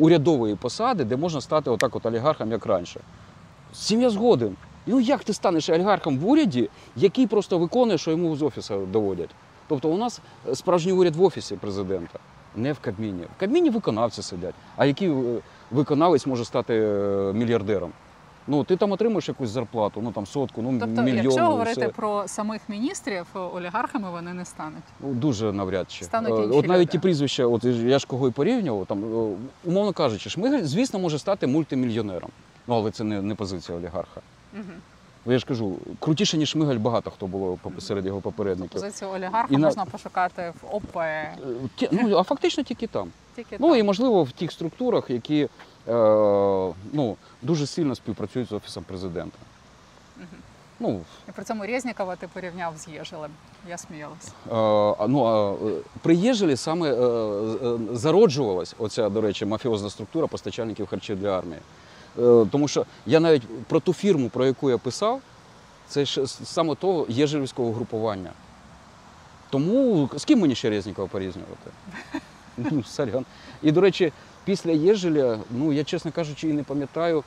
урядової 0.00 0.54
посади, 0.54 1.04
де 1.04 1.16
можна 1.16 1.40
стати 1.40 1.70
отак 1.70 1.96
от 1.96 2.06
олігархом, 2.06 2.50
як 2.50 2.66
раніше. 2.66 3.00
Цим 3.74 4.02
я 4.02 4.10
згоден. 4.10 4.56
Ну 4.86 5.00
як 5.00 5.24
ти 5.24 5.32
станеш 5.32 5.68
олігархом 5.68 6.18
в 6.18 6.28
уряді, 6.28 6.70
який 6.96 7.26
просто 7.26 7.58
виконує, 7.58 7.98
що 7.98 8.10
йому 8.10 8.36
з 8.36 8.42
офісу 8.42 8.86
доводять? 8.86 9.30
Тобто 9.68 9.88
у 9.88 9.96
нас 9.96 10.20
справжній 10.54 10.92
уряд 10.92 11.16
в 11.16 11.22
офісі 11.22 11.56
президента, 11.56 12.18
не 12.56 12.72
в 12.72 12.78
Кабміні. 12.78 13.22
В 13.36 13.40
Кабміні 13.40 13.70
виконавці 13.70 14.22
сидять. 14.22 14.54
А 14.76 14.86
який 14.86 15.10
е, 15.10 15.40
виконавець 15.70 16.26
може 16.26 16.44
стати 16.44 16.74
е, 16.74 17.32
мільярдером? 17.32 17.92
Ну, 18.46 18.64
ти 18.64 18.76
там 18.76 18.92
отримуєш 18.92 19.28
якусь 19.28 19.48
зарплату, 19.50 20.00
ну 20.02 20.12
там 20.12 20.26
сотку, 20.26 20.62
ну 20.62 20.78
Тобто, 20.80 21.02
мільйон. 21.02 21.24
якщо 21.24 21.40
ну, 21.42 21.46
говорити 21.50 21.80
все. 21.80 21.88
про 21.88 22.28
самих 22.28 22.60
міністрів, 22.68 23.26
олігархами 23.54 24.10
вони 24.10 24.34
не 24.34 24.44
стануть. 24.44 24.82
Ну, 25.00 25.14
Дуже 25.14 25.52
навряд 25.52 25.90
чи. 25.90 26.04
Стануть 26.04 26.32
Е, 26.38 26.44
інші 26.44 26.58
От 26.58 26.66
навіть 26.68 26.80
люди. 26.82 26.92
ті 26.92 26.98
прізвища, 26.98 27.46
от 27.46 27.64
я 27.64 27.98
ж 27.98 28.06
кого 28.06 28.28
і 28.28 28.30
порівнював, 28.30 28.86
там, 28.86 29.04
е, 29.04 29.36
умовно 29.64 29.92
кажучи, 29.92 30.30
Шмигаль, 30.30 30.62
звісно, 30.62 30.98
може 30.98 31.18
стати 31.18 31.46
мультимільйонером. 31.46 32.30
Ну, 32.66 32.74
але 32.74 32.90
це 32.90 33.04
не, 33.04 33.22
не 33.22 33.34
позиція 33.34 33.78
олігарха. 33.78 34.20
Угу. 34.54 34.62
Я 35.26 35.38
ж 35.38 35.46
кажу, 35.46 35.76
крутіше, 36.00 36.38
ніж 36.38 36.48
Шмигаль, 36.48 36.76
багато 36.76 37.10
хто 37.10 37.26
було 37.26 37.58
серед 37.78 38.06
його 38.06 38.20
попередників. 38.20 38.72
Позицію 38.80 39.10
олігарха 39.10 39.48
І 39.54 39.56
на- 39.56 39.66
можна 39.66 39.84
пошукати 39.84 40.52
в 40.62 40.74
ОП. 40.76 40.96
Е, 40.96 41.36
ті- 41.76 41.88
Ну, 41.92 42.16
а 42.18 42.22
фактично 42.22 42.62
тільки 42.64 42.86
там. 42.86 43.08
Тільки 43.36 43.56
Ну 43.60 43.68
там. 43.68 43.78
і 43.78 43.82
можливо 43.82 44.22
в 44.24 44.32
тих 44.32 44.52
структурах, 44.52 45.10
які 45.10 45.40
е, 45.42 45.48
ну, 46.92 47.16
дуже 47.42 47.66
сильно 47.66 47.94
співпрацюють 47.94 48.48
з 48.48 48.52
офісом 48.52 48.84
президента. 48.84 49.38
Мгм. 50.16 50.26
Ну, 50.80 51.00
І 51.28 51.32
при 51.32 51.44
цьому 51.44 51.66
Резнікова 51.66 52.16
ти 52.16 52.28
порівняв 52.28 52.76
з 52.76 52.88
Єжелем. 52.88 53.30
Я 53.68 53.78
сміялась. 53.78 54.28
Е, 54.28 55.06
ну, 55.08 55.24
а, 55.24 55.52
е, 55.52 55.72
при 56.02 56.14
Єжелі 56.14 56.56
саме 56.56 56.88
е, 56.88 56.94
е, 56.94 57.78
зароджувалась 57.92 58.74
оця, 58.78 59.08
до 59.08 59.20
речі, 59.20 59.46
мафіозна 59.46 59.90
структура 59.90 60.26
постачальників 60.26 60.86
харчів 60.86 61.20
для 61.20 61.38
армії. 61.38 61.60
Е, 62.18 62.46
Тому 62.50 62.68
що 62.68 62.86
я 63.06 63.20
навіть 63.20 63.64
про 63.66 63.80
ту 63.80 63.92
фірму, 63.92 64.28
про 64.28 64.46
яку 64.46 64.70
я 64.70 64.78
писав, 64.78 65.20
це 65.88 66.04
ж 66.04 66.26
саме 66.26 66.74
того 66.74 67.06
єжелівського 67.08 67.72
групування. 67.72 68.30
Тому 69.50 70.10
з 70.16 70.24
ким 70.24 70.40
мені 70.40 70.54
ще 70.54 70.70
Резнікова 70.70 71.08
порівнювати? 71.08 71.70
Ну, 72.56 72.82
сорян. 72.82 73.24
І, 73.62 73.72
до 73.72 73.80
речі, 73.80 74.12
після 74.44 74.70
Єжеля, 74.70 75.38
ну 75.50 75.72
я, 75.72 75.84
чесно 75.84 76.12
кажучи, 76.12 76.48
і 76.48 76.52
не 76.52 76.62
пам'ятаю, 76.62 77.24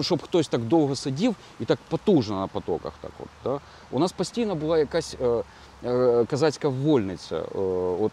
щоб 0.00 0.22
хтось 0.22 0.48
так 0.48 0.60
довго 0.60 0.96
сидів 0.96 1.36
і 1.60 1.64
так 1.64 1.78
потужно 1.88 2.40
на 2.40 2.46
потоках. 2.46 2.92
Так 3.00 3.10
от, 3.18 3.28
да? 3.44 3.60
У 3.90 3.98
нас 3.98 4.12
постійно 4.12 4.54
була 4.54 4.78
якась 4.78 5.16
е, 5.22 5.42
е, 5.84 6.24
казацька 6.24 6.68
вольниця. 6.68 7.36
Е, 7.36 7.58
от, 8.00 8.12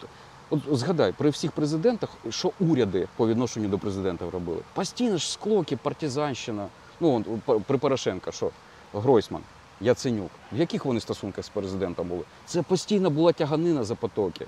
От 0.50 0.60
згадай, 0.72 1.12
при 1.18 1.30
всіх 1.30 1.52
президентах, 1.52 2.10
що 2.30 2.52
уряди 2.60 3.08
по 3.16 3.28
відношенню 3.28 3.68
до 3.68 3.78
президента 3.78 4.30
робили? 4.30 4.58
Постійно 4.74 5.16
ж 5.16 5.32
склоки, 5.32 5.76
партизанщина. 5.76 6.66
Ну, 7.00 7.24
при 7.66 7.78
Порошенка, 7.78 8.32
що 8.32 8.50
Гройсман, 8.94 9.42
Яценюк. 9.80 10.30
В 10.52 10.58
яких 10.58 10.84
вони 10.84 11.00
стосунках 11.00 11.44
з 11.44 11.48
президентом 11.48 12.08
були? 12.08 12.22
Це 12.46 12.62
постійно 12.62 13.10
була 13.10 13.32
тяганина 13.32 13.84
за 13.84 13.94
потоки. 13.94 14.46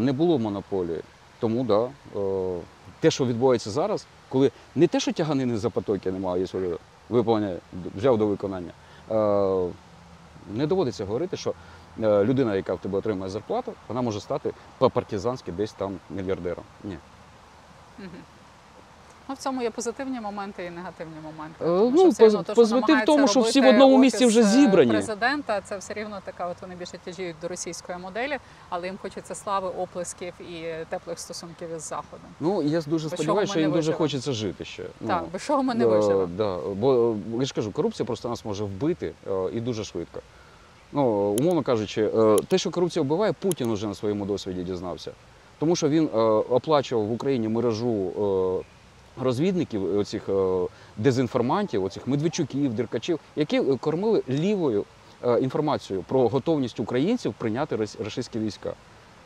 Не 0.00 0.12
було 0.12 0.38
монополії. 0.38 1.00
Тому 1.40 1.64
да, 1.64 1.84
е, 2.20 2.60
те, 3.00 3.10
що 3.10 3.26
відбувається 3.26 3.70
зараз, 3.70 4.06
коли 4.28 4.50
не 4.74 4.86
те, 4.86 5.00
що 5.00 5.12
тяганини 5.12 5.56
за 5.56 5.70
потоки 5.70 6.12
немає, 6.12 6.40
якщо 6.40 6.78
виповнення, 7.08 7.56
взяв 7.96 8.18
до 8.18 8.26
виконання. 8.26 8.72
е, 9.10 9.72
не 10.54 10.66
доводиться 10.66 11.04
говорити, 11.04 11.36
що 11.36 11.54
е, 12.02 12.24
людина, 12.24 12.56
яка 12.56 12.74
в 12.74 12.78
тебе 12.78 12.98
отримує 12.98 13.30
зарплату, 13.30 13.72
вона 13.88 14.02
може 14.02 14.20
стати 14.20 14.52
по-партизанськи 14.78 15.52
десь 15.52 15.72
там 15.72 15.98
мільярдером. 16.10 16.64
Ні. 16.84 16.98
Ну, 19.30 19.34
в 19.34 19.38
цьому 19.38 19.62
є 19.62 19.70
позитивні 19.70 20.20
моменти 20.20 20.64
і 20.64 20.70
негативні 20.70 21.14
моменти. 21.24 21.54
Е, 21.60 21.64
Тому 21.64 21.90
ну, 21.94 22.12
що 22.12 22.24
рівно 22.24 22.42
то, 22.42 22.54
позитив 22.54 22.96
в 22.96 23.04
тому, 23.04 23.28
що 23.28 23.40
всі 23.40 23.60
в 23.60 23.66
одному 23.66 23.98
місці 23.98 24.26
вже 24.26 24.40
е, 24.40 24.42
зібрані. 24.42 24.90
Президента 24.90 25.60
це 25.60 25.78
все 25.78 25.94
рівно 25.94 26.20
така, 26.24 26.48
от 26.48 26.56
вони 26.62 26.74
більше 26.74 26.98
тяжіють 27.04 27.36
до 27.42 27.48
російської 27.48 27.98
моделі, 27.98 28.38
але 28.68 28.86
їм 28.86 28.98
хочеться 29.02 29.34
слави, 29.34 29.68
оплесків 29.78 30.32
і 30.40 30.84
теплих 30.88 31.18
стосунків 31.18 31.68
із 31.76 31.82
заходом. 31.82 32.26
Ну 32.40 32.62
я 32.62 32.80
дуже 32.80 33.08
Без 33.08 33.18
сподіваюся, 33.18 33.50
що 33.52 33.60
їм 33.60 33.72
дуже 33.72 33.92
хочеться 33.92 34.32
жити 34.32 34.64
ще. 34.64 34.82
Так, 34.82 35.20
Ну, 35.22 35.28
без 35.32 35.42
чого 35.42 35.62
ми 35.62 35.74
не 35.74 35.86
виживемо. 35.86 36.28
Да, 36.36 36.58
бо 36.74 37.16
е, 37.36 37.38
я 37.40 37.44
ж 37.46 37.54
кажу, 37.54 37.72
корупція 37.72 38.06
просто 38.06 38.28
нас 38.28 38.44
може 38.44 38.64
вбити 38.64 39.12
і 39.52 39.60
дуже 39.60 39.84
швидко. 39.84 40.20
Ну, 40.92 41.04
умовно 41.40 41.62
кажучи, 41.62 42.10
те, 42.48 42.58
що 42.58 42.70
корупція 42.70 43.02
вбиває, 43.02 43.32
Путін 43.32 43.70
уже 43.70 43.86
на 43.86 43.94
своєму 43.94 44.26
досвіді 44.26 44.62
дізнався. 44.62 45.12
Тому 45.60 45.76
що 45.76 45.88
він 45.88 46.08
е, 46.14 46.18
оплачував 46.50 47.06
в 47.06 47.12
Україні 47.12 47.48
мережу 47.48 48.10
е, 48.60 48.64
розвідників, 49.22 49.98
оцих 49.98 50.28
е, 50.28 50.66
дезінформантів, 50.96 51.84
оцих 51.84 52.06
медведчуків, 52.06 52.74
деркачів, 52.74 53.20
які 53.36 53.60
е, 53.60 53.76
кормили 53.76 54.22
лівою 54.28 54.84
е, 55.24 55.40
інформацією 55.40 56.04
про 56.08 56.28
готовність 56.28 56.80
українців 56.80 57.34
прийняти 57.38 57.76
російські 57.76 58.38
війська. 58.38 58.74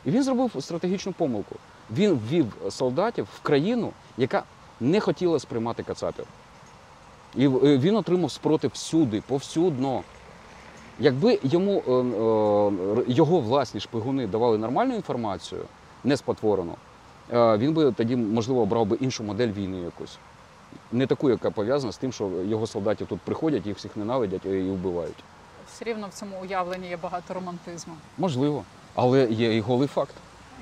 І 0.05 0.11
він 0.11 0.23
зробив 0.23 0.51
стратегічну 0.59 1.11
помилку. 1.11 1.55
Він 1.91 2.19
ввів 2.29 2.53
солдатів 2.69 3.27
в 3.35 3.41
країну, 3.41 3.91
яка 4.17 4.43
не 4.79 4.99
хотіла 4.99 5.39
сприймати 5.39 5.83
кацапів. 5.83 6.25
І 7.35 7.45
е, 7.45 7.49
він 7.77 7.95
отримав 7.95 8.31
спротив 8.31 8.71
всюди, 8.73 9.23
повсюдно. 9.27 10.03
Якби 10.99 11.39
йому 11.43 11.83
е, 11.87 11.91
е, 11.91 13.03
його 13.07 13.39
власні 13.39 13.79
шпигуни 13.79 14.27
давали 14.27 14.57
нормальну 14.57 14.95
інформацію, 14.95 15.61
не 16.03 16.17
спотворену, 16.17 16.71
е, 16.71 16.75
він 17.33 17.73
би 17.73 17.91
тоді, 17.91 18.15
можливо, 18.15 18.61
обрав 18.61 18.85
би 18.85 18.95
іншу 18.95 19.23
модель 19.23 19.47
війни 19.47 19.77
якусь. 19.77 20.17
Не 20.91 21.07
таку, 21.07 21.29
яка 21.29 21.51
пов'язана 21.51 21.91
з 21.91 21.97
тим, 21.97 22.11
що 22.11 22.29
його 22.45 22.67
солдати 22.67 23.05
тут 23.05 23.21
приходять, 23.21 23.65
їх 23.65 23.77
всіх 23.77 23.97
ненавидять 23.97 24.45
е, 24.45 24.59
і 24.59 24.71
вбивають. 24.71 25.23
Все 25.67 25.85
рівно 25.85 26.07
в 26.07 26.13
цьому 26.13 26.41
уявленні 26.41 26.87
є 26.87 26.97
багато 26.97 27.33
романтизму. 27.33 27.93
Можливо. 28.17 28.63
Але 28.95 29.25
є 29.25 29.57
і 29.57 29.61
голий 29.61 29.87
факт. 29.87 30.13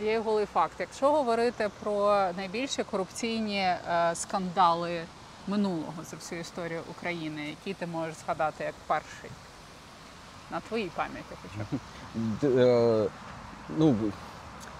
Є 0.02 0.14
і 0.14 0.18
голий 0.18 0.46
факт. 0.46 0.74
Якщо 0.80 1.12
говорити 1.12 1.70
про 1.84 2.28
найбільші 2.38 2.84
корупційні 2.84 3.58
е, 3.58 3.80
скандали 4.14 5.02
минулого 5.48 5.94
за 6.10 6.16
всю 6.16 6.42
історію 6.42 6.82
України, 6.98 7.42
які 7.50 7.74
ти 7.74 7.88
можеш 7.88 8.16
згадати 8.16 8.64
як 8.64 8.74
перший? 8.88 9.30
На 10.52 10.60
твоїй 10.60 10.92
пам'яті 10.96 11.36
хоча 11.42 11.66
б. 11.72 11.80
Е, 12.60 13.10
ну, 13.78 13.96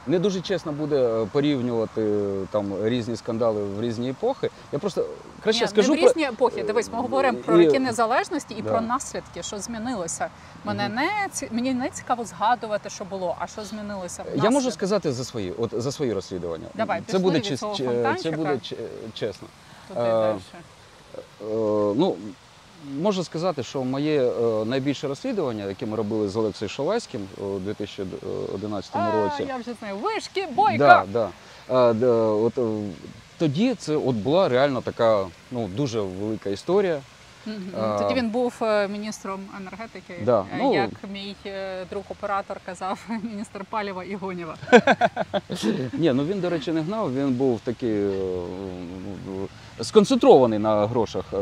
не 0.08 0.20
дуже 0.20 0.42
чесно 0.42 0.72
буде 0.72 1.22
е, 1.24 1.26
порівнювати 1.32 2.02
е, 2.02 2.46
там 2.52 2.86
різні 2.88 3.16
скандали 3.16 3.64
в 3.64 3.82
різні 3.82 4.10
епохи. 4.10 4.50
Я 4.72 4.80
просто 4.80 5.06
краще 5.44 5.64
Ні, 5.64 5.68
скажу 5.68 5.92
не 5.92 5.98
в 5.98 6.00
про- 6.02 6.10
різні 6.10 6.24
епохи. 6.24 6.64
Дивись, 6.64 6.90
ми 6.94 6.98
говоримо 7.02 7.38
про 7.38 7.62
І- 7.62 7.66
роки 7.66 7.80
незалежності 7.80 8.54
і 8.58 8.62
Да. 8.62 8.70
про 8.70 8.82
наслідки, 8.82 9.44
що 9.44 9.58
змінилося. 9.60 10.28
Мене 10.64 10.86
Мгм. 10.86 10.96
не 10.96 11.10
ці- 11.32 11.48
мені 11.52 11.74
не 11.74 11.90
цікаво 11.90 12.26
згадувати, 12.26 12.90
що 12.90 13.06
було, 13.06 13.36
а 13.40 13.48
що 13.48 13.64
змінилося. 13.64 14.24
Я 14.36 14.50
можу 14.50 14.72
сказати 14.72 15.12
за 15.14 15.24
свої, 15.24 15.54
от 15.58 15.74
за 15.78 15.92
свої 15.92 16.14
розслідування. 16.14 16.68
Давай, 16.74 17.02
це 17.08 17.20
буде 17.20 17.38
від 17.38 17.46
чес- 17.46 17.58
цього 17.60 17.76
це 18.24 18.32
буде 18.32 18.60
чесно. 19.14 19.48
Туди 19.88 20.00
е, 20.00 20.04
далі. 20.04 20.38
Е, 21.42 21.94
ну, 21.96 22.16
можу 23.02 23.24
сказати, 23.24 23.64
що 23.64 23.84
моє 23.84 24.24
е, 24.24 24.66
найбільше 24.66 25.08
розслідування, 25.08 25.66
яке 25.66 25.86
ми 25.86 25.96
робили 25.98 26.30
з 26.30 26.36
Олексієм 26.36 26.70
Шалаським 26.70 27.22
у 27.38 27.60
2011 27.60 28.92
А, 28.96 29.12
році. 29.12 29.44
я 29.48 29.58
вже 29.58 29.74
знаю. 29.74 29.96
Вишки, 29.98 30.48
бойка! 30.56 30.78
Да, 30.78 31.06
да. 31.14 31.30
А, 31.76 31.94
да, 31.94 32.08
от, 32.18 32.58
е, 32.58 32.62
тоді 33.38 33.76
це 33.76 33.96
от 33.96 34.16
була 34.16 34.50
реально 34.50 34.82
така 34.82 35.26
ну, 35.52 35.68
дуже 35.68 36.02
велика 36.02 36.50
історія. 36.50 37.02
Тоді 38.00 38.14
він 38.14 38.30
був 38.30 38.54
е, 38.62 38.88
міністром 38.88 39.40
енергетики, 39.58 40.14
Да, 40.26 40.40
е, 40.40 40.58
ну- 40.58 40.74
як 40.74 40.90
мій 41.14 41.36
е, 41.46 41.86
друг 41.90 42.04
оператор 42.10 42.58
казав, 42.66 43.06
міністр 43.24 43.66
паліва 43.70 44.04
і 44.04 44.16
гонєва. 44.16 44.56
Ні, 45.94 46.14
ну 46.14 46.26
він, 46.26 46.40
до 46.40 46.50
речі, 46.50 46.72
не 46.72 46.82
гнав, 46.82 47.16
він 47.16 47.34
був 47.34 47.60
такий 47.60 48.04
е, 48.04 48.12
е, 49.80 49.84
сконцентрований 49.84 50.60
на 50.60 50.88
грошах 50.88 51.26
е, 51.34 51.38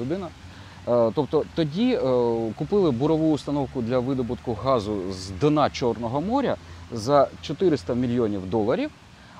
людина. 0.00 0.28
Е, 0.88 1.12
Тобто 1.14 1.44
тоді 1.54 1.92
е, 1.92 2.00
купили 2.58 2.90
бурову 2.90 3.32
установку 3.32 3.82
для 3.82 3.98
видобутку 3.98 4.54
газу 4.54 5.12
з 5.12 5.30
дна 5.30 5.70
Чорного 5.70 6.20
моря 6.20 6.56
за 6.92 7.28
400 7.42 7.94
мільйонів 7.94 8.50
доларів, 8.50 8.90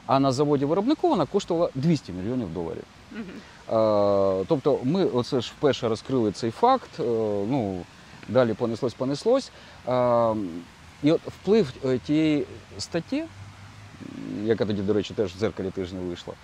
а 0.06 0.20
на 0.20 0.32
заводі 0.32 0.64
виробнику 0.64 1.08
вона 1.08 1.26
коштувала 1.26 1.70
200 1.74 2.12
мільйонів 2.12 2.54
доларів. 2.54 2.84
Е, 3.12 4.44
Тобто 4.48 4.78
ми 4.84 5.04
оце 5.04 5.40
ж 5.40 5.52
вперше 5.58 5.88
розкрили 5.88 6.32
цей 6.32 6.50
факт. 6.50 6.90
Ну, 6.98 7.80
далі 8.28 8.54
понеслось, 8.54 8.94
понеслось. 8.94 9.50
І 11.02 11.12
от 11.12 11.20
вплив 11.26 11.72
тієї 12.06 12.46
статті, 12.78 13.24
яка 14.44 14.66
тоді, 14.66 14.82
до 14.82 14.92
речі, 14.92 15.14
теж 15.14 15.34
в 15.34 15.38
дзеркалі 15.38 15.70
тижня 15.70 16.00
вийшла. 16.00 16.34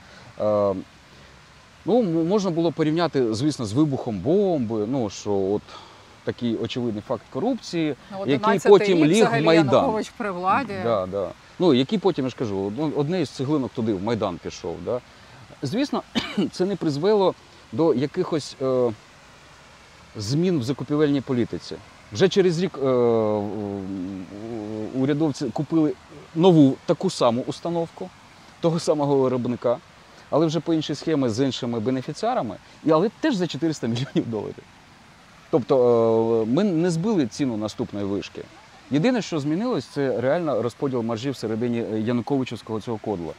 Ну, 1.84 2.02
можна 2.02 2.50
було 2.50 2.72
порівняти, 2.72 3.34
звісно, 3.34 3.66
з 3.66 3.72
вибухом 3.72 4.18
бомби. 4.18 4.86
Ну, 4.86 5.10
що 5.10 5.32
от 5.32 5.62
такий 6.24 6.56
очевидний 6.56 7.02
факт 7.08 7.22
корупції, 7.32 7.94
Ну, 8.12 8.18
який 8.26 8.58
потім 8.58 9.04
ліг 9.04 9.28
в 9.28 9.42
Майдан. 9.42 9.66
Янукович 9.66 10.10
при 10.16 10.30
владі. 10.30 10.74
Да, 10.84 11.06
да. 11.06 11.28
Ну, 11.58 11.74
який 11.74 11.98
потім, 11.98 12.24
я 12.24 12.30
ж 12.30 12.36
кажу, 12.36 12.72
одне 12.96 13.20
із 13.20 13.30
цеглинок 13.30 13.72
туди, 13.74 13.94
в 13.94 14.02
Майдан 14.02 14.38
пішов. 14.42 14.76
Да? 14.84 15.00
Звісно, 15.62 16.02
це 16.52 16.64
не 16.64 16.76
призвело 16.76 17.34
до 17.72 17.94
якихось 17.94 18.56
е, 18.62 18.92
змін 20.16 20.58
в 20.58 20.62
закупівельній 20.62 21.20
політиці. 21.20 21.76
Вже 22.12 22.28
через 22.28 22.58
рік 22.58 22.78
е, 22.82 22.86
урядовці 24.94 25.44
купили 25.44 25.92
нову 26.34 26.76
таку 26.86 27.10
саму 27.10 27.44
установку 27.46 28.10
того 28.60 28.80
самого 28.80 29.16
виробника, 29.16 29.76
але 30.30 30.46
вже 30.46 30.60
по 30.60 30.74
іншій 30.74 30.94
схемі 30.94 31.28
з 31.28 31.44
іншими 31.44 31.80
бенефіціарами, 31.80 32.56
і, 32.84 32.90
але 32.90 33.10
теж 33.20 33.34
за 33.34 33.46
400 33.46 33.86
мільйонів 33.86 34.30
доларів. 34.30 34.62
Тобто 35.50 36.42
е, 36.42 36.50
ми 36.54 36.64
не 36.64 36.90
збили 36.90 37.26
ціну 37.26 37.56
наступної 37.56 38.06
вишки. 38.06 38.42
Єдине, 38.90 39.22
що 39.22 39.40
змінилось, 39.40 39.84
це 39.84 40.20
реально 40.20 40.62
розподіл 40.62 41.02
маржі 41.02 41.30
всередині 41.30 41.78
е, 41.92 42.00
Януковичівського 42.00 42.80
цього 42.80 42.98
кодла. 42.98 43.32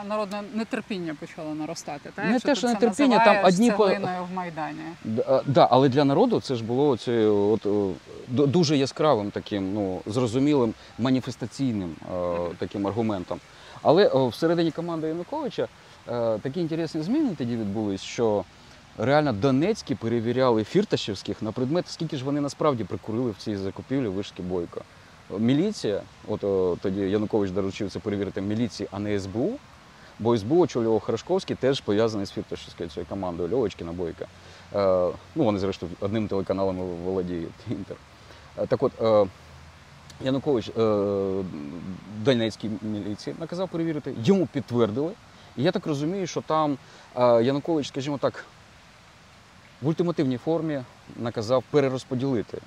А 0.00 0.04
народне 0.08 0.42
нетерпіння 0.54 1.16
почало 1.20 1.54
наростати. 1.54 2.10
Та? 2.14 2.24
Не 2.24 2.40
те, 2.40 2.54
що 2.54 2.66
нетерпіння, 2.68 3.24
там 3.24 3.44
одні 3.44 3.70
по- 3.70 3.86
в 3.86 4.34
Майдані. 4.34 4.78
Д- 5.04 5.42
Да, 5.46 5.68
але 5.70 5.88
для 5.88 6.04
народу 6.04 6.40
це 6.40 6.54
ж 6.54 6.64
було 6.64 6.96
це 6.96 7.26
от, 7.26 7.66
е, 7.66 7.92
дуже 8.28 8.76
яскравим 8.76 9.30
таким, 9.30 9.74
ну, 9.74 10.00
зрозумілим 10.06 10.74
маніфестаційним 10.98 11.96
е, 12.14 12.36
таким 12.58 12.86
аргументом. 12.86 13.40
Але 13.82 14.28
всередині 14.28 14.70
команди 14.70 15.08
Януковича 15.08 15.68
е, 16.08 16.38
такі 16.38 16.60
інтересні 16.60 17.02
зміни 17.02 17.34
тоді 17.38 17.56
відбулись, 17.56 18.00
що 18.00 18.44
реально 18.98 19.32
Донецькі 19.32 19.94
перевіряли 19.94 20.64
фірташівських 20.64 21.42
на 21.42 21.52
предмет, 21.52 21.88
скільки 21.88 22.16
ж 22.16 22.24
вони 22.24 22.40
насправді 22.40 22.84
прикурили 22.84 23.30
в 23.30 23.36
цій 23.36 23.56
закупівлі 23.56 24.08
вишки 24.08 24.42
Бойко. 24.42 24.80
Міліція, 25.38 26.02
от 26.28 26.44
е, 26.44 26.80
тоді 26.82 27.00
Янукович 27.00 27.50
доручив 27.50 27.90
це 27.90 27.98
перевірити 27.98 28.40
міліції, 28.40 28.88
а 28.92 28.98
не 28.98 29.20
СБУ. 29.20 29.58
Бо 30.18 30.36
СБУ 30.36 30.60
очолював 30.60 31.00
Харашковський, 31.00 31.56
теж 31.56 31.80
пов'язаний 31.80 32.26
з 32.26 32.30
фірташівською 32.30 32.88
цією 32.88 33.06
командою 33.08 33.48
Льовочкіна 33.52 33.92
Бойка. 33.92 34.26
Е, 34.74 35.08
ну, 35.34 35.44
вони, 35.44 35.58
зрештою, 35.58 35.92
одним 36.00 36.28
телеканалом 36.28 36.76
володіють 37.04 37.52
Інтер. 37.70 37.96
Е, 38.58 38.66
так 38.66 38.82
от, 38.82 38.92
е, 39.02 39.26
Янукович 40.24 40.68
е, 40.68 40.72
Донецькій 42.24 42.70
міліції 42.82 43.36
наказав 43.40 43.68
перевірити, 43.68 44.14
йому 44.24 44.46
підтвердили. 44.46 45.12
І 45.56 45.62
я 45.62 45.72
так 45.72 45.86
розумію, 45.86 46.26
що 46.26 46.40
там 46.40 46.78
е, 47.16 47.42
Янукович, 47.42 47.88
скажімо 47.88 48.18
так, 48.18 48.44
в 49.82 49.88
ультимативній 49.88 50.38
формі 50.38 50.82
наказав 51.16 51.64
перерозподілити 51.70 52.58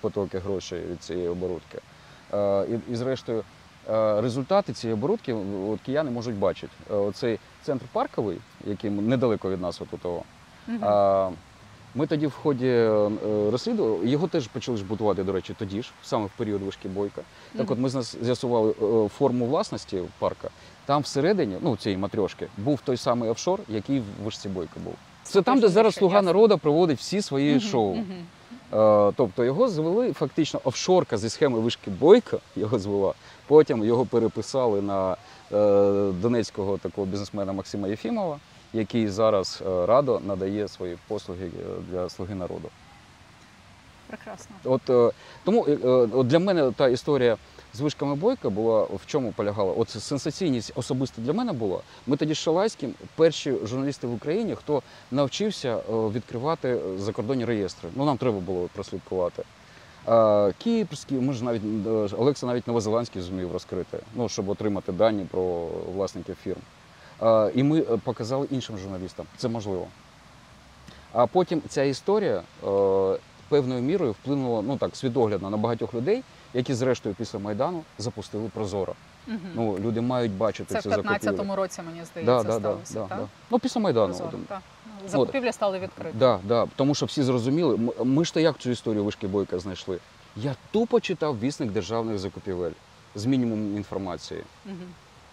потоки 0.00 0.38
грошей 0.38 0.80
від 0.90 1.02
цієї 1.02 1.28
оборудки. 1.28 1.78
Е, 2.34 2.66
і, 2.66 2.92
і 2.92 2.96
зрештою, 2.96 3.44
е, 3.90 4.20
результати 4.20 4.72
цієї 4.72 4.94
оборудки 4.94 5.32
от, 5.68 5.80
кияни 5.80 6.10
можуть 6.10 6.36
бачити. 6.36 6.72
Е, 6.90 6.94
Оцей 6.94 7.38
центр 7.62 7.84
парковий, 7.92 8.38
який 8.64 8.90
недалеко 8.90 9.50
від 9.50 9.60
нас, 9.60 9.80
от 9.80 10.00
того. 10.00 10.22
Мгм. 10.66 10.84
А, 10.84 11.30
ми 11.96 12.06
тоді 12.06 12.26
в 12.26 12.32
ході 12.32 12.66
е, 12.68 13.10
розслідування, 13.50 14.08
його 14.10 14.28
теж 14.28 14.46
почали 14.46 14.78
ж 14.78 14.84
будувати, 14.84 15.24
до 15.24 15.32
речі, 15.32 15.54
тоді 15.58 15.82
ж, 15.82 15.90
саме 16.04 16.26
в 16.26 16.30
період 16.36 16.62
вишки 16.62 16.88
Бойка. 16.88 17.22
Так 17.56 17.70
от 17.70 17.78
ми 17.78 17.88
з- 17.88 18.16
з'ясували 18.22 18.70
е, 18.82 19.08
форму 19.08 19.46
власності 19.46 20.02
парка. 20.18 20.48
Там 20.86 21.02
всередині, 21.02 21.56
ну 21.60 21.76
цієї 21.76 21.98
матрьошки, 21.98 22.46
був 22.58 22.80
той 22.84 22.96
самий 22.96 23.30
офшор, 23.30 23.60
який 23.68 24.00
в 24.00 24.24
вишці 24.24 24.48
Бойка 24.48 24.80
був. 24.84 24.94
Це 25.22 25.42
там, 25.42 25.60
де 25.60 25.68
зараз 25.68 25.94
Слуга 25.94 26.22
народу 26.22 26.58
проводить 26.58 26.98
всі 26.98 27.22
свої 27.22 27.60
шоу. 27.60 27.96
Е, 28.72 29.12
Тобто 29.16 29.44
його 29.44 29.68
звели 29.68 30.12
фактично 30.12 30.60
офшорка 30.64 31.16
зі 31.18 31.28
схеми 31.28 31.58
вишки 31.60 31.90
Бойка, 31.90 32.38
його 32.56 32.78
звела. 32.78 33.14
Потім 33.46 33.84
його 33.84 34.06
переписали 34.06 34.82
на 34.82 35.12
е, 35.12 36.12
донецького 36.22 36.78
такого 36.78 37.06
бізнесмена 37.06 37.52
Максима 37.52 37.88
Єфімова, 37.88 38.38
який 38.76 39.08
зараз 39.08 39.62
е, 39.66 39.86
радо 39.86 40.20
надає 40.26 40.68
свої 40.68 40.98
послуги 41.08 41.46
е, 41.46 41.50
для 41.90 42.08
слуги 42.08 42.34
народу. 42.34 42.68
Прекрасно. 44.06 44.56
От 44.64 44.90
е, 44.90 45.10
тому 45.44 45.66
от 46.12 46.26
для 46.26 46.38
мене 46.38 46.72
та 46.72 46.88
історія 46.88 47.36
з 47.74 47.80
вишками 47.80 48.14
Бойка 48.14 48.50
була 48.50 48.82
в 48.82 49.00
чому 49.06 49.32
полягала? 49.32 49.72
От 49.72 49.90
сенсаційність 49.90 50.72
особисто 50.74 51.22
для 51.22 51.32
мене 51.32 51.52
була. 51.52 51.80
Ми 52.06 52.16
тоді 52.16 52.34
з 52.34 52.38
Шалайським 52.38 52.94
перші 53.16 53.54
журналісти 53.64 54.06
в 54.06 54.14
Україні, 54.14 54.54
хто 54.54 54.82
навчився 55.10 55.76
відкривати 55.88 56.80
закордонні 56.98 57.44
реєстри. 57.44 57.88
Ну 57.94 58.04
нам 58.04 58.16
треба 58.16 58.40
було 58.40 58.68
прослідкувати. 58.74 59.42
Е, 60.08 60.52
Кіпрські, 60.58 61.14
ми 61.14 61.32
ж 61.32 61.44
навіть 61.44 61.62
Олекса 62.18 62.46
навіть 62.46 62.66
новозеландський 62.66 63.22
зумів 63.22 63.52
розкрити, 63.52 63.98
ну 64.14 64.28
щоб 64.28 64.48
отримати 64.48 64.92
дані 64.92 65.26
про 65.30 65.66
власників 65.94 66.36
фірм. 66.44 66.60
Е, 67.22 67.50
І 67.54 67.62
ми 67.62 67.78
е, 67.80 67.82
показали 68.04 68.46
іншим 68.50 68.78
журналістам. 68.78 69.26
Це 69.36 69.48
можливо. 69.48 69.86
А 71.12 71.26
потім 71.26 71.62
ця 71.68 71.82
історія 71.82 72.36
е, 72.36 73.18
певною 73.48 73.82
мірою 73.82 74.12
вплинула 74.12 74.62
ну 74.62 74.76
так 74.76 74.96
свідоглядно 74.96 75.50
на 75.50 75.56
багатьох 75.56 75.94
людей, 75.94 76.22
які 76.54 76.74
зрештою 76.74 77.14
після 77.14 77.38
майдану 77.38 77.82
запустили 77.98 78.50
Прозоро. 78.54 78.94
Мгм. 79.26 79.38
Ну 79.54 79.78
люди 79.78 80.00
мають 80.00 80.32
бачити 80.32 80.74
Це 80.74 80.78
в 80.78 80.82
ці 80.82 80.88
закупівлі. 80.88 81.16
15-му 81.16 81.56
році, 81.56 81.82
мені 81.82 82.04
здається, 82.04 82.42
Да, 82.42 82.42
да, 82.42 82.58
сталося, 82.58 82.94
да, 82.94 83.00
так? 83.06 83.18
да. 83.18 83.26
Ну 83.50 83.58
після 83.58 83.80
майдану. 83.80 84.06
Прозоро, 84.14 84.38
так. 84.48 84.60
Закупівлі 85.08 85.52
стали 85.52 85.78
відкриті. 85.78 86.12
Да, 86.14 86.38
да, 86.44 86.66
тому 86.76 86.94
що 86.94 87.06
всі 87.06 87.22
зрозуміли. 87.22 87.78
Ми 88.04 88.24
ж 88.24 88.34
то 88.34 88.40
як 88.40 88.58
цю 88.58 88.70
історію 88.70 89.04
вишки 89.04 89.26
Бойка 89.26 89.58
знайшли. 89.58 89.98
Я 90.36 90.54
тупо 90.70 91.00
читав 91.00 91.40
вісник 91.40 91.70
державних 91.70 92.18
закупівель 92.18 92.70
з 93.14 93.26
мінімумом 93.26 93.76
інформації. 93.76 94.42
Мгм. 94.66 94.76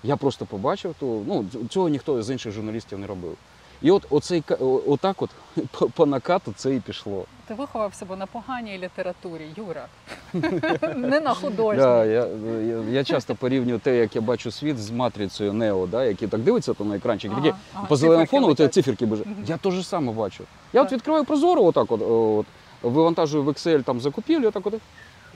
Я 0.04 0.16
просто 0.16 0.45
побачив, 0.45 0.95
то 0.99 1.22
ну 1.28 1.45
цього 1.70 1.89
ніхто 1.89 2.24
з 2.24 2.30
інших 2.30 2.51
журналістів 2.51 2.99
не 2.99 3.08
робив. 3.08 3.38
І 3.82 3.91
от 3.91 4.06
оцей 4.10 4.43
отак, 4.88 5.22
от 5.22 5.30
по, 5.72 5.89
по 5.89 6.06
накату 6.06 6.54
це 6.56 6.76
і 6.76 6.80
пішло. 6.80 7.26
Ти 7.47 7.54
виховав 7.54 7.93
себе 7.93 8.16
на 8.16 8.26
поганій 8.26 8.78
літературі, 8.78 9.45
Юра. 9.58 9.86
Не 10.95 11.20
на 11.20 11.34
художній. 11.41 11.82
Да, 11.84 12.06
я, 12.06 12.28
я, 12.62 12.78
я 12.91 13.04
часто 13.04 13.36
порівнюю 13.36 13.80
те, 13.80 13.97
як 13.97 14.16
я 14.16 14.22
бачу 14.22 14.51
світ 14.51 14.78
з 14.80 14.91
матрицею 14.91 15.54
Нео, 15.54 15.88
да, 15.88 16.06
які 16.06 16.28
так 16.28 16.41
дивиться 16.41 16.74
то 16.74 16.86
на 16.86 16.95
екранчик, 16.95 17.32
Ага, 17.32 17.41
такі 17.41 17.56
ага, 17.74 17.86
по 17.86 17.95
зеленому 17.95 18.26
фону 18.26 18.56
циферки 18.56 19.06
біжать. 19.06 19.28
Я 19.47 19.58
те 19.58 19.72
ж 19.72 19.88
саме 19.88 20.12
бачу. 20.12 20.43
Я 20.74 20.82
от 20.82 20.91
відкриваю 20.91 21.26
прозоро, 21.26 21.64
отак 21.64 21.91
от, 21.91 22.01
от 22.01 22.45
вивантажую 22.82 23.43
в 23.43 23.49
Excel 23.49 23.84
там 23.84 23.99
закупівлю, 23.99 24.47
отак 24.47 24.68
от. 24.68 24.74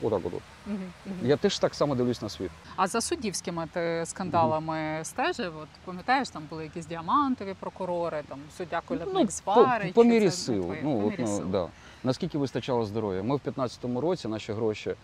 Отак 0.02 0.26
от. 0.26 0.34
Мгм, 0.68 0.78
мгм. 1.06 1.16
Я 1.24 1.38
теж 1.38 1.60
так 1.60 1.76
само 1.76 1.96
дивлюсь 1.96 2.22
на 2.22 2.30
світ. 2.30 2.52
А 2.76 2.88
за 2.88 3.02
суддівськими 3.02 3.68
ти 3.74 4.04
скандалами 4.06 5.00
стежив? 5.04 5.54
От 5.62 5.68
пам'ятаєш, 5.86 6.30
там 6.30 6.44
були 6.50 6.64
якісь 6.64 6.86
діамантові 6.86 7.56
прокурори, 7.60 8.24
там 8.30 8.40
суддя 8.58 8.82
Ну, 8.90 9.26
по, 9.26 9.32
Сварич. 9.32 9.94
по 9.94 10.04
чи 10.04 10.10
мірі 10.10 10.32
сил. 10.32 10.74
Ну, 10.84 11.02
По 11.02 11.08
от, 11.08 11.14
ну, 11.20 11.46
да. 11.46 11.68
Наскільки 12.04 12.38
вистачало 12.38 12.86
здоров'я? 12.86 13.24
Ми 13.24 13.36
в 13.36 13.40
15-му 13.46 14.02
році 14.02 14.28
наші 14.28 14.54
гроші, 14.54 14.90
е, 14.90 14.96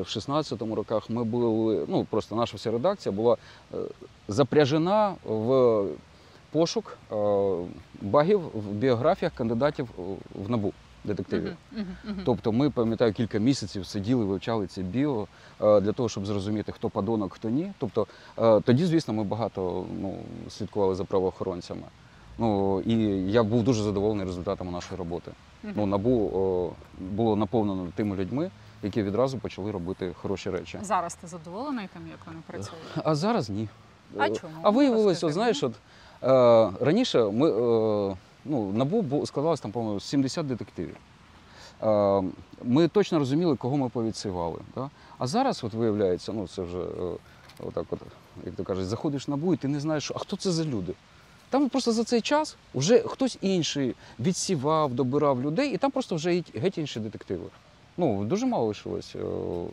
в 0.00 0.04
16-му 0.04 0.74
роках 0.74 1.10
ми 1.10 1.24
були, 1.24 1.86
ну 1.88 2.04
просто 2.04 2.36
наша 2.36 2.56
вся 2.56 2.70
редакція 2.70 3.12
була 3.12 3.36
е, 3.74 3.76
запряжена 4.28 5.14
в 5.24 5.84
пошук 6.50 6.98
е, 7.12 7.14
багів 8.02 8.40
в 8.54 8.70
біографіях 8.70 9.32
кандидатів 9.34 9.88
в 10.34 10.50
набу 10.50 10.72
детективів. 11.04 11.56
Мгм, 11.72 11.80
мгм, 11.82 11.96
мгм. 12.04 12.22
Тобто 12.24 12.52
ми, 12.52 12.70
пам'ятаю, 12.70 13.12
кілька 13.12 13.38
місяців 13.38 13.86
сиділи, 13.86 14.24
вивчали 14.24 14.66
це 14.66 14.82
біо 14.82 15.26
е, 15.62 15.80
для 15.80 15.92
того, 15.92 16.08
щоб 16.08 16.26
зрозуміти, 16.26 16.72
хто 16.72 16.90
подонок, 16.90 17.32
хто 17.32 17.48
ні. 17.48 17.72
Тобто 17.78 18.06
е, 18.38 18.60
тоді, 18.60 18.86
звісно, 18.86 19.14
ми 19.14 19.24
багато 19.24 19.84
ну, 20.00 20.18
слідкували 20.48 20.94
за 20.94 21.04
правоохоронцями. 21.04 21.82
Ну 22.38 22.80
і 22.80 22.94
я 23.32 23.42
був 23.42 23.62
дуже 23.62 23.82
задоволений 23.82 24.26
результатами 24.26 24.72
нашої 24.72 24.98
роботи. 24.98 25.32
Мгм. 25.62 25.72
Ну, 25.76 25.86
набу 25.86 26.30
о, 26.34 26.70
було 27.00 27.36
наповнено 27.36 27.86
тими 27.94 28.16
людьми, 28.16 28.50
які 28.82 29.02
відразу 29.02 29.38
почали 29.38 29.70
робити 29.70 30.12
хороші 30.22 30.50
речі. 30.50 30.78
Зараз 30.82 31.14
ти 31.14 31.26
задоволений 31.26 31.88
тим, 31.92 32.02
як 32.10 32.18
вони 32.26 32.38
працюють? 32.46 32.84
А 33.04 33.14
зараз 33.14 33.50
ні. 33.50 33.68
А 34.18 34.26
Е, 34.26 34.30
чому? 34.30 34.52
А 34.62 34.70
Розкажи 34.70 35.26
от 35.26 35.32
знаєш, 35.32 35.62
от 35.62 35.72
е, 36.22 36.84
раніше 36.84 37.24
ми 37.24 37.50
е, 37.50 38.16
ну, 38.44 38.72
набу 38.72 39.02
бу- 39.02 39.26
складалось 39.26 39.60
там, 39.60 39.72
по-моєму, 39.72 40.00
70 40.00 40.46
детективів. 40.46 40.96
Е, 41.82 42.22
ми 42.64 42.88
точно 42.88 43.18
розуміли, 43.18 43.56
кого 43.56 43.76
ми 43.76 43.88
повідсивали. 43.88 44.58
Да? 44.74 44.90
А 45.18 45.26
зараз, 45.26 45.64
от 45.64 45.72
виявляється, 45.74 46.32
ну 46.32 46.48
це 46.48 46.62
вже 46.62 46.78
е, 46.78 47.16
отак, 47.66 47.84
от, 47.90 47.98
як 48.46 48.54
то 48.54 48.64
кажуть, 48.64 48.86
заходиш 48.86 49.28
в 49.28 49.30
набу, 49.30 49.54
і 49.54 49.56
ти 49.56 49.68
не 49.68 49.80
знаєш, 49.80 50.04
що- 50.04 50.14
а 50.14 50.18
хто 50.18 50.36
це 50.36 50.50
за 50.52 50.64
люди. 50.64 50.92
Там 51.50 51.68
просто 51.68 51.92
за 51.92 52.04
цей 52.04 52.20
час 52.20 52.56
вже 52.74 52.98
хтось 52.98 53.38
інший 53.40 53.94
відсівав, 54.20 54.94
добирав 54.94 55.42
людей, 55.42 55.74
і 55.74 55.76
там 55.76 55.90
просто 55.90 56.14
вже 56.14 56.30
геть- 56.30 56.78
інші 56.78 57.00
детективи. 57.00 57.44
Ну, 57.96 58.24
дуже 58.24 58.46
мало 58.46 58.66
лишилось 58.66 59.16
е, 59.16 59.18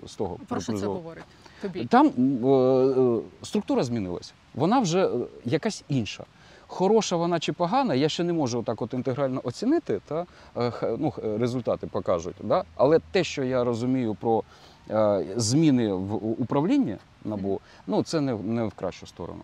з 0.07 0.15
того. 0.15 0.37
Про 0.47 0.61
що 0.61 0.73
це 0.73 0.85
говорить? 0.85 1.23
Тобі? 1.61 1.85
Там 1.85 2.07
е, 2.07 2.47
е, 2.47 3.19
структура 3.45 3.83
змінилася. 3.83 4.33
Вона 4.55 4.79
вже 4.79 5.09
якась 5.45 5.83
інша. 5.89 6.23
Хороша 6.67 7.15
вона 7.15 7.39
чи 7.39 7.53
погана, 7.53 7.93
я 7.95 8.09
ще 8.09 8.23
не 8.23 8.33
можу 8.33 8.63
так 8.63 8.81
от 8.81 8.93
інтегрально 8.93 9.41
оцінити, 9.43 10.01
та 10.05 10.25
е, 10.57 10.71
ну, 10.99 11.13
результати 11.21 11.87
покажуть. 11.87 12.35
Да? 12.43 12.63
Але 12.75 12.99
те, 13.11 13.23
що 13.23 13.43
я 13.43 13.63
розумію 13.63 14.15
про 14.15 14.43
е, 14.89 15.25
зміни 15.35 15.93
в 15.93 16.15
управлінні 16.41 16.97
НАБУ, 17.25 17.59
ну 17.87 18.03
це 18.03 18.21
не, 18.21 18.33
в- 18.33 18.43
не 18.47 18.65
в 18.65 18.71
кращу 18.73 19.07
сторону. 19.07 19.41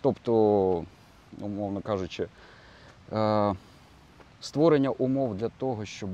Тобто, 0.00 0.32
умовно 1.40 1.80
кажучи, 1.80 2.28
е, 3.12 3.54
створення 4.40 4.90
умов 4.90 5.34
для 5.34 5.48
того, 5.48 5.84
щоб 5.84 6.10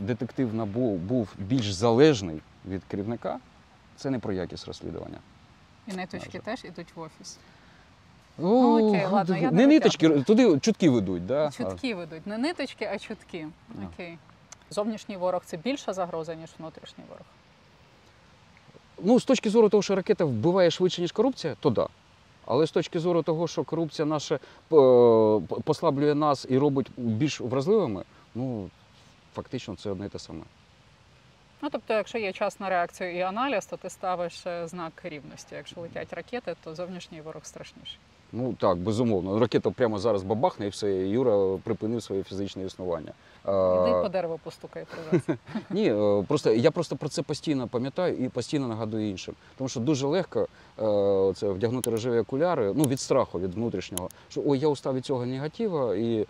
детектив 0.00 0.54
НАБУ 0.54 0.96
був 0.96 1.28
більш 1.38 1.72
залежний 1.72 2.40
від 2.68 2.82
керівника, 2.84 3.38
це 3.96 4.10
не 4.10 4.18
про 4.18 4.32
якість 4.32 4.66
розслідування. 4.66 5.18
І 5.86 5.92
ниточки 5.92 6.28
Може. 6.38 6.38
теж 6.44 6.64
ідуть 6.64 6.88
в 6.96 7.00
офіс. 7.00 7.38
О, 8.42 8.88
окей, 8.88 9.06
ладно, 9.06 9.36
я 9.36 9.50
не 9.50 9.66
не 9.66 9.66
ниточки, 9.66 10.08
туди 10.08 10.60
чутки 10.60 10.88
ведуть. 10.88 11.26
Да? 11.26 11.50
Чутки 11.50 11.94
ведуть. 11.94 12.26
Не 12.26 12.38
ниточки, 12.38 12.84
а 12.84 12.98
чутки. 12.98 13.48
Да. 13.68 13.86
Окей. 13.86 14.18
Зовнішній 14.70 15.16
ворог 15.16 15.42
це 15.44 15.56
більша 15.56 15.92
загроза, 15.92 16.34
ніж 16.34 16.50
внутрішній 16.58 17.04
ворог. 17.08 17.26
Ну, 19.02 19.20
з 19.20 19.24
точки 19.24 19.50
зору 19.50 19.68
того, 19.68 19.82
що 19.82 19.94
ракета 19.94 20.24
вбиває 20.24 20.70
швидше, 20.70 21.02
ніж 21.02 21.12
корупція, 21.12 21.56
то 21.60 21.70
да. 21.70 21.88
Але 22.46 22.66
з 22.66 22.70
точки 22.70 22.98
зору 22.98 23.22
того, 23.22 23.48
що 23.48 23.64
корупція 23.64 24.06
наша 24.06 24.34
е, 24.34 24.40
послаблює 25.64 26.14
нас 26.14 26.46
і 26.48 26.58
робить 26.58 26.90
більш 26.96 27.40
вразливими, 27.40 28.04
ну 28.34 28.70
фактично 29.34 29.76
це 29.76 29.90
одне 29.90 30.06
і 30.06 30.08
те 30.08 30.18
саме. 30.18 30.42
Ну 31.62 31.68
тобто, 31.72 31.94
якщо 31.94 32.18
є 32.18 32.32
час 32.32 32.60
на 32.60 32.68
реакцію 32.68 33.16
і 33.16 33.20
аналіз, 33.20 33.66
то 33.66 33.76
ти 33.76 33.90
ставиш 33.90 34.46
е, 34.46 34.68
знак 34.68 34.92
рівності. 35.04 35.54
Якщо 35.54 35.80
летять 35.80 36.12
ракети, 36.12 36.56
то 36.64 36.74
зовнішній 36.74 37.20
ворог 37.20 37.44
страшніший. 37.44 37.98
Ну 38.32 38.54
так, 38.58 38.78
безумовно. 38.78 39.38
Ракета 39.38 39.70
прямо 39.70 39.98
зараз 39.98 40.22
бабахне 40.22 40.66
і 40.66 40.68
все, 40.68 41.08
Юра 41.08 41.58
припинив 41.64 42.02
своє 42.02 42.22
фізичне 42.22 42.64
існування. 42.64 43.12
Іди 43.44 44.02
по 44.02 44.08
дереву 44.08 44.40
постукай 44.44 44.84
три 44.84 45.00
рази. 45.12 45.38
Ні, 45.70 45.92
е, 45.92 46.24
просто 46.28 46.52
я 46.52 46.70
просто 46.70 46.96
про 46.96 47.08
це 47.08 47.22
постійно 47.22 47.68
пам'ятаю 47.68 48.16
і 48.16 48.28
постійно 48.28 48.68
нагадую 48.68 49.10
іншим. 49.10 49.34
Тому 49.56 49.68
що 49.68 49.80
дуже 49.80 50.06
легко 50.06 50.40
е, 50.40 51.32
це 51.34 51.48
вдягнути 51.48 51.90
рожеві 51.90 52.18
окуляри, 52.18 52.72
ну 52.76 52.84
від 52.84 53.00
страху, 53.00 53.40
від 53.40 53.54
внутрішнього. 53.54 54.08
Що 54.28 54.42
ой, 54.46 54.58
я 54.58 54.68
устав 54.68 54.94
від 54.94 55.04
цього 55.04 55.26
негатива, 55.26 55.94
і 55.96 56.20
е, 56.20 56.26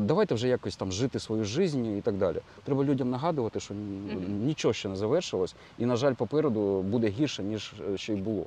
давайте 0.00 0.34
вже 0.34 0.48
якось 0.48 0.76
там 0.76 0.92
жити 0.92 1.18
свою 1.18 1.44
життя 1.44 1.56
і 1.98 2.00
так 2.00 2.14
далі. 2.14 2.36
Треба 2.64 2.84
людям 2.84 3.10
нагадувати, 3.10 3.60
що 3.60 3.74
нічого 4.28 4.74
ще 4.74 4.88
не 4.88 4.96
завершилось, 4.96 5.54
і, 5.78 5.86
на 5.86 5.96
жаль, 5.96 6.14
попереду 6.14 6.82
буде 6.82 7.08
гірше, 7.08 7.42
ніж 7.42 7.74
ще 7.96 8.12
й 8.12 8.16
було. 8.16 8.44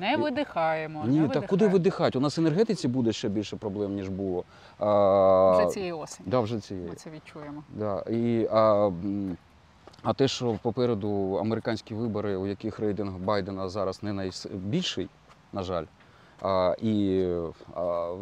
Не 0.00 0.16
видихаємо. 0.16 1.04
Ні, 1.06 1.18
не 1.20 1.28
так 1.28 1.46
куди 1.46 1.68
видихати? 1.68 2.18
У 2.18 2.20
нас 2.20 2.38
енергетиці 2.38 2.88
буде 2.88 3.12
ще 3.12 3.28
більше 3.28 3.56
проблем, 3.56 3.94
ніж 3.94 4.08
було. 4.08 4.44
А, 4.84 5.56
Вже 5.58 5.66
цієї 5.66 5.92
осені. 5.92 6.28
Да, 6.30 6.40
вже 6.40 6.60
цієї. 6.60 6.88
Ми 6.88 6.94
це 6.94 7.10
відчуємо. 7.10 7.62
Да. 7.68 8.04
І, 8.10 8.48
а, 8.52 8.90
А 10.02 10.12
те, 10.12 10.28
що 10.28 10.58
попереду 10.62 11.34
американські 11.40 11.94
вибори, 11.94 12.36
у 12.36 12.46
яких 12.46 12.78
рейтинг 12.78 13.12
Байдена 13.12 13.68
зараз 13.68 14.02
не 14.02 14.12
найбільший, 14.12 15.08
на 15.52 15.62
жаль, 15.62 15.84
а, 16.40 16.74
і, 16.82 17.26
а, 17.74 18.14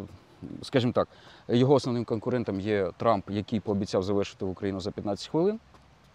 скажімо 0.63 0.93
так, 0.93 1.09
його 1.49 1.75
основним 1.75 2.05
конкурентом 2.05 2.61
є 2.61 2.91
Трамп, 2.97 3.31
який 3.31 3.61
пообіцяв 3.61 4.03
завершити 4.03 4.45
в 4.45 4.51
Україну 4.51 4.81
за 4.81 4.91
15 4.91 5.29
хвилин, 5.29 5.61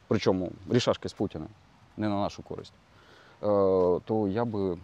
причому 0.08 0.52
рішашки 0.70 1.10
з 1.10 1.14
Путіним, 1.14 1.50
не 1.98 2.10
на 2.10 2.16
нашу 2.16 2.43
користь, 2.43 2.74
е, 3.43 3.46
то 4.06 4.28
я 4.30 4.46
би. 4.46 4.78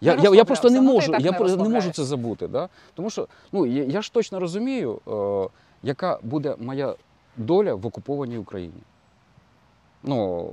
Я, 0.00 0.14
я, 0.14 0.30
я 0.30 0.44
просто 0.44 0.70
не. 0.70 0.80
Ну, 0.80 0.92
можу, 0.92 1.12
я 1.12 1.32
не 1.32 1.56
не 1.56 1.68
можу 1.68 1.90
це 1.90 2.04
забути. 2.04 2.48
Да? 2.48 2.68
Тому 2.94 3.10
що 3.10 3.28
ну, 3.52 3.66
я, 3.66 3.84
я 3.84 4.02
ж 4.02 4.12
точно 4.12 4.40
розумію, 4.40 5.00
е, 5.08 5.48
яка 5.82 6.18
буде 6.22 6.56
моя 6.58 6.94
доля 7.36 7.74
в 7.74 7.86
окупованій 7.86 8.38
Україні. 8.38 8.82
Ну, 10.02 10.48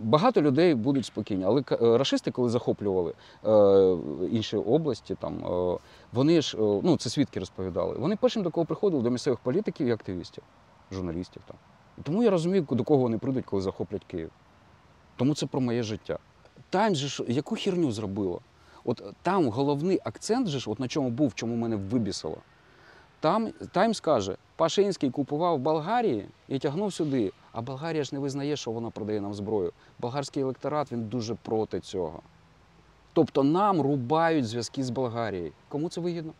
багато 0.00 0.42
людей 0.42 0.74
будуть 0.74 1.06
спокійні, 1.06 1.44
але 1.44 1.62
е, 1.72 1.98
рашисти, 1.98 2.30
коли 2.30 2.48
захоплювали 2.48 3.14
е, 3.44 3.96
інші 4.30 4.56
області, 4.56 5.16
там, 5.20 5.46
е, 5.46 5.78
вони 6.12 6.42
ж, 6.42 6.56
е, 6.56 6.60
ну, 6.60 6.96
це 6.96 7.10
свідки 7.10 7.40
розповідали, 7.40 7.96
вони 7.98 8.16
першим 8.16 8.42
до 8.42 8.50
кого 8.50 8.66
приходили 8.66 9.02
до 9.02 9.10
місцевих 9.10 9.38
політиків 9.38 9.86
і 9.86 9.90
активістів, 9.90 10.44
журналістів. 10.92 11.42
Там. 11.46 11.56
Тому 12.02 12.22
я 12.22 12.30
розумію, 12.30 12.66
до 12.70 12.84
кого 12.84 13.02
вони 13.02 13.18
прийдуть, 13.18 13.44
коли 13.44 13.62
захоплять 13.62 14.04
Київ. 14.04 14.30
Тому 15.16 15.34
це 15.34 15.46
про 15.46 15.60
моє 15.60 15.82
життя. 15.82 16.18
Таймс 16.74 16.98
же 16.98 17.08
ж 17.08 17.24
яку 17.28 17.56
херню 17.56 17.92
зробило? 17.92 18.40
От 18.84 19.02
там 19.22 19.48
головний 19.48 20.00
акцент, 20.04 20.48
же 20.48 20.58
ж, 20.58 20.70
от 20.70 20.80
на 20.80 20.88
чому 20.88 21.10
був, 21.10 21.34
чому 21.34 21.56
мене 21.56 21.76
вибісило. 21.76 22.36
Там 23.20 23.50
Таймс 23.72 24.00
каже, 24.00 24.36
Пашинський 24.56 25.10
купував 25.10 25.56
в 25.56 25.58
Болгарії 25.58 26.26
і 26.48 26.58
тягнув 26.58 26.94
сюди. 26.94 27.32
А 27.52 27.60
Болгарія 27.60 28.04
ж 28.04 28.14
не 28.14 28.20
визнає, 28.20 28.56
що 28.56 28.70
вона 28.70 28.90
продає 28.90 29.20
нам 29.20 29.34
зброю. 29.34 29.72
Болгарський 29.98 30.42
електорат 30.42 30.92
він 30.92 31.08
дуже 31.08 31.34
проти 31.34 31.80
цього. 31.80 32.20
Тобто 33.12 33.42
нам 33.42 33.80
рубають 33.80 34.46
зв'язки 34.46 34.84
з 34.84 34.90
Болгарією. 34.90 35.52
Кому 35.68 35.88
це 35.88 36.00
вигідно? 36.00 36.32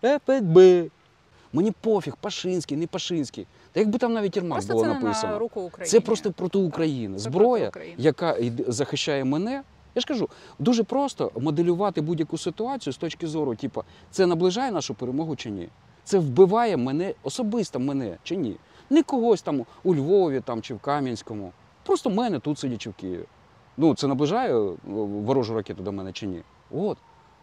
ФСБ. 0.00 0.90
Мені 1.56 1.70
пофіг, 1.70 2.16
Пашинський, 2.20 2.76
не 2.76 2.86
Пашинський. 2.86 3.46
Та 3.72 3.80
якби 3.80 3.98
там 3.98 4.12
навіть 4.12 4.36
Єрмак 4.36 4.66
було 4.66 4.82
це 4.82 4.88
написано. 4.88 5.32
на 5.32 5.38
руку 5.38 5.60
України. 5.60 5.90
Це 5.90 6.00
просто 6.00 6.32
проти 6.32 6.58
України. 6.58 7.18
Це 7.18 7.22
Зброя, 7.22 7.70
проти 7.70 7.78
України. 7.78 7.94
яка 7.98 8.36
захищає 8.68 9.24
мене. 9.24 9.62
Я 9.94 10.00
ж 10.00 10.06
кажу, 10.06 10.28
дуже 10.58 10.84
просто 10.84 11.30
моделювати 11.40 12.00
будь-яку 12.00 12.38
ситуацію 12.38 12.92
з 12.92 12.96
точки 12.96 13.26
зору, 13.26 13.54
типу, 13.54 13.84
це 14.10 14.26
наближає 14.26 14.72
нашу 14.72 14.94
перемогу 14.94 15.36
чи 15.36 15.50
ні? 15.50 15.68
Це 16.04 16.18
вбиває 16.18 16.76
мене, 16.76 17.14
особисто 17.22 17.80
мене 17.80 18.16
чи 18.22 18.36
ні? 18.36 18.56
Не 18.90 19.02
когось 19.02 19.42
там 19.42 19.66
у 19.84 19.94
Львові 19.94 20.40
там, 20.40 20.62
чи 20.62 20.74
в 20.74 20.78
Кам'янському. 20.78 21.52
Просто 21.82 22.10
мене 22.10 22.38
тут 22.38 22.58
сидячи 22.58 22.90
в 22.90 22.94
Києві. 22.94 23.24
Ну, 23.76 23.94
це 23.94 24.06
наближає 24.06 24.54
е, 24.56 24.76
ворожу 24.84 25.54
ракету 25.54 25.82
до 25.82 25.92
мене 25.92 26.12
чи 26.12 26.26
ні? 26.26 26.42
От. 26.70 26.98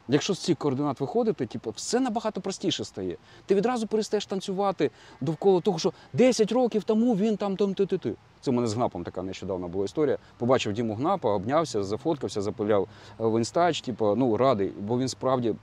Якщо 0.08 0.34
з 0.34 0.40
цих 0.40 0.58
координат 0.58 1.00
виходити, 1.00 1.46
типу, 1.46 1.72
все 1.72 2.00
набагато 2.00 2.42
простіше 2.42 2.84
стає. 2.84 3.18
Ти 3.46 3.56
відразу 3.56 3.88
перестаєш 3.88 4.26
танцювати 4.26 4.92
довкола 5.22 5.62
того, 5.62 5.80
що 5.80 5.94
10 6.14 6.52
років 6.52 6.84
тому 6.84 7.16
він 7.16 7.38
там 7.38 7.56
там 7.56 7.74
ти 7.74 7.86
ти 7.86 7.98
ти 7.98 8.16
Це 8.42 8.52
в 8.52 8.54
мене 8.54 8.68
з 8.68 8.74
Гнапом 8.74 9.04
така 9.04 9.24
нещодавно 9.24 9.68
була 9.68 9.86
історія. 9.86 10.18
Побачив 10.38 10.74
Діму 10.74 10.96
Гнапа, 10.96 11.34
обнявся, 11.34 11.84
зафоткався, 11.84 12.42
запиляв 12.42 12.88
е, 13.20 13.26
в 13.26 13.38
інстач, 13.38 13.82
типу, 13.82 14.16
ну 14.16 14.38
радий, 14.38 14.74
бо 14.80 15.00
він 15.00 15.08
справді 15.08 15.56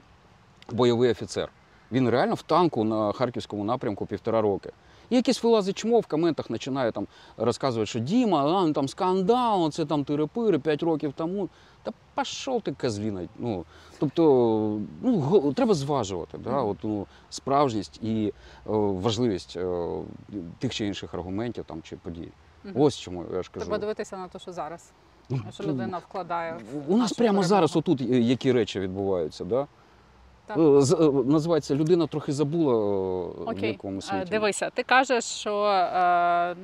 бойовий 0.72 1.10
офіцер. 1.10 1.48
Він 1.92 2.10
реально 2.10 2.34
в 2.34 2.42
танку 2.42 2.84
на 2.84 3.12
харківському 3.12 3.64
напрямку 3.64 4.06
півтора 4.06 4.40
роки. 4.40 4.70
І 5.10 5.16
якийсь 5.16 5.42
вилазить 5.42 5.78
чмо 5.78 6.00
в 6.00 6.06
коментах 6.06 6.48
починає 6.48 6.92
там 6.92 7.06
розказувати, 7.36 7.86
що 7.86 7.98
Діма, 7.98 8.44
а, 8.44 8.66
ну, 8.66 8.72
там 8.72 8.88
скандал, 8.88 9.70
це 9.70 9.84
там 9.84 10.04
тири-пири 10.04 10.58
5 10.58 10.82
років 10.82 11.12
тому. 11.16 11.48
Та 11.82 11.92
пішов 12.16 12.62
ти 12.62 12.72
козліна. 12.72 13.28
Ну, 13.38 13.64
тобто, 13.98 14.22
ну, 15.02 15.52
треба 15.52 15.74
зважувати 15.74 16.38
да, 16.38 16.62
от, 16.62 16.76
ну, 16.82 17.06
справжність 17.30 18.00
і 18.02 18.26
е, 18.26 18.32
важливість 18.66 19.56
е, 19.56 19.88
тих 20.58 20.74
чи 20.74 20.86
інших 20.86 21.14
аргументів 21.14 21.64
там, 21.64 21.82
чи 21.82 21.96
подій. 21.96 22.28
Мгм. 22.64 22.80
Ось 22.80 22.98
чому 22.98 23.24
я 23.34 23.42
ж 23.42 23.50
кажу. 23.50 23.66
Треба 23.66 23.78
дивитися 23.78 24.16
на 24.16 24.28
те, 24.28 24.38
що 24.38 24.52
зараз. 24.52 24.92
Ну, 25.28 25.40
Що 25.52 25.64
людина 25.64 25.98
вкладає. 25.98 26.56
У 26.88 26.96
нас 26.96 27.12
прямо 27.12 27.26
перемогу. 27.26 27.44
зараз 27.44 27.76
отут 27.76 28.00
е, 28.00 28.04
які 28.04 28.52
речі 28.52 28.80
відбуваються. 28.80 29.44
Да? 29.44 29.66
Так. 30.54 30.58
Е, 30.58 30.80
з- 30.80 30.92
е, 30.92 31.10
Називається 31.26 31.74
людина 31.74 32.06
трохи 32.06 32.32
забула 32.32 32.72
е, 32.74 32.76
в 33.44 33.48
Окей, 33.48 33.68
якому 33.68 33.98
Е, 33.98 34.02
світі. 34.02 34.30
дивися, 34.30 34.70
ти 34.74 34.82
кажеш, 34.82 35.24
що 35.24 35.50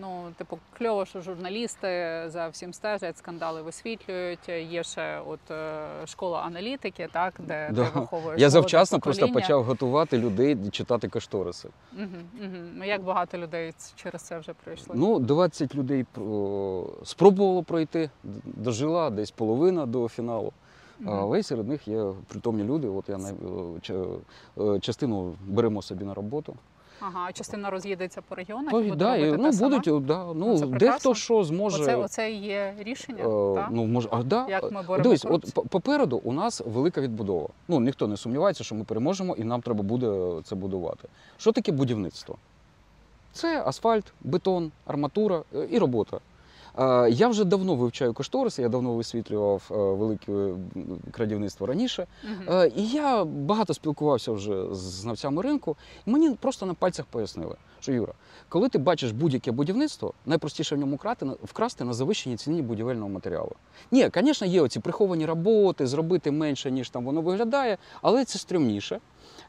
ну, 0.00 0.22
типу, 0.38 0.58
кльово, 0.78 1.04
що 1.04 1.20
журналісти 1.20 2.22
за 2.26 2.48
всім 2.48 2.72
стежать, 2.72 3.18
скандали 3.18 3.62
висвітлюють. 3.62 4.48
Є 4.70 4.82
ще 4.82 5.20
от 5.26 5.40
школа 6.08 6.40
аналітики, 6.40 7.08
так, 7.12 7.34
де 7.38 7.70
Да. 7.72 7.84
ти 7.84 7.98
виховуєш. 8.00 8.40
Я 8.40 8.50
завчасно 8.50 9.00
просто 9.00 9.28
почав 9.28 9.64
готувати 9.64 10.18
людей 10.18 10.56
читати 10.70 11.08
кошториси. 11.08 11.68
Угу, 11.98 12.06
угу. 12.44 12.84
Як 12.84 13.02
багато 13.02 13.38
людей 13.38 13.72
через 13.96 14.22
це 14.22 14.38
вже 14.38 14.52
пройшли? 14.64 14.94
Ну, 14.98 15.18
20 15.18 15.74
людей 15.74 16.06
спробувало 17.04 17.62
пройти, 17.62 18.10
дожила 18.44 19.10
десь 19.10 19.30
половина 19.30 19.86
до 19.86 20.08
фіналу. 20.08 20.52
Але 21.06 21.42
серед 21.42 21.68
них 21.68 21.88
є 21.88 22.04
притомні 22.26 22.64
люди. 22.64 22.88
От 22.88 23.08
я 23.08 23.16
е, 23.90 23.94
е, 24.60 24.80
частину 24.80 25.34
беремо 25.46 25.82
собі 25.82 26.04
на 26.04 26.14
роботу. 26.14 26.56
Ага, 27.00 27.26
а 27.28 27.32
частина 27.32 27.70
роз'їдеться 27.70 28.22
по 28.28 28.34
регіонах 28.34 28.70
То, 28.70 28.80
і 28.80 28.88
буде 28.88 29.04
да, 29.04 29.16
робити 29.16 29.36
ну, 29.42 29.50
те 29.50 29.58
будуть, 29.64 29.88
е, 29.88 30.00
да, 30.00 30.24
Ну, 30.24 30.34
ну, 30.34 30.58
це 30.58 30.66
дехто 30.66 31.14
що 31.14 31.44
зможе. 31.44 31.82
Оце, 31.82 31.96
оце 31.96 32.32
і 32.32 32.36
є 32.36 32.74
рішення, 32.78 33.24
Е, 33.24 33.54
так? 33.54 33.68
Ну, 33.70 33.86
може, 33.86 34.08
а, 34.12 34.22
да. 34.22 34.46
Як 34.48 34.62
ми 34.62 34.82
боремося 34.82 35.02
Дивись, 35.02 35.24
от 35.24 35.68
попереду 35.68 36.20
у 36.24 36.32
нас 36.32 36.62
велика 36.66 37.00
відбудова. 37.00 37.48
Ну, 37.68 37.80
ніхто 37.80 38.06
не 38.06 38.16
сумнівається, 38.16 38.64
що 38.64 38.74
ми 38.74 38.84
переможемо 38.84 39.36
і 39.36 39.44
нам 39.44 39.62
треба 39.62 39.82
буде 39.82 40.40
це 40.44 40.54
будувати. 40.54 41.08
Що 41.38 41.52
таке 41.52 41.72
будівництво? 41.72 42.36
Це 43.32 43.62
асфальт, 43.66 44.12
бетон, 44.20 44.72
арматура 44.86 45.42
і 45.70 45.78
робота. 45.78 46.18
Я 47.10 47.28
вже 47.28 47.44
давно 47.44 47.74
вивчаю 47.74 48.12
кошториси, 48.12 48.62
я 48.62 48.68
давно 48.68 48.94
висвітлював 48.94 49.62
е, 49.70 49.74
велике 49.74 50.54
крадівництво 51.10 51.66
раніше. 51.66 52.06
Е, 52.48 52.72
І 52.76 52.88
я 52.88 53.24
багато 53.24 53.74
спілкувався 53.74 54.32
вже 54.32 54.74
з 54.74 54.78
знавцями 54.78 55.42
ринку, 55.42 55.76
і 56.06 56.10
мені 56.10 56.30
просто 56.30 56.66
на 56.66 56.74
пальцях 56.74 57.06
пояснили, 57.06 57.56
що 57.80 57.92
Юра, 57.92 58.12
коли 58.48 58.68
ти 58.68 58.78
бачиш 58.78 59.10
будь-яке 59.10 59.52
будівництво, 59.52 60.12
найпростіше 60.26 60.74
в 60.74 60.78
ньому 60.78 60.96
крати, 60.96 61.26
вкрасти 61.44 61.84
на 61.84 61.92
завищеній 61.92 62.36
ціні 62.36 62.62
будівельного 62.62 63.08
матеріалу. 63.08 63.52
Ні, 63.90 64.10
звісно, 64.14 64.46
є 64.46 64.60
оці 64.60 64.80
приховані 64.80 65.26
роботи, 65.26 65.86
зробити 65.86 66.30
менше, 66.30 66.70
ніж 66.70 66.90
там 66.90 67.04
воно 67.04 67.20
виглядає, 67.20 67.78
але 68.02 68.24
це 68.24 68.38
стрімніше. 68.38 69.00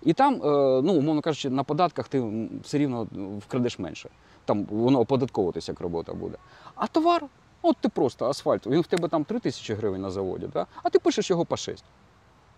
І 0.03 0.13
там, 0.13 0.33
е, 0.33 0.81
ну, 0.81 0.93
умовно 0.93 1.21
кажучи, 1.21 1.49
на 1.49 1.63
податках 1.63 2.07
ти 2.07 2.23
все 2.63 2.77
рівно 2.77 3.07
вкрадеш 3.47 3.79
менше. 3.79 4.09
Там 4.47 4.63
воно 4.63 4.99
оподатковуватися 4.99 5.71
як 5.71 5.81
робота 5.81 6.13
буде. 6.13 6.37
А 6.75 6.87
товар, 6.87 7.23
от 7.61 7.77
ти 7.77 7.89
просто 7.89 8.25
асфальт, 8.29 8.67
він 8.67 8.81
в 8.81 8.87
тебе 8.87 9.07
там 9.07 9.23
3 9.23 9.39
тисячі 9.39 9.73
гривень 9.73 10.01
на 10.01 10.11
заводі, 10.11 10.49
да? 10.53 10.65
а 10.83 10.89
ти 10.89 10.99
пишеш 10.99 11.29
його 11.29 11.45
по 11.45 11.57
6. 11.57 11.83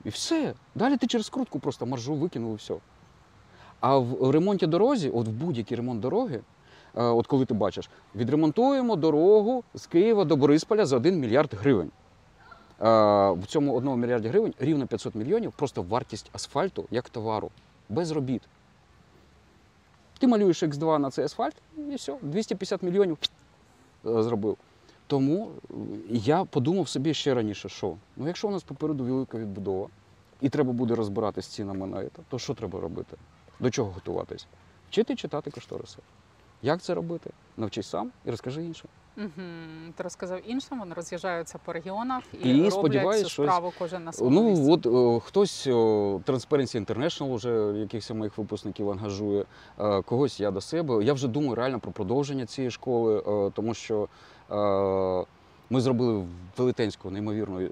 І 0.06 0.10
все. 0.10 0.54
Далі 0.76 0.98
ти 0.98 1.08
через 1.08 1.30
крутку 1.30 1.60
просто 1.60 1.86
маржу 1.86 2.14
викинув 2.16 2.54
і 2.54 2.56
все. 2.56 2.76
А 3.80 3.98
в 3.98 4.32
ремонті 4.32 4.68
дорозі, 4.68 5.10
от 5.10 5.28
в 5.28 5.32
будь-який 5.32 5.78
ремонт 5.78 6.00
дороги, 6.00 6.42
е, 6.96 7.04
от 7.04 7.28
коли 7.28 7.46
ти 7.46 7.54
бачиш, 7.54 7.90
відремонтуємо 8.16 8.96
дорогу 8.96 9.64
з 9.74 9.86
Києва 9.86 10.26
до 10.26 10.36
Борисполя 10.36 10.86
за 10.86 10.98
1 10.98 11.20
мільярд 11.20 11.54
гривень. 11.54 11.92
Е, 12.82 12.86
В 13.32 13.46
цьому 13.48 13.74
1 13.76 13.96
мільярді 14.00 14.28
гривень 14.28 14.54
рівно 14.60 14.88
500 14.88 15.16
мільйонів 15.16 15.52
просто 15.52 15.82
вартість 15.82 16.30
асфальту 16.34 16.86
як 16.92 17.10
товару, 17.10 17.50
без 17.90 18.12
робіт. 18.12 18.42
Ти 20.20 20.28
малюєш 20.28 20.64
X2 20.64 20.98
на 20.98 21.12
цей 21.12 21.26
асфальт, 21.26 21.56
і 21.78 21.96
все, 21.96 22.18
250 22.22 22.84
мільйонів 22.84 23.18
зробив. 24.04 24.58
Тому 25.08 25.52
е, 25.70 25.74
я 26.10 26.44
подумав 26.44 26.88
собі 26.88 27.14
ще 27.14 27.34
раніше, 27.34 27.70
що 27.70 27.96
ну 28.18 28.28
якщо 28.28 28.48
у 28.48 28.52
нас 28.52 28.64
попереду 28.64 29.04
велика 29.04 29.38
відбудова, 29.38 29.88
і 30.42 30.50
треба 30.50 30.74
буде 30.74 30.96
розбиратися 30.96 31.50
з 31.50 31.54
цінами 31.54 31.88
на 31.88 32.04
це, 32.04 32.10
то 32.30 32.40
що 32.40 32.54
треба 32.54 32.80
робити? 32.80 33.18
До 33.60 33.70
чого 33.70 33.92
готуватись? 33.92 34.48
Вчити 34.90 35.16
читати 35.16 35.52
кошториси. 35.52 35.98
Як 36.62 36.82
це 36.82 36.94
робити? 36.94 37.30
Навчись 37.58 37.88
сам 37.88 38.12
і 38.26 38.32
розкажи 38.32 38.64
іншим. 38.66 38.90
Мгм. 39.20 39.94
Ти 39.96 40.04
розказав 40.04 40.40
іншим, 40.46 40.80
вони 40.80 40.94
роз'їжджаються 40.96 41.60
по 41.66 41.74
регіонах 41.74 42.24
і, 42.44 42.50
І 42.58 42.70
роблять 42.70 43.20
цю 43.20 43.30
щось- 43.30 43.46
справу 43.46 43.74
кожен 43.80 44.04
на 44.04 44.12
своєму 44.14 44.42
Ну 44.42 44.50
місці. 44.50 44.72
от 44.72 44.86
о, 44.86 45.20
хтось 45.20 45.68
о, 45.68 45.72
Transparency 46.26 46.86
International 46.86 47.36
вже 47.36 47.80
якихось 47.80 48.12
моїх 48.12 48.38
випускників 48.38 48.90
ангажує, 48.90 49.46
е, 49.80 50.02
когось 50.02 50.40
я 50.40 50.52
до 50.52 50.62
себе. 50.62 51.04
Я 51.04 51.14
вже 51.14 51.28
думаю 51.28 51.56
реально 51.56 51.80
про 51.80 51.92
продовження 51.92 52.46
цієї 52.46 52.72
школи, 52.72 53.24
е, 53.48 53.52
тому 53.56 53.74
що 53.74 54.08
е, 54.52 55.26
ми 55.70 55.82
зробили 55.82 56.26
велетенську 56.58 57.10
неймовірну 57.12 57.62
е, 57.62 57.70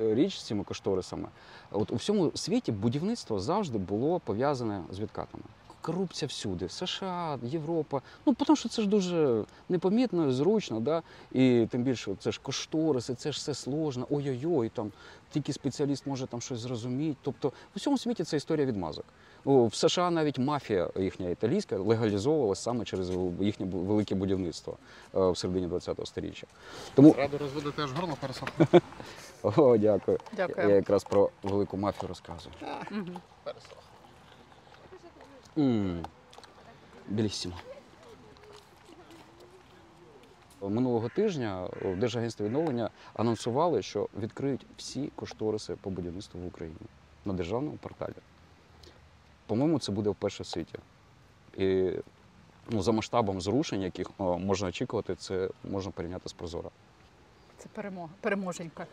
е, 0.00 0.14
річ 0.14 0.38
з 0.38 0.42
цими 0.42 0.64
кошторисами. 0.64 1.28
От 1.72 1.92
у 1.92 1.96
всьому 1.96 2.30
світі 2.34 2.72
будівництво 2.72 3.40
завжди 3.40 3.78
було 3.78 4.20
пов'язане 4.20 4.80
з 4.90 5.00
відкатами. 5.00 5.44
Корупція 5.84 6.28
всюди. 6.28 6.68
США, 6.68 7.38
Європа. 7.42 8.00
Ну, 8.26 8.34
тому 8.34 8.56
що 8.56 8.68
це 8.68 8.82
ж 8.82 8.88
дуже 8.88 9.44
непомітно, 9.68 10.32
зручно, 10.32 10.80
да? 10.80 11.02
і 11.32 11.66
тим 11.70 11.82
більше 11.82 12.16
це 12.18 12.32
ж 12.32 12.40
кошториси, 12.42 13.14
це 13.14 13.32
ж 13.32 13.36
все 13.38 13.54
сложно. 13.54 14.06
Ой-ой-ой, 14.10 14.68
там 14.68 14.92
тільки 15.30 15.52
спеціаліст 15.52 16.06
може 16.06 16.26
там 16.26 16.40
щось 16.40 16.60
зрозуміти. 16.60 17.16
Тобто 17.22 17.48
в 17.48 17.52
усьому 17.76 17.98
світі 17.98 18.24
це 18.24 18.36
історія 18.36 18.66
відмазок. 18.66 19.04
В 19.44 19.74
США 19.74 20.10
навіть 20.10 20.38
мафія 20.38 20.90
їхня 20.96 21.28
італійська 21.28 21.76
легалізовувалась 21.76 22.62
саме 22.62 22.84
через 22.84 23.10
їхнє 23.40 23.66
велике 23.66 24.14
будівництво 24.14 24.76
е, 25.14 25.30
в 25.30 25.36
середині 25.36 25.68
ХХ 25.68 26.06
століття. 26.06 26.46
Тому 26.94 27.12
Раду 27.18 27.38
розводити 27.38 27.82
аж 27.82 27.92
горло 27.92 28.16
пересохло. 28.20 28.66
о, 29.42 29.76
дякую. 29.76 30.18
Дякую. 30.36 30.68
Я 30.68 30.74
якраз 30.74 31.04
про 31.04 31.30
велику 31.42 31.76
мафію 31.76 32.08
розказую. 32.08 32.54
Пересох. 33.44 33.83
М, 35.58 36.04
Беліссимо. 37.08 37.54
Минулого 40.62 41.08
тижня 41.08 41.68
в 41.82 41.96
відновлення 42.44 42.90
анонсували, 43.14 43.82
що 43.82 44.08
відкриють 44.20 44.66
всі 44.76 45.10
кошториси 45.16 45.76
по 45.80 45.90
будівництву 45.90 46.40
в 46.40 46.46
Україні 46.46 46.76
на 47.24 47.32
державному 47.32 47.76
порталі. 47.76 48.14
По-моєму, 49.46 49.78
це 49.78 49.92
буде 49.92 50.10
вперше 50.10 50.42
в 50.42 50.46
світі. 50.46 50.78
І 51.58 51.90
ну, 52.70 52.82
за 52.82 52.92
масштабом 52.92 53.40
зрушень, 53.40 53.82
яких 53.82 54.10
можна 54.18 54.68
очікувати, 54.68 55.14
це 55.14 55.48
можна 55.64 55.92
порівняти 55.92 56.28
з 56.28 56.32
Прозоро. 56.32 56.70
Це 57.58 57.68
перемога, 57.74 58.12
переможенька. 58.20 58.86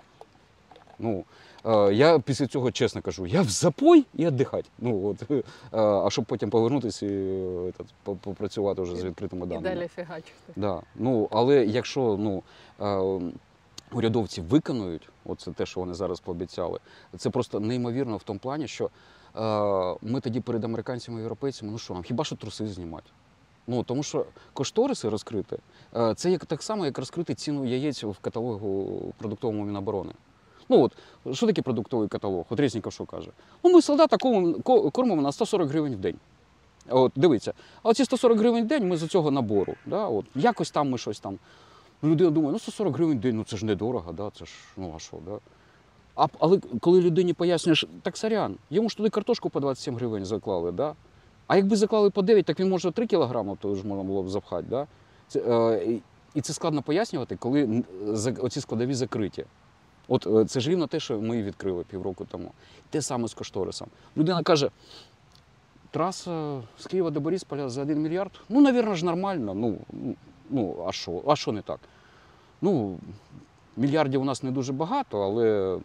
Ну, 1.01 1.23
е, 1.65 1.93
я 1.93 2.19
після 2.19 2.47
цього 2.47 2.71
чесно 2.71 3.01
кажу, 3.01 3.25
я 3.25 3.41
в 3.41 3.49
запой 3.49 4.05
і 4.15 4.25
віддихати. 4.25 4.69
Ну, 4.79 5.07
от, 5.07 5.31
е, 5.31 5.43
а 5.77 6.09
щоб 6.09 6.25
потім 6.25 6.49
повернутися 6.49 7.05
і 7.05 7.09
е, 7.09 7.71
попрацювати 8.03 8.81
вже 8.81 8.95
з 8.95 9.03
відкритими 9.03 9.45
І 9.45 9.49
даними. 9.49 9.75
далі 9.75 9.87
фігачити. 9.87 10.53
Да. 10.55 10.81
Ну, 10.95 11.27
але 11.31 11.65
якщо 11.65 12.17
ну, 12.19 12.43
е, 12.81 13.33
урядовці 13.91 14.41
виконують 14.41 15.09
оце 15.25 15.51
те, 15.51 15.65
що 15.65 15.79
вони 15.79 15.93
зараз 15.93 16.19
пообіцяли, 16.19 16.79
це 17.17 17.29
просто 17.29 17.59
неймовірно 17.59 18.17
в 18.17 18.23
тому 18.23 18.39
плані, 18.39 18.67
що 18.67 18.85
е, 18.85 18.89
ми 20.01 20.19
тоді 20.21 20.39
перед 20.39 20.63
американцями 20.63 21.17
і 21.17 21.21
європейцями, 21.21 21.71
ну 21.71 21.77
що 21.77 21.93
нам, 21.93 22.03
хіба 22.03 22.23
що 22.23 22.35
труси 22.35 22.67
знімати? 22.67 23.09
Ну, 23.67 23.83
тому 23.83 24.03
що 24.03 24.25
кошториси 24.53 25.09
розкрити, 25.09 25.57
це 26.15 26.31
як, 26.31 26.45
так 26.45 26.63
само, 26.63 26.85
як 26.85 26.97
розкрити 26.97 27.35
ціну 27.35 27.65
яєць 27.65 28.03
в 28.03 28.17
каталогу 28.21 28.99
продуктовому 29.17 29.65
Міноборони. 29.65 30.11
Ну 30.71 30.81
от, 30.83 30.91
що 31.35 31.47
таке 31.47 31.61
продуктовий 31.61 32.07
каталог? 32.07 32.45
От 32.49 32.59
Резніков 32.59 32.93
що 32.93 33.05
каже? 33.05 33.29
Ну, 33.63 33.71
ми 33.73 33.81
солдата 33.81 34.17
кормимо- 34.17 35.21
на 35.21 35.31
140 35.31 35.69
гривень 35.69 35.93
в 35.95 35.97
день. 35.97 36.15
От, 36.89 37.11
дивіться, 37.15 37.53
а 37.83 37.89
оці 37.89 38.05
140 38.05 38.37
гривень 38.39 38.63
в 38.63 38.67
день 38.67 38.87
ми 38.87 38.97
з 38.97 39.07
цього 39.07 39.31
набору. 39.31 39.75
Да? 39.85 40.07
От, 40.07 40.25
якось 40.35 40.71
там 40.71 40.89
ми 40.89 40.97
щось 40.97 41.19
там. 41.19 41.37
Ну, 42.01 42.09
Людина 42.09 42.29
думає, 42.29 42.53
ну 42.53 42.59
140 42.59 42.95
гривень 42.95 43.17
в 43.17 43.21
день, 43.21 43.37
ну 43.37 43.43
це 43.43 43.57
ж 43.57 43.65
недорого, 43.65 44.11
да? 44.11 44.31
це 44.39 44.45
ж, 44.45 44.51
ну 44.77 44.93
а 44.95 44.99
що, 44.99 45.17
да? 45.25 45.39
А, 46.15 46.27
але 46.39 46.59
коли 46.79 47.01
людині 47.01 47.33
пояснюєш, 47.33 47.85
так 48.01 48.17
сорян, 48.17 48.55
йому 48.69 48.89
ж 48.89 48.97
туди 48.97 49.09
картошку 49.09 49.49
по 49.49 49.59
27 49.59 49.95
гривень 49.95 50.25
заклали, 50.25 50.71
да? 50.71 50.95
а 51.47 51.55
якби 51.55 51.75
заклали 51.75 52.09
по 52.09 52.21
9, 52.21 52.45
так 52.45 52.59
він 52.59 52.69
може 52.69 52.91
3 52.91 53.07
кілограми, 53.07 53.57
то 53.61 53.75
ж 53.75 53.87
можна 53.87 54.03
було 54.03 54.23
б 54.23 54.29
запхати. 54.29 54.67
Да? 54.69 54.87
Це, 55.27 55.39
е, 55.39 55.99
і 56.35 56.41
це 56.41 56.53
складно 56.53 56.81
пояснювати, 56.81 57.35
коли 57.35 57.83
оці 58.41 58.61
складові 58.61 58.93
закриті. 58.93 59.45
От 60.11 60.27
е, 60.27 60.45
це 60.45 60.59
ж 60.59 60.69
рівно 60.69 60.87
те, 60.87 60.99
що 60.99 61.21
ми 61.21 61.43
відкрили 61.43 61.83
півроку 61.83 62.25
тому. 62.25 62.51
Те 62.89 63.01
саме 63.01 63.27
з 63.27 63.33
кошторисом. 63.33 63.87
Людина 64.17 64.43
каже: 64.43 64.69
траса 65.91 66.61
з 66.77 66.85
Києва 66.85 67.09
до 67.09 67.19
Борисполя 67.19 67.69
за 67.69 67.81
1 67.81 68.01
мільярд. 68.01 68.31
Ну, 68.49 68.61
навірно 68.61 68.95
ж 68.95 69.05
нормально. 69.05 69.53
Ну, 69.53 69.77
ну 70.49 70.85
а 70.87 70.91
що? 70.91 71.23
А 71.27 71.35
що 71.35 71.51
не 71.51 71.61
так? 71.61 71.79
Ну, 72.61 72.99
мільярдів 73.77 74.21
у 74.21 74.25
нас 74.25 74.43
не 74.43 74.51
дуже 74.51 74.73
багато, 74.73 75.21
але 75.21 75.77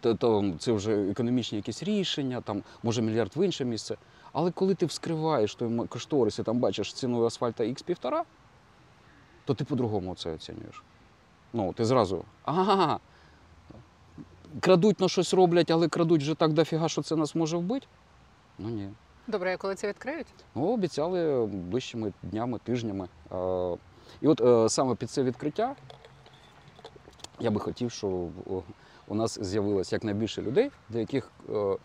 то, 0.00 0.14
то, 0.14 0.54
це 0.58 0.72
вже 0.72 1.10
економічні 1.10 1.56
якісь 1.58 1.82
рішення, 1.82 2.40
там, 2.40 2.62
може 2.82 3.02
мільярд 3.02 3.36
в 3.36 3.44
інше 3.44 3.64
місце. 3.64 3.96
Але 4.32 4.50
коли 4.50 4.74
ти 4.74 4.86
вскриваєш 4.86 5.54
той 5.54 5.86
кошторис 5.88 6.38
і 6.38 6.42
там 6.42 6.58
бачиш 6.58 6.92
ціну 6.92 7.24
асфальта 7.24 7.64
х 7.64 7.82
півтора, 7.82 8.24
то 9.44 9.54
ти 9.54 9.64
по-другому 9.64 10.14
це 10.14 10.34
оцінюєш. 10.34 10.82
Ну, 11.52 11.72
ти 11.72 11.84
зразу. 11.84 12.24
Ага. 12.44 13.00
Крадуть, 14.60 15.00
ну 15.00 15.08
щось 15.08 15.34
роблять, 15.34 15.70
але 15.70 15.88
крадуть 15.88 16.22
вже 16.22 16.34
так 16.34 16.52
дофіга, 16.52 16.88
що 16.88 17.02
це 17.02 17.16
нас 17.16 17.34
може 17.34 17.56
вбити? 17.56 17.86
Ну 18.58 18.68
ні. 18.68 18.90
Добре, 19.26 19.54
а 19.54 19.56
коли 19.56 19.74
це 19.74 19.88
відкриють? 19.88 20.26
Ну, 20.54 20.66
обіцяли 20.66 21.46
ближчими 21.46 22.12
днями, 22.22 22.58
тижнями. 22.64 23.08
Е, 23.32 23.76
І 24.20 24.28
от 24.28 24.40
е, 24.40 24.68
саме 24.68 24.94
під 24.94 25.10
це 25.10 25.22
відкриття 25.22 25.76
я 27.40 27.50
би 27.50 27.60
хотів, 27.60 27.90
щоб 27.90 28.30
у 29.08 29.14
нас 29.14 29.38
з'явилось 29.42 29.92
якнайбільше 29.92 30.42
людей, 30.42 30.70
для 30.88 30.98
яких 30.98 31.30
е, 31.50 31.76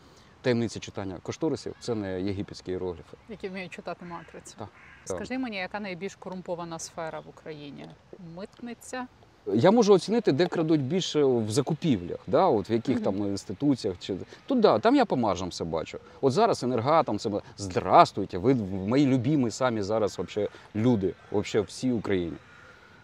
таємниця 0.41 0.79
читання 0.79 1.17
кошторисів 1.23 1.75
це 1.79 1.95
не 1.95 2.21
єгипетські 2.21 2.71
іерогліфи. 2.71 3.17
Які 3.29 3.49
вміють 3.49 3.73
читати 3.73 4.05
матрицю. 4.05 4.55
Так, 4.57 4.69
Скажи 5.05 5.37
мені, 5.37 5.57
яка 5.57 5.79
найбільш 5.79 6.15
корумпована 6.15 6.79
сфера 6.79 7.19
в 7.19 7.29
Україні? 7.29 7.89
Митниця? 8.35 9.07
Я 9.53 9.71
можу 9.71 9.93
оцінити, 9.93 10.31
де 10.31 10.45
крадуть 10.47 10.81
більше 10.81 11.23
в 11.23 11.51
закупівлях, 11.51 12.19
да, 12.27 12.47
от 12.47 12.69
в 12.69 12.71
яких 12.71 12.95
Мгм. 12.95 13.03
там 13.03 13.27
інституціях. 13.27 13.95
Чи... 13.99 14.15
Тут 14.45 14.59
да, 14.59 14.79
там 14.79 14.95
я 14.95 15.05
по 15.05 15.15
маржам 15.17 15.49
все 15.49 15.63
бачу. 15.63 15.97
От 16.21 16.33
зараз 16.33 16.63
енергатом 16.63 17.19
це 17.19 17.29
здравствуйте, 17.57 18.37
ви 18.37 18.53
мої 18.87 19.05
любімі 19.05 19.51
самі 19.51 19.81
зараз 19.81 20.17
вообще 20.17 20.49
люди, 20.75 21.13
вообще 21.31 21.61
всі 21.61 21.91
Україні. 21.91 22.37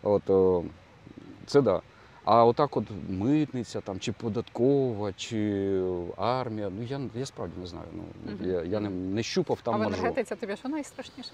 От, 0.04 0.30
о, 0.30 0.64
це 1.46 1.62
да. 1.62 1.82
А 2.26 2.46
отак, 2.46 2.78
от 2.78 2.84
митниця, 3.10 3.82
там, 3.82 4.00
чи 4.00 4.12
податкова, 4.12 5.14
чи 5.14 5.82
армія. 6.18 6.72
Ну 6.80 6.84
я, 6.84 7.00
я 7.16 7.26
справді 7.26 7.60
не 7.60 7.68
знаю. 7.68 7.86
Ну, 7.94 8.04
Мгм. 8.26 8.52
я, 8.52 8.64
я 8.64 8.80
не, 8.80 8.90
не 8.90 9.24
щупав 9.24 9.60
там 9.64 9.74
а 9.74 9.78
в 9.78 9.80
маржу. 9.80 9.96
енергетиці 10.00 10.36
тобі 10.36 10.56
що 10.56 10.70
найстрашніше? 10.70 11.32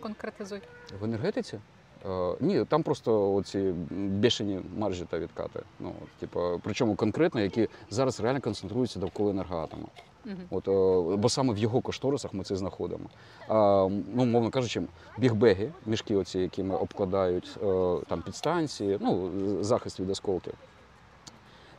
Конкретизуй. 0.00 0.60
В 1.00 1.04
енергетиці? 1.04 1.58
Е, 2.06 2.36
ні, 2.40 2.64
там 2.64 2.82
просто 2.82 3.34
оці 3.34 3.74
бешені 3.90 4.60
маржі 4.76 5.04
та 5.10 5.18
відкати. 5.18 5.60
Ну, 5.80 5.92
от, 6.02 6.08
типу, 6.08 6.60
причому 6.64 6.94
конкретно, 6.94 7.40
які 7.40 7.68
зараз 7.90 8.20
реально 8.20 8.40
концентруються 8.40 8.98
довкола 8.98 9.30
енергоатому. 9.30 9.88
Угу. 10.26 10.34
От, 10.50 10.68
е, 10.68 11.16
бо 11.16 11.28
саме 11.28 11.54
в 11.54 11.58
його 11.58 11.80
кошторисах 11.80 12.34
ми 12.34 12.44
це 12.44 12.56
знаходимо. 12.56 13.04
А, 13.48 13.88
ну, 14.14 14.24
мовно 14.24 14.50
кажучи, 14.50 14.82
бігбеги, 15.18 15.72
мішки, 15.86 16.16
оці, 16.16 16.38
якими 16.38 16.76
обкладають 16.76 17.58
е, 17.62 17.98
там, 18.08 18.22
підстанції, 18.22 18.98
ну, 19.00 19.30
захист 19.60 20.00
від 20.00 20.10
осколків. 20.10 20.54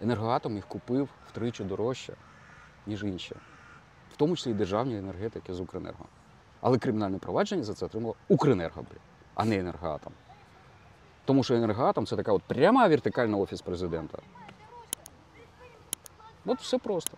Енергоатом 0.01 0.55
їх 0.55 0.67
купив 0.67 1.09
втричі 1.29 1.63
дорожче, 1.63 2.13
ніж 2.87 3.03
інші, 3.03 3.35
в 4.13 4.17
тому 4.17 4.35
числі 4.35 4.51
і 4.51 4.53
державні 4.53 4.97
енергетики 4.97 5.53
з 5.53 5.59
Укренерго. 5.59 6.05
Але 6.61 6.77
кримінальне 6.77 7.17
провадження 7.17 7.63
за 7.63 7.73
це 7.73 7.85
отримало 7.85 8.15
Укренерго, 8.27 8.83
а 9.35 9.45
не 9.45 9.59
енергоатом. 9.59 10.13
Тому 11.25 11.43
що 11.43 11.53
енергоатом 11.55 12.05
це 12.05 12.15
така 12.15 12.33
от 12.33 12.43
пряма 12.43 12.87
вертикальна 12.87 13.37
офіс 13.37 13.61
президента. 13.61 14.17
От 16.45 16.59
все 16.59 16.77
просто. 16.77 17.17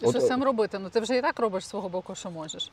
Що 0.00 0.08
От, 0.08 0.22
з 0.22 0.28
цим 0.28 0.44
робити? 0.44 0.78
Ну 0.78 0.88
ти 0.90 1.00
вже 1.00 1.16
і 1.18 1.22
так 1.22 1.38
робиш 1.38 1.64
з 1.64 1.68
свого 1.68 1.88
боку, 1.88 2.14
що 2.14 2.30
можеш. 2.30 2.70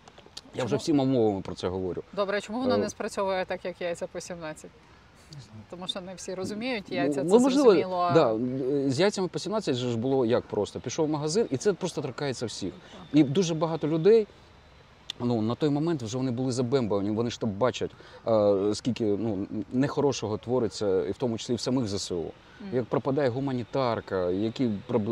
Я 0.55 0.63
вже 0.65 0.75
всіма 0.75 1.03
мовами 1.03 1.41
про 1.41 1.55
це 1.55 1.67
говорю. 1.67 2.03
Добре, 2.13 2.37
а 2.37 2.41
чому 2.41 2.59
воно 2.59 2.75
Е. 2.75 2.77
не 2.77 2.89
спрацьовує 2.89 3.45
так, 3.45 3.65
як 3.65 3.81
яйця 3.81 4.07
по 4.07 4.19
17? 4.21 4.71
Тому 5.69 5.87
що 5.87 6.01
не 6.01 6.15
всі 6.15 6.33
розуміють, 6.35 6.89
яйця 6.91 7.23
Ну, 7.23 7.29
це 7.29 7.39
можливо, 7.39 7.63
зрозуміло. 7.63 8.11
Да, 8.13 8.37
з 8.89 8.99
яйцями 8.99 9.27
по 9.27 9.39
17 9.39 9.75
же 9.75 9.89
ж 9.89 9.97
було 9.97 10.25
як 10.25 10.43
просто. 10.43 10.79
Пішов 10.79 11.05
в 11.07 11.09
магазин, 11.09 11.47
і 11.51 11.57
це 11.57 11.73
просто 11.73 12.01
торкається 12.01 12.45
всіх. 12.45 12.73
І 13.13 13.23
дуже 13.23 13.53
багато 13.53 13.87
людей. 13.87 14.27
Ну, 15.19 15.41
на 15.41 15.55
той 15.55 15.69
момент 15.69 16.03
вже 16.03 16.17
вони 16.17 16.31
були 16.31 16.51
забембані, 16.51 17.11
вони 17.11 17.29
ж 17.29 17.39
там 17.39 17.51
бачать, 17.51 17.91
е, 18.27 18.71
скільки 18.73 19.05
ну, 19.05 19.47
нехорошого 19.73 20.37
твориться, 20.37 21.05
і 21.05 21.11
в 21.11 21.17
тому 21.17 21.37
числі 21.37 21.53
і 21.53 21.57
в 21.57 21.59
самих 21.59 21.87
ЗСУ. 21.87 22.15
Мгм. 22.15 22.69
Як 22.73 22.85
пропадає 22.85 23.29
гуманітарка, 23.29 24.29
які 24.29 24.69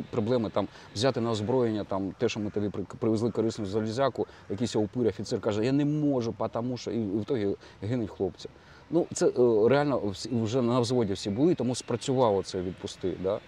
проблеми 0.10 0.50
там 0.54 0.68
взяти 0.96 1.22
на 1.22 1.32
озброєння, 1.32 1.84
там 1.84 2.14
те, 2.18 2.30
що 2.30 2.40
ми 2.40 2.50
тобі 2.50 2.70
привезли 3.00 3.32
корисну 3.32 3.66
залізяку, 3.66 4.28
якийсь 4.50 4.76
упир 4.76 5.08
офіцер 5.08 5.42
каже, 5.42 5.66
я 5.66 5.72
не 5.72 5.86
можу, 5.86 6.36
тому 6.54 6.78
що 6.78 6.92
і 6.92 7.00
в 7.00 7.22
ітогі 7.22 7.56
гинуть 7.82 8.10
хлопці. 8.10 8.50
Ну, 8.90 9.08
це 9.14 9.28
е, 9.28 9.70
реально 9.70 10.14
вже 10.32 10.62
на 10.62 10.80
взводі 10.80 11.14
всі 11.14 11.30
були, 11.30 11.56
тому 11.56 11.76
спрацювало 11.76 12.44
це 12.44 12.62
відпусти. 12.62 13.14
Да? 13.24 13.40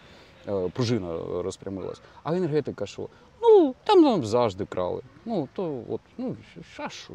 Е, 0.47 0.70
Пружина 0.74 1.18
розпрямилась. 1.43 2.01
А 2.24 2.36
енергетика 2.36 2.86
що? 2.86 3.08
Ну, 3.42 3.76
там 3.84 4.02
нам 4.02 4.26
завжди 4.26 4.66
крали. 4.66 5.02
Ну, 5.26 5.48
то 5.54 5.84
от, 5.90 6.02
ну, 6.18 6.36
що 6.74 6.90
ж. 6.90 7.10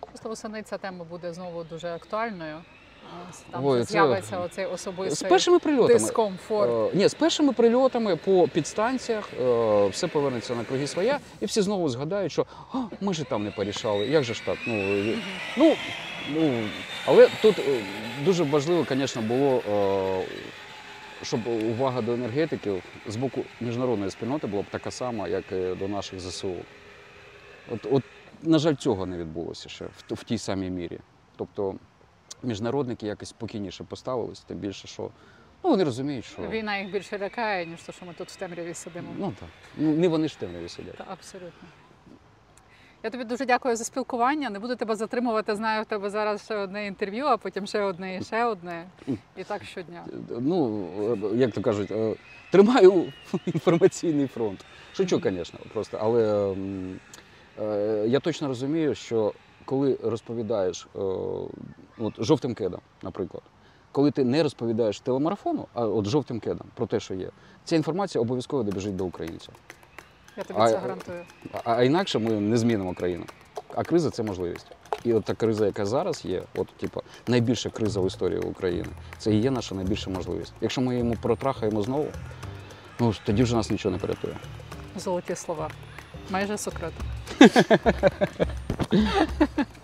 Просто 0.00 0.28
восени 0.28 0.62
ця 0.62 0.78
тема 0.78 1.04
буде 1.04 1.32
знову 1.32 1.64
дуже 1.64 1.88
актуальною. 1.88 2.56
Там 3.50 3.66
Ой, 3.66 3.80
це- 3.84 3.92
з'явиться 3.92 4.38
оцей 4.40 4.66
З 5.10 5.22
першими 5.22 5.58
прильотами. 5.58 5.98
дискомфорт. 5.98 6.94
Е, 6.94 6.96
ні, 6.96 7.08
з 7.08 7.14
першими 7.14 7.52
прильотами 7.52 8.16
по 8.16 8.48
підстанціях 8.48 9.28
е, 9.40 9.86
все 9.88 10.06
повернеться 10.08 10.54
на 10.54 10.64
круги 10.64 10.86
своя, 10.86 11.18
і 11.40 11.46
всі 11.46 11.62
знову 11.62 11.88
згадають, 11.88 12.32
що 12.32 12.46
«А, 12.72 12.78
ми 13.00 13.14
ж 13.14 13.24
там 13.24 13.44
не 13.44 13.50
порішали. 13.50 14.06
Як 14.06 14.24
же 14.24 14.34
ж 14.34 14.42
так? 14.46 14.58
Ну, 14.66 14.74
е, 14.74 15.18
ну, 15.56 15.74
ну, 16.34 16.64
але 17.06 17.28
тут 17.42 17.58
е, 17.58 17.80
дуже 18.24 18.44
важливо, 18.44 18.86
звісно, 18.90 19.22
було, 19.22 19.62
е, 19.70 20.24
щоб 21.22 21.46
увага 21.46 22.02
до 22.02 22.12
енергетиків 22.12 22.82
з 23.06 23.16
боку 23.16 23.44
міжнародної 23.60 24.10
спільноти 24.10 24.46
була 24.46 24.62
б 24.62 24.66
така 24.70 24.90
сама, 24.90 25.28
як 25.28 25.52
і 25.52 25.74
до 25.74 25.88
наших 25.88 26.20
ЗСУ. 26.20 26.54
От, 27.70 27.86
от 27.90 28.02
на 28.42 28.58
жаль, 28.58 28.74
цього 28.74 29.06
не 29.06 29.18
відбулося 29.18 29.68
ще 29.68 29.84
в, 29.84 30.14
в 30.14 30.24
тій 30.24 30.38
самій 30.38 30.70
мірі. 30.70 30.98
Тобто 31.36 31.74
міжнародники 32.42 33.06
якось 33.06 33.28
спокійніше 33.28 33.84
поставились, 33.84 34.40
тим 34.40 34.58
більше, 34.58 34.88
що 34.88 35.10
ну, 35.64 35.70
вони 35.70 35.84
розуміють, 35.84 36.24
що. 36.24 36.42
Війна 36.42 36.76
їх 36.76 36.92
більше 36.92 37.18
лякає, 37.18 37.66
ніж 37.66 37.82
те, 37.82 37.92
що 37.92 38.06
ми 38.06 38.14
тут 38.14 38.28
в 38.28 38.36
темряві 38.36 38.74
сидимо. 38.74 39.08
Ну 39.18 39.34
так. 39.40 39.48
Ну, 39.76 39.90
не 39.90 40.08
вони 40.08 40.28
ж 40.28 40.34
в 40.34 40.40
темряві 40.40 40.68
сидять. 40.68 40.96
Та, 40.96 41.04
абсолютно. 41.08 41.68
Я 43.02 43.10
тобі 43.10 43.24
дуже 43.24 43.46
дякую 43.46 43.76
за 43.76 43.84
спілкування. 43.84 44.50
Не 44.50 44.58
буду 44.58 44.76
тебе 44.76 44.96
затримувати. 44.96 45.54
Знаю, 45.54 45.82
в 45.82 45.86
тебе 45.86 46.10
зараз 46.10 46.44
ще 46.44 46.56
одне 46.56 46.86
інтерв'ю, 46.86 47.26
а 47.26 47.36
потім 47.36 47.66
ще 47.66 47.82
одне 47.82 48.16
і 48.16 48.24
ще 48.24 48.44
одне. 48.44 48.84
І 49.36 49.44
так 49.44 49.64
щодня. 49.64 50.04
Ну, 50.40 50.86
е, 51.32 51.36
як 51.36 51.52
то 51.52 51.60
кажуть, 51.60 51.90
е, 51.90 52.14
тримаю 52.50 53.12
інформаційний 53.46 54.26
фронт. 54.26 54.64
Шучу, 54.92 55.20
звісно, 55.24 55.58
просто. 55.72 55.98
Але 56.00 56.54
е, 57.60 58.04
я 58.08 58.20
точно 58.20 58.48
розумію, 58.48 58.94
що 58.94 59.32
коли 59.64 59.98
розповідаєш 60.02 60.86
от, 61.98 62.14
жовтим 62.18 62.54
кедом, 62.54 62.80
наприклад, 63.02 63.42
коли 63.92 64.10
ти 64.10 64.24
не 64.24 64.42
розповідаєш 64.42 65.00
телемарафону, 65.00 65.66
а 65.74 65.86
от 65.86 66.06
жовтим 66.06 66.40
кедом 66.40 66.66
про 66.74 66.86
те, 66.86 67.00
що 67.00 67.14
є, 67.14 67.30
ця 67.64 67.76
інформація 67.76 68.22
обов'язково 68.22 68.62
добіжить 68.62 68.96
до 68.96 69.04
українців. 69.04 69.54
Я 70.36 70.42
тобі 70.44 70.60
А, 70.62 70.68
це 70.68 70.76
гарантую. 70.76 71.22
А, 71.52 71.74
а 71.74 71.82
інакше 71.82 72.18
ми 72.18 72.30
не 72.30 72.56
змінимо 72.56 72.94
країну. 72.94 73.24
А 73.74 73.82
криза 73.84 74.10
це 74.10 74.22
можливість. 74.22 74.66
І 75.04 75.12
от 75.12 75.24
та 75.24 75.34
криза, 75.34 75.66
яка 75.66 75.86
зараз 75.86 76.24
є, 76.24 76.42
от 76.56 76.68
типу, 76.68 77.02
найбільша 77.26 77.70
криза 77.70 78.00
в 78.00 78.06
історії 78.06 78.40
України, 78.40 78.88
це 79.18 79.32
і 79.32 79.40
є 79.40 79.50
наша 79.50 79.74
найбільша 79.74 80.10
можливість. 80.10 80.52
Якщо 80.60 80.80
ми 80.80 80.98
йому 80.98 81.16
протрахаємо 81.22 81.82
знову, 81.82 82.06
ну 83.00 83.14
тоді 83.24 83.42
вже 83.42 83.56
нас 83.56 83.70
нічого 83.70 83.92
не 83.92 83.98
порятує. 83.98 84.36
Золоті 84.96 85.34
слова. 85.36 85.70
Майже 86.30 86.58
Сократ. 86.58 86.92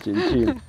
Чин-чин. 0.05 0.61